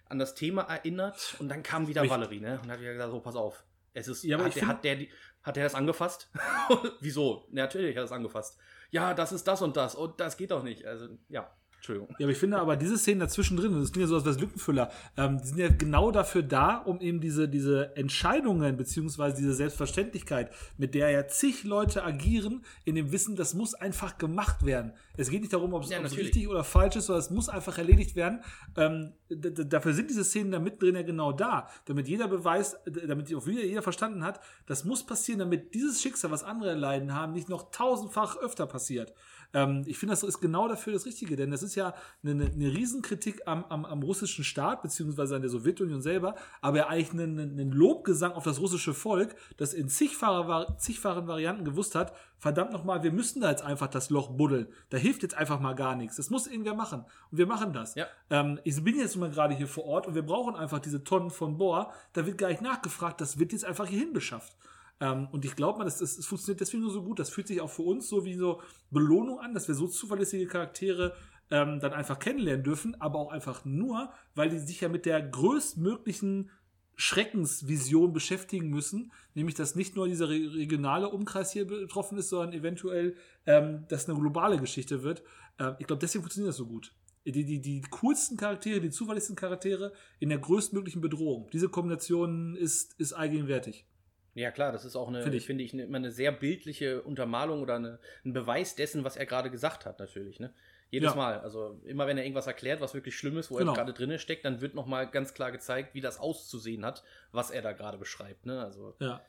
[0.08, 1.36] an das Thema erinnert.
[1.38, 2.58] Und dann kam wieder Aber ich- Valerie, ne?
[2.62, 3.64] Und hat wieder gesagt, so, pass auf.
[3.94, 4.98] Es ist, Ja, aber hat, der, hat, der,
[5.42, 6.30] hat der das angefasst?
[7.00, 7.46] Wieso?
[7.50, 8.58] Natürlich hat er es angefasst.
[8.90, 9.94] Ja, das ist das und das.
[9.94, 10.84] Und das geht doch nicht.
[10.86, 11.50] Also, ja,
[11.82, 12.14] Entschuldigung.
[12.16, 14.92] Ja, aber ich finde aber diese Szenen dazwischen drin, das klingt ja so, als Lückenfüller,
[15.16, 20.52] ähm, die sind ja genau dafür da, um eben diese, diese Entscheidungen beziehungsweise diese Selbstverständlichkeit,
[20.78, 24.92] mit der ja zig Leute agieren, in dem Wissen, das muss einfach gemacht werden.
[25.16, 27.76] Es geht nicht darum, ob es Ja, richtig oder falsch ist, sondern es muss einfach
[27.78, 28.44] erledigt werden.
[28.76, 33.34] Ähm, dafür sind diese Szenen da mittendrin ja genau da, damit jeder beweist, d- damit
[33.34, 37.32] auch wieder jeder verstanden hat, das muss passieren, damit dieses Schicksal, was andere erleiden haben,
[37.32, 39.12] nicht noch tausendfach öfter passiert.
[39.54, 42.72] Ähm, ich finde, das ist genau dafür das Richtige, denn das ist ja eine, eine,
[42.72, 47.38] Riesenkritik am, am, am russischen Staat, beziehungsweise an der Sowjetunion selber, aber ja eigentlich einen,
[47.38, 53.02] einen Lobgesang auf das russische Volk, das in zigfacher, zigfachen Varianten gewusst hat, verdammt nochmal,
[53.04, 54.66] wir müssen da jetzt einfach das Loch buddeln.
[54.90, 56.16] Da hilft jetzt einfach mal gar nichts.
[56.16, 57.04] Das muss irgendwer machen.
[57.30, 57.94] Und wir machen das.
[57.94, 58.06] Ja.
[58.30, 61.30] Ähm, ich bin jetzt mal gerade hier vor Ort und wir brauchen einfach diese Tonnen
[61.30, 61.92] von Bohr.
[62.14, 64.56] Da wird gar nicht nachgefragt, das wird jetzt einfach hierhin beschafft.
[65.02, 67.18] Ähm, und ich glaube mal, das, das, das funktioniert deswegen nur so gut.
[67.18, 68.60] Das fühlt sich auch für uns so wie so
[68.90, 71.16] Belohnung an, dass wir so zuverlässige Charaktere
[71.50, 75.20] ähm, dann einfach kennenlernen dürfen, aber auch einfach nur, weil die sich ja mit der
[75.20, 76.50] größtmöglichen
[76.94, 82.52] Schreckensvision beschäftigen müssen, nämlich dass nicht nur dieser re regionale Umkreis hier betroffen ist, sondern
[82.52, 83.16] eventuell,
[83.46, 85.24] ähm, dass eine globale Geschichte wird.
[85.58, 86.94] Ähm, ich glaube, deswegen funktioniert das so gut.
[87.24, 91.48] Die, die, die coolsten Charaktere, die zuverlässigsten Charaktere in der größtmöglichen Bedrohung.
[91.52, 93.86] Diese Kombination ist, ist allgegenwärtig.
[94.34, 95.46] Ja, klar, das ist auch eine, Finde ich.
[95.46, 99.26] finde ich, eine, immer eine sehr bildliche Untermalung oder eine, ein Beweis dessen, was er
[99.26, 100.40] gerade gesagt hat, natürlich.
[100.40, 100.52] Ne?
[100.90, 101.16] Jedes Ja.
[101.16, 101.40] Mal.
[101.40, 103.72] Also immer wenn er irgendwas erklärt, was wirklich schlimm ist, wo Genau.
[103.72, 107.50] er gerade drinne steckt, dann wird nochmal ganz klar gezeigt, wie das auszusehen hat, was
[107.50, 108.46] er da gerade beschreibt.
[108.46, 108.62] Ne?
[108.62, 109.22] Also, Ja,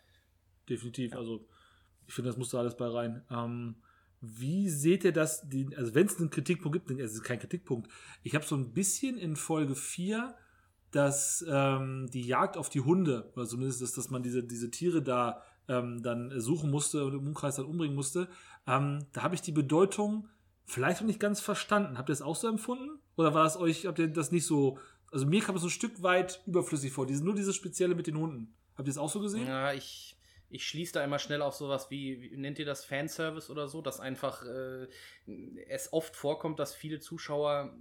[0.69, 1.13] definitiv.
[1.15, 1.45] Also,
[2.07, 3.23] ich finde, das muss da alles bei rein.
[3.29, 3.75] Ähm,
[4.21, 5.47] wie seht ihr das?
[5.49, 7.89] Die, also, wenn es einen Kritikpunkt gibt, es ist kein Kritikpunkt.
[8.23, 10.33] Ich habe so ein bisschen in Folge 4,
[10.95, 15.01] dass ähm, die Jagd auf die Hunde, oder zumindest, dass, dass man diese, diese Tiere
[15.01, 18.27] da ähm, dann suchen musste und im Umkreis dann umbringen musste,
[18.67, 20.27] ähm, da habe ich die Bedeutung
[20.65, 21.97] vielleicht noch nicht ganz verstanden.
[21.97, 22.99] Habt ihr das auch so empfunden?
[23.15, 24.77] Oder war das euch, habt ihr das nicht so,
[25.11, 28.17] also mir kam es ein Stück weit überflüssig vor, diese, nur dieses Spezielle mit den
[28.17, 28.53] Hunden.
[28.75, 29.47] Habt ihr es auch so gesehen?
[29.47, 30.15] ja, ich,
[30.49, 33.81] ich schließe da immer schnell auf sowas wie, wie nennt ihr das Fanservice oder so,
[33.81, 34.87] dass einfach äh,
[35.67, 37.75] es oft vorkommt, dass viele Zuschauer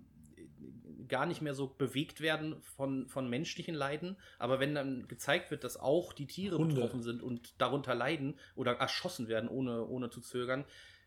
[1.08, 4.16] gar nicht mehr so bewegt werden von, von menschlichen Leiden.
[4.38, 6.74] Aber wenn dann gezeigt wird, dass auch die Tiere Hunde.
[6.74, 10.64] betroffen sind und darunter leiden oder erschossen werden, ohne, ohne zu zögern,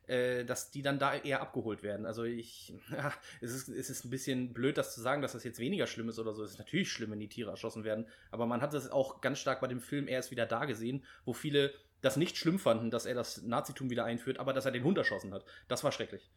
[0.07, 2.05] äh, dass die dann da eher abgeholt werden.
[2.05, 5.43] Also ich, ja, es ist, es ist ein bisschen blöd, das zu sagen, dass das
[5.43, 6.43] jetzt weniger schlimm ist oder so.
[6.43, 8.05] Es ist natürlich schlimm, wenn die Tiere erschossen werden.
[8.29, 11.33] Aber man hat das auch ganz stark bei dem Film erst wieder da gesehen, wo
[11.33, 14.83] viele das nicht schlimm fanden, dass er das Nazitum wieder einführt, aber dass er den
[14.83, 15.43] Hund erschossen hat.
[15.67, 16.29] Das war schrecklich.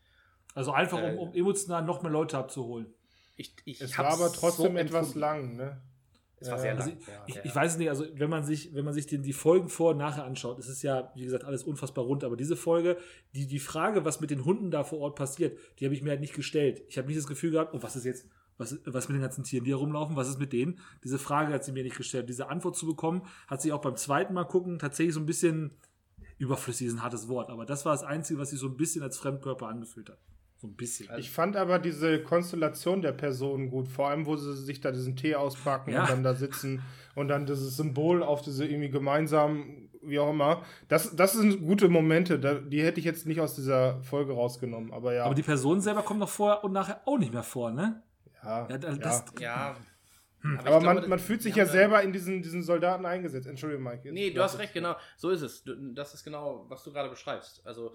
[0.58, 2.92] Also einfach, um, um emotional noch mehr Leute abzuholen.
[3.36, 5.80] Ich, ich Es war aber trotzdem so etwas lang, ne?
[6.40, 6.98] Es war sehr Also lang.
[6.98, 7.40] ich, ja, ich, ja.
[7.44, 9.92] ich weiß es nicht, also wenn man sich, wenn man sich den, die Folgen vor
[9.92, 12.96] und nachher anschaut, es ist ja, wie gesagt, alles unfassbar rund, aber diese Folge,
[13.36, 16.10] die, die Frage, was mit den Hunden da vor Ort passiert, die habe ich mir
[16.10, 16.82] halt nicht gestellt.
[16.88, 18.26] Ich habe nicht das Gefühl gehabt, oh, was ist jetzt,
[18.56, 20.80] was, was mit den ganzen Tieren, die herumlaufen, was ist mit denen?
[21.04, 22.28] Diese Frage hat sie mir nicht gestellt.
[22.28, 25.78] Diese Antwort zu bekommen, hat sich auch beim zweiten Mal gucken tatsächlich so ein bisschen
[26.38, 29.02] überflüssig ist ein hartes Wort, aber das war das Einzige, was sich so ein bisschen
[29.02, 30.18] als Fremdkörper angefühlt hat.
[30.60, 31.08] So ein bisschen.
[31.18, 35.14] Ich fand aber diese Konstellation der Personen gut, vor allem, wo sie sich da diesen
[35.14, 36.02] Tee auspacken Ja.
[36.02, 36.82] und dann da sitzen
[37.14, 40.62] und dann dieses Symbol auf diese irgendwie gemeinsam, wie auch immer.
[40.88, 44.92] Das, das sind gute Momente, da, die hätte ich jetzt nicht aus dieser Folge rausgenommen,
[44.92, 45.24] aber ja.
[45.24, 48.02] Aber die Person selber kommt noch vorher und nachher auch nicht mehr vor, ne?
[48.42, 49.02] ja, Ja, das, ja.
[49.02, 49.76] das, Ja.
[50.40, 50.54] Hm.
[50.54, 53.46] ich aber glaube, man, man fühlt sich ja selber in diesen, diesen Soldaten eingesetzt.
[53.48, 54.12] Entschuldigung, Mike.
[54.12, 54.94] Nee, du hast recht, genau.
[55.16, 55.64] So ist es.
[55.94, 57.60] Das ist genau, was du gerade beschreibst.
[57.66, 57.92] Also, äh,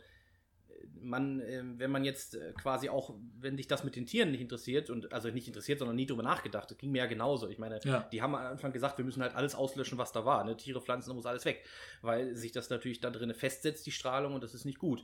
[1.03, 4.41] man, ähm, wenn man jetzt äh, quasi auch, wenn dich das mit den Tieren nicht
[4.41, 7.47] interessiert und also nicht interessiert, sondern nie drüber nachgedacht, das ging mir ja genauso.
[7.49, 8.07] Ich meine, Ja.
[8.11, 10.43] die haben am Anfang gesagt, wir müssen halt alles auslöschen, was da war.
[10.43, 10.57] Ne?
[10.57, 11.63] Tiere, Pflanzen, da muss alles weg.
[12.01, 15.03] Weil sich das natürlich da drinnen festsetzt, die Strahlung, und das ist nicht gut.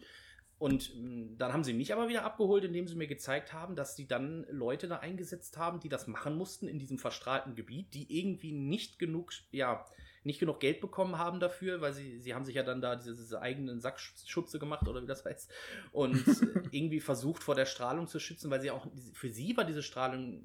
[0.58, 3.96] Und mh, dann haben sie mich aber wieder abgeholt, indem sie mir gezeigt haben, dass
[3.96, 8.20] sie dann Leute da eingesetzt haben, die das machen mussten in diesem verstrahlten Gebiet, die
[8.20, 9.86] irgendwie nicht genug, ja,
[10.24, 13.16] nicht genug Geld bekommen haben dafür, weil sie, sie haben sich ja dann da diese,
[13.16, 15.52] diese eigenen Sackschutze gemacht oder wie das heißt
[15.92, 16.24] und
[16.72, 20.44] irgendwie versucht vor der Strahlung zu schützen, weil sie auch, für sie war diese Strahlung,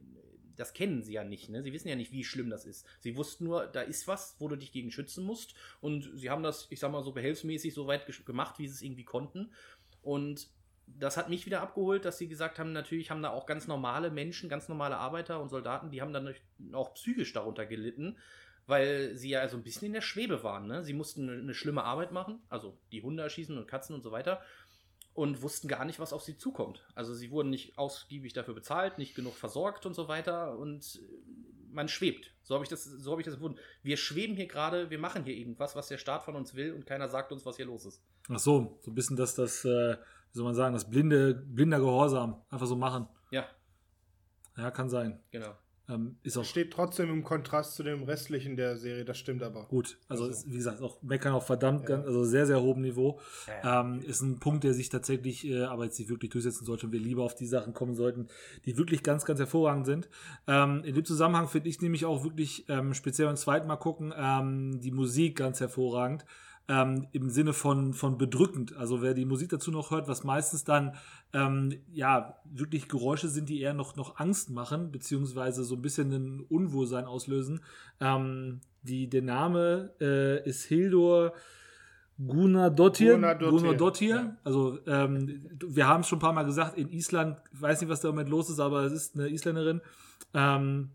[0.56, 1.62] das kennen sie ja nicht, ne?
[1.62, 2.86] Sie wissen ja nicht, wie schlimm das ist.
[3.00, 6.44] Sie wussten nur, da ist was, wo du dich gegen schützen musst und sie haben
[6.44, 9.52] das, ich sag mal so behelfsmäßig so weit gemacht, wie sie es irgendwie konnten
[10.02, 10.48] und
[10.86, 14.10] das hat mich wieder abgeholt, dass sie gesagt haben, natürlich haben da auch ganz normale
[14.10, 16.34] Menschen, ganz normale Arbeiter und Soldaten, die haben dann
[16.72, 18.18] auch psychisch darunter gelitten,
[18.66, 20.66] weil sie ja so ein bisschen in der Schwebe waren.
[20.66, 20.82] Ne?
[20.84, 24.10] Sie mussten eine, eine schlimme Arbeit machen, also die Hunde erschießen und Katzen und so
[24.12, 24.40] weiter,
[25.12, 26.84] und wussten gar nicht, was auf sie zukommt.
[26.94, 31.00] Also sie wurden nicht ausgiebig dafür bezahlt, nicht genug versorgt und so weiter und
[31.70, 32.32] man schwebt.
[32.42, 33.58] So habe ich das, so habe ich das empfunden.
[33.82, 36.86] Wir schweben hier gerade, wir machen hier irgendwas, was der Staat von uns will und
[36.86, 38.02] keiner sagt uns, was hier los ist.
[38.28, 41.78] ach so, so ein bisschen das, das, äh, wie soll man sagen, das blinde, blinder
[41.78, 42.42] Gehorsam.
[42.50, 43.08] Einfach so machen.
[43.30, 43.46] Ja,
[44.56, 45.20] Ja, kann sein.
[45.30, 45.54] genau.
[45.86, 49.42] Ähm, ist auch Das steht trotzdem im Kontrast zu dem restlichen der Serie, das stimmt
[49.42, 49.66] aber.
[49.66, 49.98] gut.
[50.08, 50.34] Also, Also.
[50.34, 51.96] ist, wie gesagt, auch meckern auf verdammt, Ja.
[51.96, 53.20] ganz, also sehr, sehr hohem Niveau.
[53.62, 56.86] Ja, Ähm, ist ein Punkt, der sich tatsächlich, äh, aber jetzt nicht wirklich durchsetzen sollte
[56.86, 58.28] und wir lieber auf die Sachen kommen sollten,
[58.64, 60.08] die wirklich ganz, ganz hervorragend sind.
[60.46, 64.14] Ähm, in dem Zusammenhang finde ich nämlich auch wirklich, ähm, speziell beim zweiten Mal gucken,
[64.16, 66.24] ähm, die Musik ganz hervorragend.
[66.66, 68.74] Ähm, Im Sinne von, von bedrückend.
[68.76, 70.94] Also wer die Musik dazu noch hört, was meistens dann
[71.34, 76.12] ähm, ja wirklich Geräusche sind, die eher noch, noch Angst machen, beziehungsweise so ein bisschen
[76.12, 77.60] ein Unwohlsein auslösen.
[78.00, 81.34] Ähm, die, der Name äh, ist Hildur
[82.18, 83.18] Gunadottir.
[83.38, 84.36] Gunadottir, ja.
[84.44, 87.90] Also ähm, wir haben es schon ein paar Mal gesagt, in Island, ich weiß nicht,
[87.90, 89.80] was da im Moment los ist, aber es ist eine Isländerin,
[90.32, 90.90] ähm,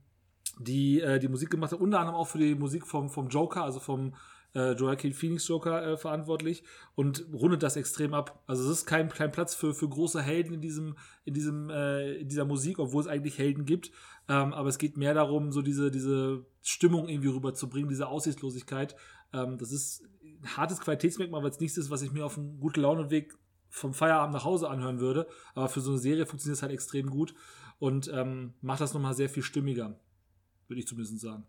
[0.59, 3.63] die äh, die Musik gemacht hat, unter anderem auch für die Musik vom, vom Joker,
[3.63, 4.13] also vom
[4.55, 6.63] äh, Joaquin Phoenix Joker äh, verantwortlich
[6.95, 8.43] und rundet das extrem ab.
[8.47, 10.95] Also es ist kein, kein Platz für, für große Helden in diesem,
[11.25, 13.91] in diesem, äh, in dieser Musik, obwohl es eigentlich Helden gibt.
[14.27, 18.95] Ähm, aber es geht mehr darum, so diese, diese Stimmung irgendwie rüberzubringen, diese Aussichtslosigkeit.
[19.33, 22.59] Ähm, das ist ein hartes Qualitätsmerkmal, weil es nichts ist, was ich mir auf einem
[22.59, 23.37] gute Laune Weg
[23.69, 25.27] vom Feierabend nach Hause anhören würde.
[25.53, 27.35] Aber für so eine Serie funktioniert es halt extrem gut
[27.77, 29.99] und ähm, macht das nochmal sehr viel stimmiger,
[30.67, 31.45] würde ich zumindest sagen.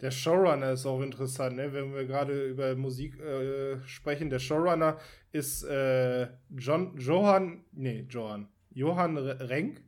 [0.00, 1.72] Der Showrunner ist auch interessant, ne?
[1.72, 4.30] wenn wir gerade über Musik äh, sprechen.
[4.30, 4.96] Der Showrunner
[5.32, 9.82] ist äh, John, Johann, nee, Johann, Johann Re- Renk.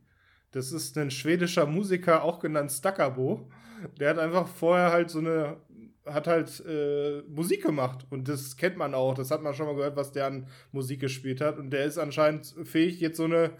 [0.51, 3.49] Das ist ein schwedischer Musiker, auch genannt Stackabo.
[4.01, 5.55] Der hat einfach vorher halt so eine,
[6.05, 8.05] hat halt äh, Musik gemacht.
[8.09, 9.13] Und das kennt man auch.
[9.13, 11.57] Das hat man schon mal gehört, was der an Musik gespielt hat.
[11.57, 13.51] Und der ist anscheinend fähig, jetzt so eine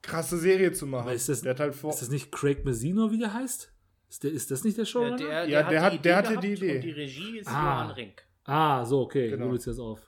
[0.00, 1.02] krasse Serie zu machen.
[1.02, 3.70] Aber ist das- der hat halt vor Ist das nicht Craig Mazzino, wie der heißt?
[4.08, 5.18] Ist, der, ist das nicht der Showrunner?
[5.20, 6.74] Ja, der, Ja, der hat- die der Idee hatte die Idee.
[6.76, 7.52] Und die Regie ist Ah.
[7.82, 8.22] Johann Renk.
[8.44, 9.30] ah, so, okay.
[9.30, 9.48] Genau.
[9.48, 10.00] Du jetzt auf.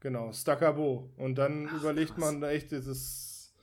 [0.00, 1.10] Genau, Staccabo.
[1.16, 2.18] Und dann Ach, überlegt krass.
[2.24, 3.54] man da echt, dieses,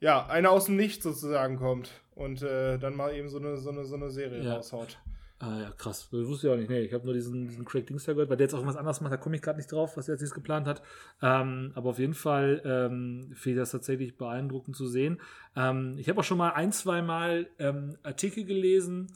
[0.00, 3.70] ja, einer aus dem Nichts sozusagen kommt und äh, dann mal eben so eine, so
[3.70, 4.54] eine, so eine Serie Ja.
[4.56, 4.98] raushaut.
[5.42, 6.06] Ah ja, krass.
[6.12, 6.68] Das wusste ich auch nicht.
[6.68, 8.76] Nee, ich habe nur diesen, diesen Craig Dings da gehört, weil der jetzt auch was
[8.76, 9.10] anderes macht.
[9.10, 10.82] Da komme ich gerade nicht drauf, was er jetzt nicht geplant hat.
[11.22, 15.18] Ähm, aber auf jeden Fall ähm, finde das tatsächlich beeindruckend zu sehen.
[15.56, 19.06] Ähm, ich habe auch schon mal ein, zwei Mal ähm, Artikel gelesen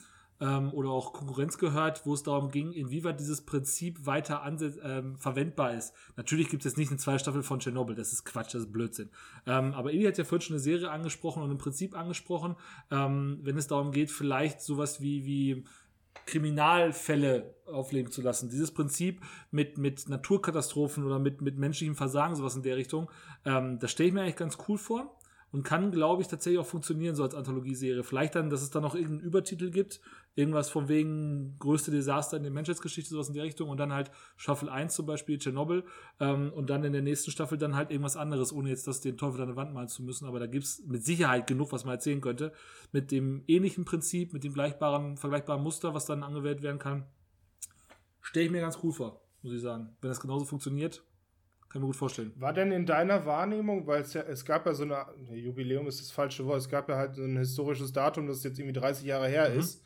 [0.40, 4.42] ähm, oder auch Konkurrenz gehört, wo es darum ging, inwieweit dieses Prinzip weiter
[4.82, 5.92] ähm, verwendbar ist.
[6.16, 8.72] Natürlich gibt es jetzt nicht eine zweite Staffel von Tschernobyl, das ist Quatsch, das ist
[8.72, 9.10] Blödsinn.
[9.46, 12.56] Ähm, aber Eli hat ja vorhin schon eine Serie angesprochen und im Prinzip angesprochen,
[12.90, 15.64] ähm, wenn es darum geht, vielleicht sowas wie, wie
[16.26, 18.50] Kriminalfälle aufleben zu lassen.
[18.50, 19.20] Dieses Prinzip
[19.50, 23.10] mit, mit Naturkatastrophen oder mit, mit menschlichem Versagen, sowas in der Richtung,
[23.44, 25.16] ähm, das stelle ich mir eigentlich ganz cool vor
[25.54, 28.02] und kann, glaube ich, tatsächlich auch funktionieren, so als Anthologieserie.
[28.02, 30.00] Vielleicht dann, dass es dann noch irgendeinen Übertitel gibt,
[30.34, 34.10] irgendwas von wegen größte Desaster in der Menschheitsgeschichte, sowas in der Richtung und dann halt
[34.36, 35.84] Staffel 1 zum Beispiel, Tschernobyl
[36.18, 39.16] ähm, und dann in der nächsten Staffel dann halt irgendwas anderes, ohne jetzt das den
[39.16, 41.84] Teufel an der Wand malen zu müssen, aber da gibt es mit Sicherheit genug, was
[41.84, 42.52] man erzählen könnte,
[42.90, 47.04] mit dem ähnlichen Prinzip, mit dem gleichbaren, vergleichbaren Muster, was dann angewählt werden kann.
[48.22, 49.20] Stelle ich mir ganz cool vor.
[49.42, 49.90] muss ich sagen.
[50.00, 51.04] Wenn das genauso funktioniert,
[51.74, 52.30] kann ich mir gut vorstellen.
[52.36, 56.00] War denn in deiner Wahrnehmung, weil es ja, es gab ja so eine, Jubiläum ist
[56.00, 59.04] das falsche Wort, es gab ja halt so ein historisches Datum, das jetzt irgendwie 30
[59.04, 59.58] Jahre her Mhm.
[59.58, 59.82] ist.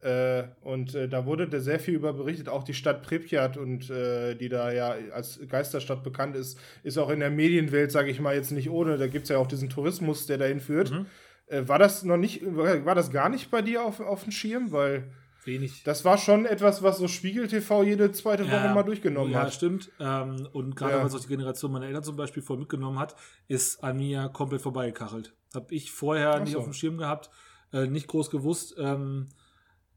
[0.00, 3.90] Äh, und äh, da wurde da sehr viel über berichtet, auch die Stadt Pripyat und
[3.90, 8.18] äh, die da ja als Geisterstadt bekannt ist, ist auch in der Medienwelt, sage ich
[8.18, 8.96] mal, jetzt nicht ohne.
[8.96, 10.90] Da gibt es ja auch diesen Tourismus, der dahin führt.
[10.90, 11.06] Mhm.
[11.48, 14.72] Äh, war das noch nicht, war das gar nicht bei dir auf, auf dem Schirm?
[14.72, 15.04] Weil
[15.46, 15.82] Wenig.
[15.84, 19.54] das war schon etwas, was so Spiegel TV jede zweite Woche mal durchgenommen ja, hat.
[19.54, 19.90] stimmt.
[20.00, 20.98] Ähm, und gerade Ja.
[21.00, 23.14] weil es auch die Generation meiner Eltern zum Beispiel voll mitgenommen hat,
[23.48, 25.34] ist an mir komplett vorbeigekachelt.
[25.54, 26.58] Habe ich vorher Ach nicht so.
[26.58, 27.30] auf dem Schirm gehabt,
[27.72, 28.74] äh, nicht groß gewusst.
[28.78, 29.28] Ähm,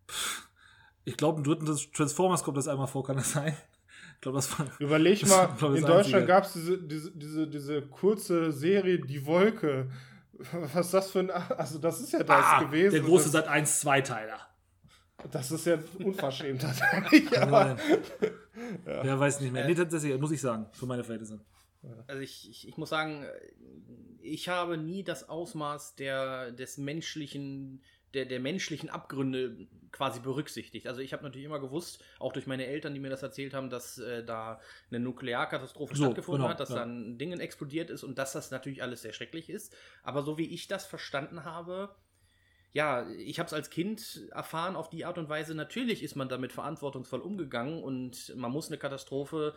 [0.10, 0.48] pff,
[1.06, 3.56] ich glaube, im dritten Transformers kommt das einmal vor, kann das sein?
[4.16, 4.68] Ich glaube, das war.
[4.80, 9.26] Überleg mal, glaub ich, in Deutschland gab es diese, diese, diese, diese kurze Serie Die
[9.26, 9.90] Wolke.
[10.74, 11.32] Was ist das für ein.
[11.32, 12.92] Also, das ist ja das Ah, gewesen.
[12.96, 14.38] der große Sat 1 Zweiteiler.
[15.32, 17.38] Das ist ja unverschämt tatsächlich.
[17.40, 18.10] aber, Nein.
[18.86, 19.66] Wer weiß nicht mehr.
[19.68, 21.40] Nee, tatsächlich, muss ich sagen, für meine Verhältnisse.
[22.08, 23.26] Also ich, ich, ich muss sagen,
[24.22, 27.82] ich habe nie das Ausmaß der, des menschlichen,
[28.14, 30.88] der, der menschlichen Abgründe quasi berücksichtigt.
[30.88, 33.70] Also ich habe natürlich immer gewusst, auch durch meine Eltern, die mir das erzählt haben,
[33.70, 34.60] dass äh, da
[34.90, 36.76] eine Nuklearkatastrophe So, stattgefunden genau, hat, dass ja.
[36.76, 39.76] dann Dingen explodiert ist und dass das natürlich alles sehr schrecklich ist.
[40.04, 41.96] Aber so wie ich das verstanden habe,
[42.72, 46.30] ja, ich habe es als Kind erfahren auf die Art und Weise, natürlich ist man
[46.30, 49.56] damit verantwortungsvoll umgegangen und man muss eine Katastrophe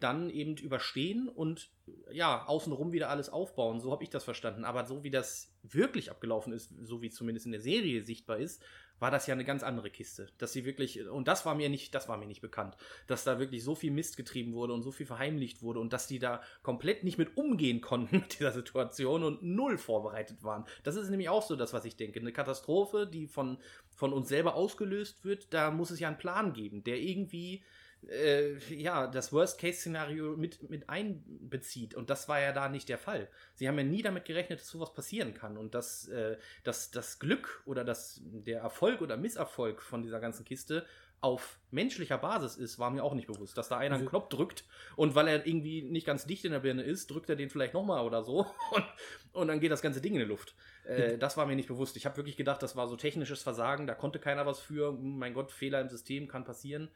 [0.00, 1.70] dann eben überstehen und
[2.10, 3.80] ja, außenrum wieder alles aufbauen.
[3.80, 4.64] So habe ich das verstanden.
[4.64, 8.38] Aber so wie das wirklich abgelaufen ist, so wie es zumindest in der Serie sichtbar
[8.38, 8.62] ist,
[8.98, 10.28] war das ja eine ganz andere Kiste.
[10.38, 12.76] Dass sie wirklich, und das war mir nicht, das war mir nicht bekannt,
[13.06, 16.06] dass da wirklich so viel Mist getrieben wurde und so viel verheimlicht wurde und dass
[16.06, 20.64] die da komplett nicht mit umgehen konnten mit dieser Situation und null vorbereitet waren.
[20.82, 22.20] Das ist nämlich auch so das, was ich denke.
[22.20, 23.58] Eine Katastrophe, die von,
[23.94, 27.62] von uns selber ausgelöst wird, da muss es ja einen Plan geben, der irgendwie
[28.08, 31.94] äh, ja, das Worst-Case-Szenario mit, mit einbezieht.
[31.94, 33.28] Und das war ja da nicht der Fall.
[33.54, 35.56] Sie haben ja nie damit gerechnet, dass sowas passieren kann.
[35.56, 40.44] Und dass, äh, dass das Glück oder das, der Erfolg oder Misserfolg von dieser ganzen
[40.44, 40.86] Kiste
[41.24, 43.56] auf menschlicher Basis ist, war mir auch nicht bewusst.
[43.56, 44.64] Dass da einer einen Knopf drückt
[44.94, 47.72] und weil er irgendwie nicht ganz dicht in der Birne ist, drückt er den vielleicht
[47.72, 48.40] nochmal oder so
[48.72, 48.84] und,
[49.32, 50.54] und dann geht das ganze Ding in die Luft.
[50.84, 51.96] Äh, das war mir nicht bewusst.
[51.96, 54.92] Ich habe wirklich gedacht, das war so technisches Versagen, da konnte keiner was für.
[54.92, 56.90] Mein Gott, Fehler im System kann passieren.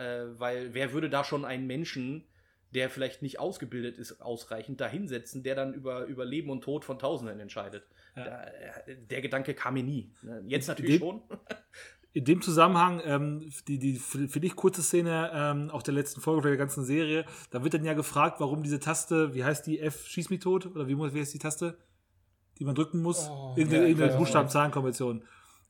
[0.00, 2.24] Äh, weil wer würde da schon einen Menschen,
[2.74, 6.84] der vielleicht nicht ausgebildet ist, ausreichend da hinsetzen, der dann über, über Leben und Tod
[6.84, 7.84] von Tausenden entscheidet?
[8.16, 8.24] Ja.
[8.24, 8.46] Da,
[9.10, 10.12] der Gedanke kam mir nie.
[10.22, 10.42] Ne?
[10.46, 11.22] Jetzt natürlich dem- schon.
[12.12, 16.48] In dem Zusammenhang, ähm, die, die für dich kurze Szene ähm, auch der letzten Folge
[16.48, 20.08] der ganzen Serie, da wird dann ja gefragt, warum diese Taste, wie heißt die, F,
[20.08, 20.66] schieß mich tot?
[20.66, 21.78] Oder wie, muss- wie heißt die Taste,
[22.58, 23.28] die man drücken muss?
[23.30, 25.22] Oh, irgendeine ja, irgendeine ja, Buchstaben-Zahlen-Kombination.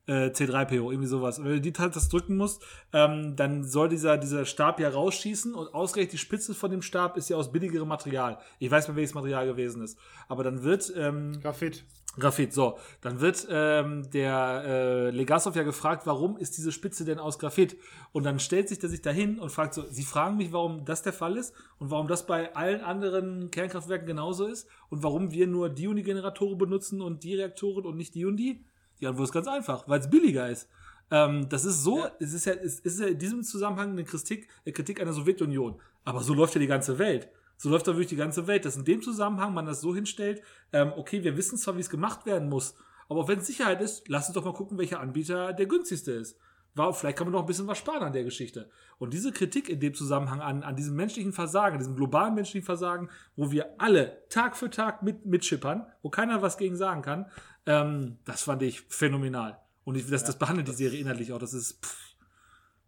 [0.06, 1.38] Äh, C3PO, irgendwie sowas.
[1.38, 5.54] Und wenn du die Taste drücken musst, ähm, dann soll dieser, dieser Stab ja rausschießen
[5.54, 8.38] und ausgerechnet die Spitze von dem Stab ist ja aus billigerem Material.
[8.58, 9.98] Ich weiß mal, welches Material gewesen ist.
[10.26, 11.84] Aber dann wird ähm, Graphit.
[12.18, 12.76] Graphit, so.
[13.02, 17.76] Dann wird ähm, der äh, Legasov ja gefragt, warum ist diese Spitze denn aus Graphit?
[18.10, 21.02] Und dann stellt sich der sich dahin und fragt so, Sie fragen mich, warum das
[21.02, 25.46] der Fall ist und warum das bei allen anderen Kernkraftwerken genauso ist und warum wir
[25.46, 28.64] nur die und die Generatoren benutzen und die Reaktoren und nicht die und die?
[29.00, 30.68] Die Antwort ist ganz einfach, weil es billiger ist.
[31.10, 34.48] Ähm, das ist so, es ist ja, es ist ja in diesem Zusammenhang eine Kritik,
[34.64, 35.80] eine Kritik an der Sowjetunion.
[36.04, 37.28] Aber so läuft ja die ganze Welt.
[37.56, 40.42] So läuft da wirklich die ganze Welt, dass in dem Zusammenhang man das so hinstellt,
[40.72, 42.74] ähm, okay, wir wissen zwar, wie es gemacht werden muss,
[43.10, 46.38] aber wenn es Sicherheit ist, lass uns doch mal gucken, welcher Anbieter der günstigste ist.
[46.76, 48.70] War, vielleicht kann man noch ein bisschen was sparen an der Geschichte.
[48.98, 53.10] Und diese Kritik in dem Zusammenhang an, an diesem menschlichen Versagen, diesem globalen menschlichen Versagen,
[53.34, 57.26] wo wir alle Tag für Tag mit, mitschippern, wo keiner was gegen sagen kann,
[57.70, 59.60] ähm, das fand ich phänomenal.
[59.84, 61.38] Und ich, das, das behandelt die Serie inhaltlich auch.
[61.38, 62.16] Das ist pff,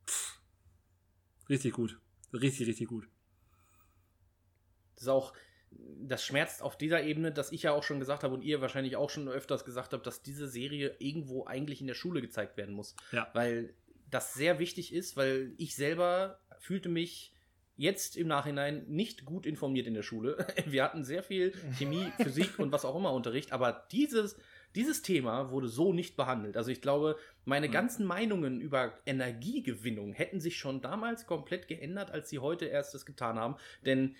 [0.06, 0.40] pff,
[1.48, 2.00] richtig gut.
[2.32, 3.08] Richtig, richtig gut.
[4.94, 5.34] Das ist auch,
[5.70, 8.96] das schmerzt auf dieser Ebene, dass ich ja auch schon gesagt habe und ihr wahrscheinlich
[8.96, 12.74] auch schon öfters gesagt habt, dass diese Serie irgendwo eigentlich in der Schule gezeigt werden
[12.74, 12.96] muss.
[13.12, 13.28] Ja.
[13.34, 13.74] Weil
[14.10, 17.32] das sehr wichtig ist, weil ich selber fühlte mich
[17.76, 20.46] jetzt im Nachhinein nicht gut informiert in der Schule.
[20.66, 24.36] Wir hatten sehr viel Chemie, Physik und was auch immer Unterricht, aber dieses,
[24.74, 26.56] dieses Thema wurde so nicht behandelt.
[26.56, 32.30] Also ich glaube, meine ganzen Meinungen über Energiegewinnung hätten sich schon damals komplett geändert, als
[32.30, 33.56] sie heute erst das getan haben.
[33.84, 34.16] Denn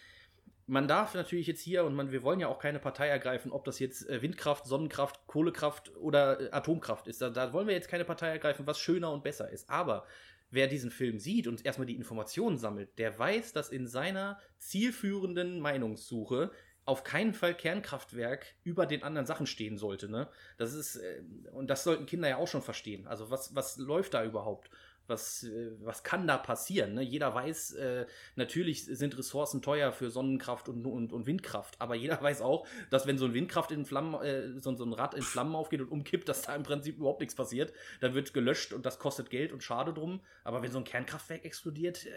[0.67, 3.65] man darf natürlich jetzt hier, und man, wir wollen ja auch keine Partei ergreifen, ob
[3.65, 7.21] das jetzt äh, Windkraft, Sonnenkraft, Kohlekraft oder äh, Atomkraft ist.
[7.21, 9.69] Da, da wollen wir jetzt keine Partei ergreifen, was schöner und besser ist.
[9.69, 10.07] Aber
[10.51, 15.61] wer diesen Film sieht und erstmal die Informationen sammelt, der weiß, dass in seiner zielführenden
[15.61, 16.53] Meinungssuche
[16.85, 20.09] auf keinen Fall Kernkraftwerk über den anderen Sachen stehen sollte.
[20.09, 20.29] Ne?
[20.59, 21.23] Das ist, äh,
[21.53, 23.07] und das sollten Kinder ja auch schon verstehen.
[23.07, 24.71] Also was, was läuft da überhaupt?
[25.13, 25.47] Was,
[25.81, 26.95] was kann da passieren?
[26.95, 27.03] Ne?
[27.03, 32.21] Jeder weiß, äh, natürlich sind Ressourcen teuer für Sonnenkraft und, und, und Windkraft, aber jeder
[32.23, 35.23] weiß auch, dass wenn so ein Windkraft in Flammen, äh, so, so ein Rad in
[35.23, 37.73] Flammen aufgeht und umkippt, dass da im Prinzip überhaupt nichts passiert.
[38.01, 40.21] Dann wird gelöscht und das kostet Geld und schade drum.
[40.45, 42.11] Aber wenn so ein Kernkraftwerk explodiert, äh,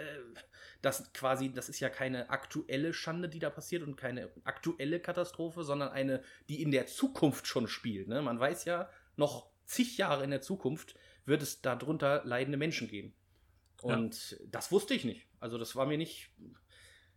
[0.82, 5.64] das quasi, das ist ja keine aktuelle Schande, die da passiert und keine aktuelle Katastrophe,
[5.64, 8.08] sondern eine, die in der Zukunft schon spielt.
[8.08, 8.22] Ne?
[8.22, 13.14] Man weiß ja noch zig Jahre in der Zukunft, wird es darunter leidende Menschen geben.
[13.82, 14.38] Und ja.
[14.52, 15.28] das wusste ich nicht.
[15.40, 16.32] Also das war mir nicht,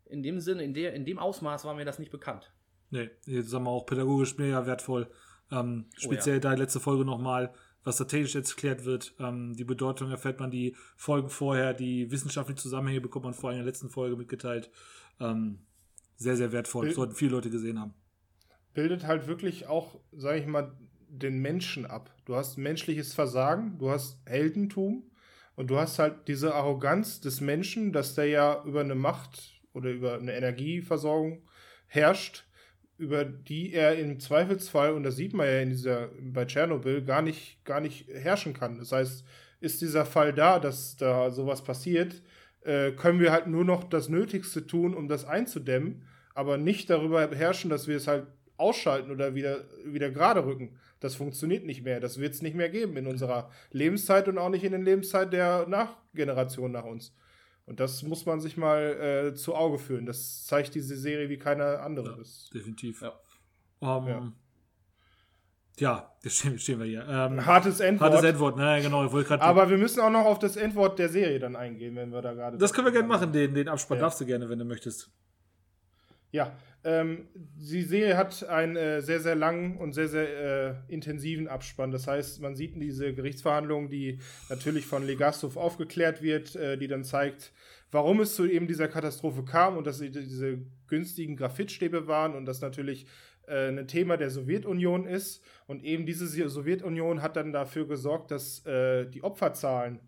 [0.06, 2.52] in dem Sinne, in, der, in dem Ausmaß war mir das nicht bekannt.
[2.90, 5.10] Nee, jetzt sagen wir auch pädagogisch mega wertvoll.
[5.50, 6.40] Ähm, speziell oh ja.
[6.40, 7.54] da letzte Folge nochmal,
[7.84, 9.14] was strategisch jetzt erklärt wird.
[9.18, 13.58] Ähm, die Bedeutung erfährt man die Folgen vorher, die wissenschaftlichen Zusammenhänge bekommt man vor allem
[13.58, 14.70] in der letzten Folge mitgeteilt.
[15.20, 15.60] Ähm,
[16.16, 16.86] sehr, sehr wertvoll.
[16.86, 17.94] Bild Sollten viele Leute gesehen haben.
[18.74, 20.76] Bildet halt wirklich auch, sage ich mal,
[21.08, 22.10] den Menschen ab.
[22.24, 25.10] Du hast menschliches Versagen, du hast Heldentum
[25.56, 29.90] und du hast halt diese Arroganz des Menschen, dass der ja über eine Macht oder
[29.90, 31.42] über eine Energieversorgung
[31.86, 32.44] herrscht,
[32.96, 37.22] über die er im Zweifelsfall, und das sieht man ja in dieser, bei Tschernobyl, gar
[37.22, 38.78] nicht, gar nicht herrschen kann.
[38.78, 39.24] Das heißt,
[39.60, 42.22] ist dieser Fall da, dass da sowas passiert,
[42.62, 46.04] äh, können wir halt nur noch das Nötigste tun, um das einzudämmen,
[46.34, 48.26] aber nicht darüber herrschen, dass wir es halt
[48.58, 50.76] ausschalten oder wieder, wieder gerade rücken.
[51.00, 52.00] Das funktioniert nicht mehr.
[52.00, 55.32] Das wird es nicht mehr geben in unserer Lebenszeit und auch nicht in den Lebenszeit
[55.32, 57.14] der Nachgeneration nach uns.
[57.66, 60.06] Und das muss man sich mal äh, zu Auge führen.
[60.06, 62.16] Das zeigt diese Serie wie keine andere.
[62.18, 62.24] Ja,
[62.54, 63.02] definitiv.
[63.02, 63.12] Ja.
[63.80, 64.32] Um, ja.
[65.78, 67.06] ja, jetzt stehen, stehen wir hier.
[67.06, 68.12] Ähm, hartes Endwort.
[68.12, 69.02] Hartes Endwort, ne, genau.
[69.38, 72.32] Aber wir müssen auch noch auf das Endwort der Serie dann eingehen, wenn wir da
[72.32, 72.58] gerade.
[72.58, 75.10] Das können wir gerne machen, den, den Abspann darfst du gerne, wenn du möchtest.
[76.32, 81.48] Ja, ähm, die Serie hat einen äh, sehr, sehr langen und sehr, sehr äh, intensiven
[81.48, 81.90] Abspann.
[81.90, 87.04] Das heißt, man sieht diese Gerichtsverhandlung, die natürlich von Legasov aufgeklärt wird, äh, die dann
[87.04, 87.52] zeigt,
[87.90, 92.46] warum es zu eben dieser Katastrophe kam und dass sie diese günstigen Graphitstäbe waren und
[92.46, 93.06] das natürlich
[93.48, 95.42] äh, ein Thema der Sowjetunion ist.
[95.66, 100.00] Und eben diese Sowjetunion hat dann dafür gesorgt, dass äh, die Opferzahlen,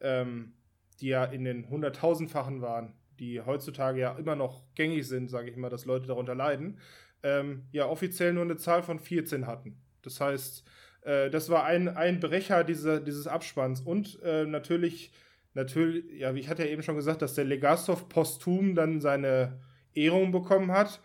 [0.00, 0.54] ähm,
[1.00, 5.56] die ja in den hunderttausendfachen waren, die heutzutage ja immer noch gängig sind, sage ich
[5.56, 6.78] mal, dass Leute darunter leiden,
[7.22, 9.76] ähm, ja offiziell nur eine Zahl von 14 hatten.
[10.02, 10.64] Das heißt,
[11.02, 15.12] äh, das war ein, ein Brecher dieser, dieses Abspanns und äh, natürlich,
[15.54, 19.60] natürlich, ja, wie ich hatte ja eben schon gesagt, dass der Legasov posthum dann seine
[19.94, 21.00] Ehrung bekommen hat,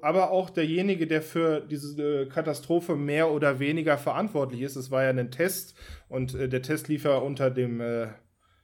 [0.00, 4.76] aber auch derjenige, der für diese Katastrophe mehr oder weniger verantwortlich ist.
[4.76, 5.74] Es war ja ein Test
[6.08, 8.08] und äh, der Test lief ja unter dem, äh,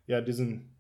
[0.07, 0.77] ja, diesen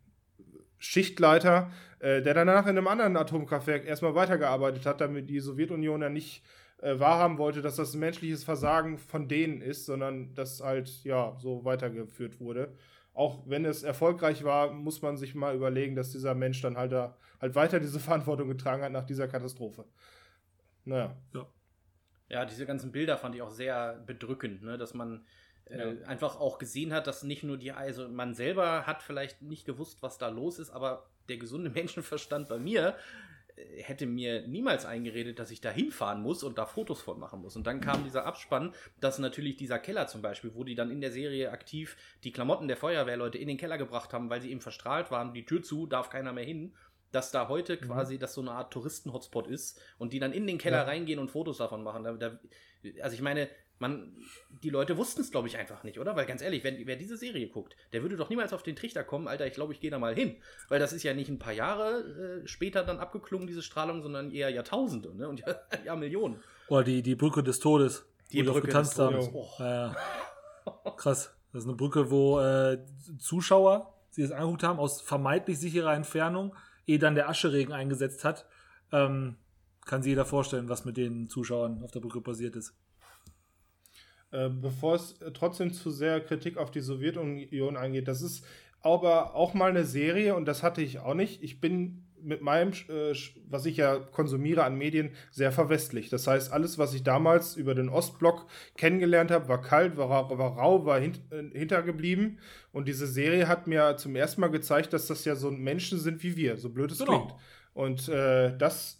[0.79, 6.09] Schichtleiter, äh, der danach in einem anderen Atomkraftwerk erstmal weitergearbeitet hat, damit die Sowjetunion ja
[6.09, 6.45] nicht
[6.81, 11.37] äh, wahrhaben wollte, dass das ein menschliches Versagen von denen ist, sondern das halt ja
[11.39, 12.73] so weitergeführt wurde.
[13.15, 16.93] Auch wenn es erfolgreich war, muss man sich mal überlegen, dass dieser Mensch dann halt,
[16.93, 19.85] da, halt weiter diese Verantwortung getragen hat nach dieser Katastrophe.
[20.85, 21.17] Naja.
[21.35, 21.47] Ja.
[22.31, 24.77] Ja, diese ganzen Bilder fand ich auch sehr bedrückend, ne?
[24.77, 25.25] dass man
[25.65, 26.07] äh, ja.
[26.07, 30.03] einfach auch gesehen hat, dass nicht nur die, also man selber hat vielleicht nicht gewusst,
[30.03, 32.97] was da los ist, aber der gesunde Menschenverstand bei mir
[33.57, 37.41] äh, hätte mir niemals eingeredet, dass ich da hinfahren muss und da Fotos von machen
[37.41, 37.57] muss.
[37.57, 41.01] Und dann kam dieser Abspann, dass natürlich dieser Keller zum Beispiel, wo die dann in
[41.01, 44.61] der Serie aktiv die Klamotten der Feuerwehrleute in den Keller gebracht haben, weil sie eben
[44.61, 46.75] verstrahlt waren, die Tür zu, darf keiner mehr hin,
[47.13, 47.81] dass da heute mhm.
[47.81, 50.85] quasi das so eine Art Touristen-Hotspot ist und die dann in den Keller ja.
[50.85, 52.05] reingehen und Fotos davon machen.
[52.05, 52.39] Da, da,
[53.03, 53.49] also ich meine,
[53.79, 54.17] man,
[54.63, 56.17] die Leute wussten es, glaube ich, einfach nicht, oder?
[56.17, 59.05] Weil ganz ehrlich, wenn, wer diese Serie guckt, der würde doch niemals auf den Trichter
[59.05, 60.37] kommen, Alter, ich glaube, ich gehe da mal hin.
[60.69, 64.31] Weil das ist ja nicht ein paar Jahre äh, später dann abgeklungen, diese Strahlung, sondern
[64.31, 65.29] eher Jahrtausende, ne?
[65.29, 66.41] Und ja, ja Millionen.
[66.69, 68.05] Oder die, die Brücke des Todes.
[68.33, 69.31] Die Brücke getanzt des Todes.
[69.33, 69.49] Oh.
[69.59, 69.97] Ja,
[70.97, 71.35] Krass.
[71.53, 72.79] Das ist eine Brücke, wo äh,
[73.19, 76.55] Zuschauer sich das angeguckt haben, aus vermeintlich sicherer Entfernung,
[76.87, 78.47] ehe dann der Ascheregen eingesetzt hat.
[78.93, 79.37] Ähm,
[79.85, 82.75] kann sich jeder vorstellen, was mit den Zuschauern auf der Brücke passiert ist.
[84.31, 88.45] Äh, bevor es trotzdem zu sehr Kritik auf die Sowjetunion eingeht, das ist
[88.81, 91.43] aber auch mal eine Serie und das hatte ich auch nicht.
[91.43, 93.15] Ich bin mit meinem, äh,
[93.49, 96.11] was ich ja konsumiere an Medien, sehr verwestlich.
[96.11, 98.47] Das heißt, alles, was ich damals über den Ostblock
[98.77, 102.39] kennengelernt habe, war kalt, war, war rau, war hint, äh, hintergeblieben.
[102.73, 106.23] Und diese Serie hat mir zum ersten Mal gezeigt, dass das ja so Menschen sind
[106.23, 107.27] wie wir, so blöd es genau.
[107.27, 107.35] klingt.
[107.73, 108.98] Und äh, das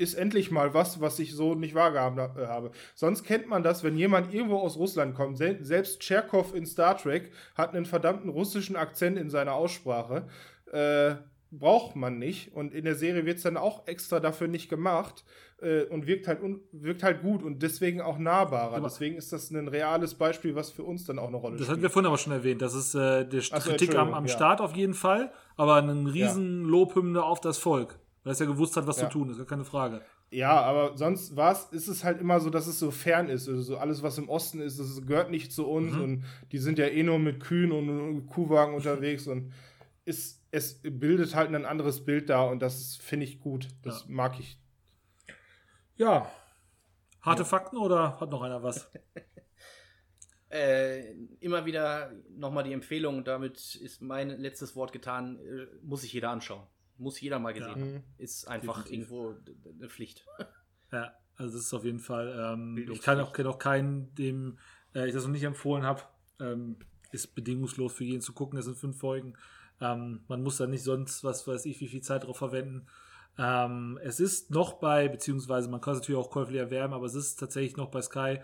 [0.00, 2.70] ist endlich mal was, was ich so nicht wahrgehabt äh, habe.
[2.94, 5.38] Sonst kennt man das, wenn jemand irgendwo aus Russland kommt.
[5.38, 10.26] Selbst Tscherkov in Star Trek hat einen verdammten russischen Akzent in seiner Aussprache.
[10.72, 11.16] Äh,
[11.52, 12.54] braucht man nicht.
[12.54, 15.24] Und in der Serie wird es dann auch extra dafür nicht gemacht
[15.60, 16.38] äh, und wirkt halt,
[16.72, 18.76] wirkt halt gut und deswegen auch nahbarer.
[18.76, 21.66] Aber deswegen ist das ein reales Beispiel, was für uns dann auch eine Rolle das
[21.66, 21.68] spielt.
[21.68, 22.62] Das hatten wir vorhin aber schon erwähnt.
[22.62, 24.32] Das ist äh, so, Kritik am, am ja.
[24.32, 26.68] Start auf jeden Fall, aber ein riesen ja.
[26.68, 27.98] Lobhymne auf das Volk.
[28.22, 29.08] Weil es ja gewusst hat, was ja.
[29.08, 30.02] zu tun ist, gar keine Frage.
[30.30, 33.48] Ja, aber sonst war's, ist es halt immer so, dass es so fern ist.
[33.48, 36.02] Also alles, was im Osten ist, das gehört nicht zu uns mhm.
[36.02, 39.52] und die sind ja eh nur mit Kühen und Kuhwagen unterwegs und
[40.04, 43.68] ist, es bildet halt ein anderes Bild da und das finde ich gut.
[43.82, 44.06] Das ja.
[44.08, 44.58] mag ich.
[45.96, 46.30] Ja.
[47.22, 47.48] Harte ja.
[47.48, 48.90] Fakten oder hat noch einer was?
[50.50, 56.12] äh, immer wieder nochmal die Empfehlung, damit ist mein letztes Wort getan, äh, muss sich
[56.12, 56.66] jeder anschauen.
[57.00, 57.94] Muss jeder mal gesehen ja.
[57.94, 58.04] haben.
[58.18, 59.10] Ist einfach Definitiv.
[59.10, 59.34] irgendwo
[59.78, 60.24] eine Pflicht.
[60.92, 62.36] Ja, also das ist auf jeden Fall.
[62.36, 64.58] Ähm, ich kann auch, auch keinen, dem
[64.92, 66.02] äh, ich das noch nicht empfohlen habe,
[66.40, 66.78] ähm,
[67.12, 68.58] ist bedingungslos für jeden zu gucken.
[68.58, 69.34] Es sind fünf Folgen.
[69.80, 72.88] Ähm, man muss da nicht sonst, was weiß ich, wie viel Zeit drauf verwenden.
[73.38, 77.14] Ähm, es ist noch bei, beziehungsweise man kann es natürlich auch käuflich erwerben, aber es
[77.14, 78.40] ist tatsächlich noch bei Sky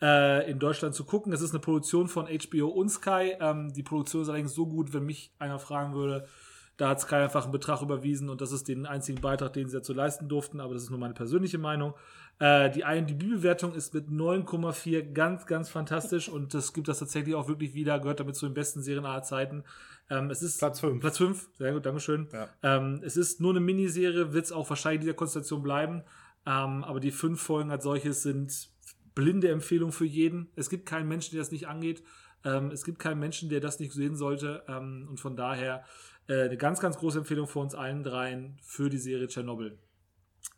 [0.00, 1.32] äh, in Deutschland zu gucken.
[1.32, 3.34] Es ist eine Produktion von HBO und Sky.
[3.40, 6.28] Ähm, die Produktion ist allerdings so gut, wenn mich einer fragen würde,
[6.78, 9.76] da hat Sky einfach einen Betrag überwiesen und das ist den einzigen Beitrag, den sie
[9.76, 11.92] dazu leisten durften, aber das ist nur meine persönliche Meinung.
[12.38, 17.48] Äh, die IMDb-Bewertung ist mit 9,4 ganz, ganz fantastisch und das gibt das tatsächlich auch
[17.48, 19.64] wirklich wieder, gehört damit zu den besten Serien aller Zeiten.
[20.08, 21.00] Ähm, es ist Platz 5.
[21.00, 22.28] Platz 5, sehr gut, Dankeschön.
[22.32, 22.48] Ja.
[22.62, 26.04] Ähm, es ist nur eine Miniserie, wird es auch wahrscheinlich in dieser Konstellation bleiben,
[26.46, 28.68] ähm, aber die fünf Folgen als solches sind
[29.16, 30.48] blinde Empfehlung für jeden.
[30.54, 32.04] Es gibt keinen Menschen, der das nicht angeht.
[32.44, 35.82] Ähm, es gibt keinen Menschen, der das nicht sehen sollte ähm, und von daher
[36.28, 39.78] äh, eine ganz, ganz große Empfehlung für uns allen dreien für die Serie Tschernobyl.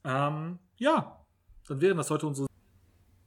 [0.04, 1.24] Ähm, ja,
[1.68, 2.48] dann wären das heute unsere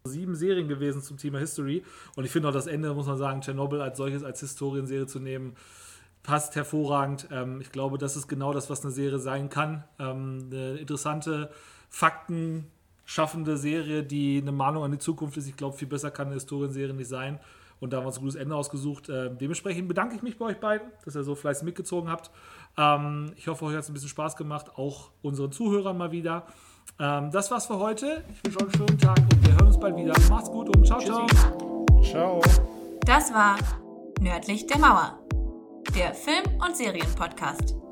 [0.06, 1.84] sieben Serien gewesen zum Thema History.
[2.16, 5.20] Und ich finde auch das Ende, muss man sagen, Tschernobyl als solches, als Historienserie zu
[5.20, 5.56] nehmen,
[6.24, 7.28] passt hervorragend.
[7.32, 9.84] Ähm, ich glaube, das ist genau das, was eine Serie sein kann.
[10.00, 11.52] Ähm, eine interessante,
[11.90, 12.72] Fakten
[13.06, 15.48] schaffende Serie, die eine Mahnung an die Zukunft ist.
[15.48, 17.40] Ich glaube, viel besser kann eine Historienserie nicht sein.
[17.84, 19.10] Und da haben wir uns ein gutes Ende ausgesucht.
[19.10, 22.32] Ähm, dementsprechend bedanke ich mich bei euch beiden, dass ihr so fleißig mitgezogen habt.
[22.78, 26.48] Ähm, ich hoffe, euch hat es ein bisschen Spaß gemacht, auch unseren Zuhörern mal wieder.
[26.98, 28.24] Ähm, das war's für heute.
[28.34, 30.14] Ich wünsche euch einen schönen Tag und wir hören uns bald wieder.
[30.30, 31.28] Macht's gut und ciao, ciao.
[32.02, 32.42] Ciao.
[33.06, 33.58] Das war
[34.24, 35.20] Nördlich der Mauer,
[35.98, 37.83] der Film- und Serienpodcast.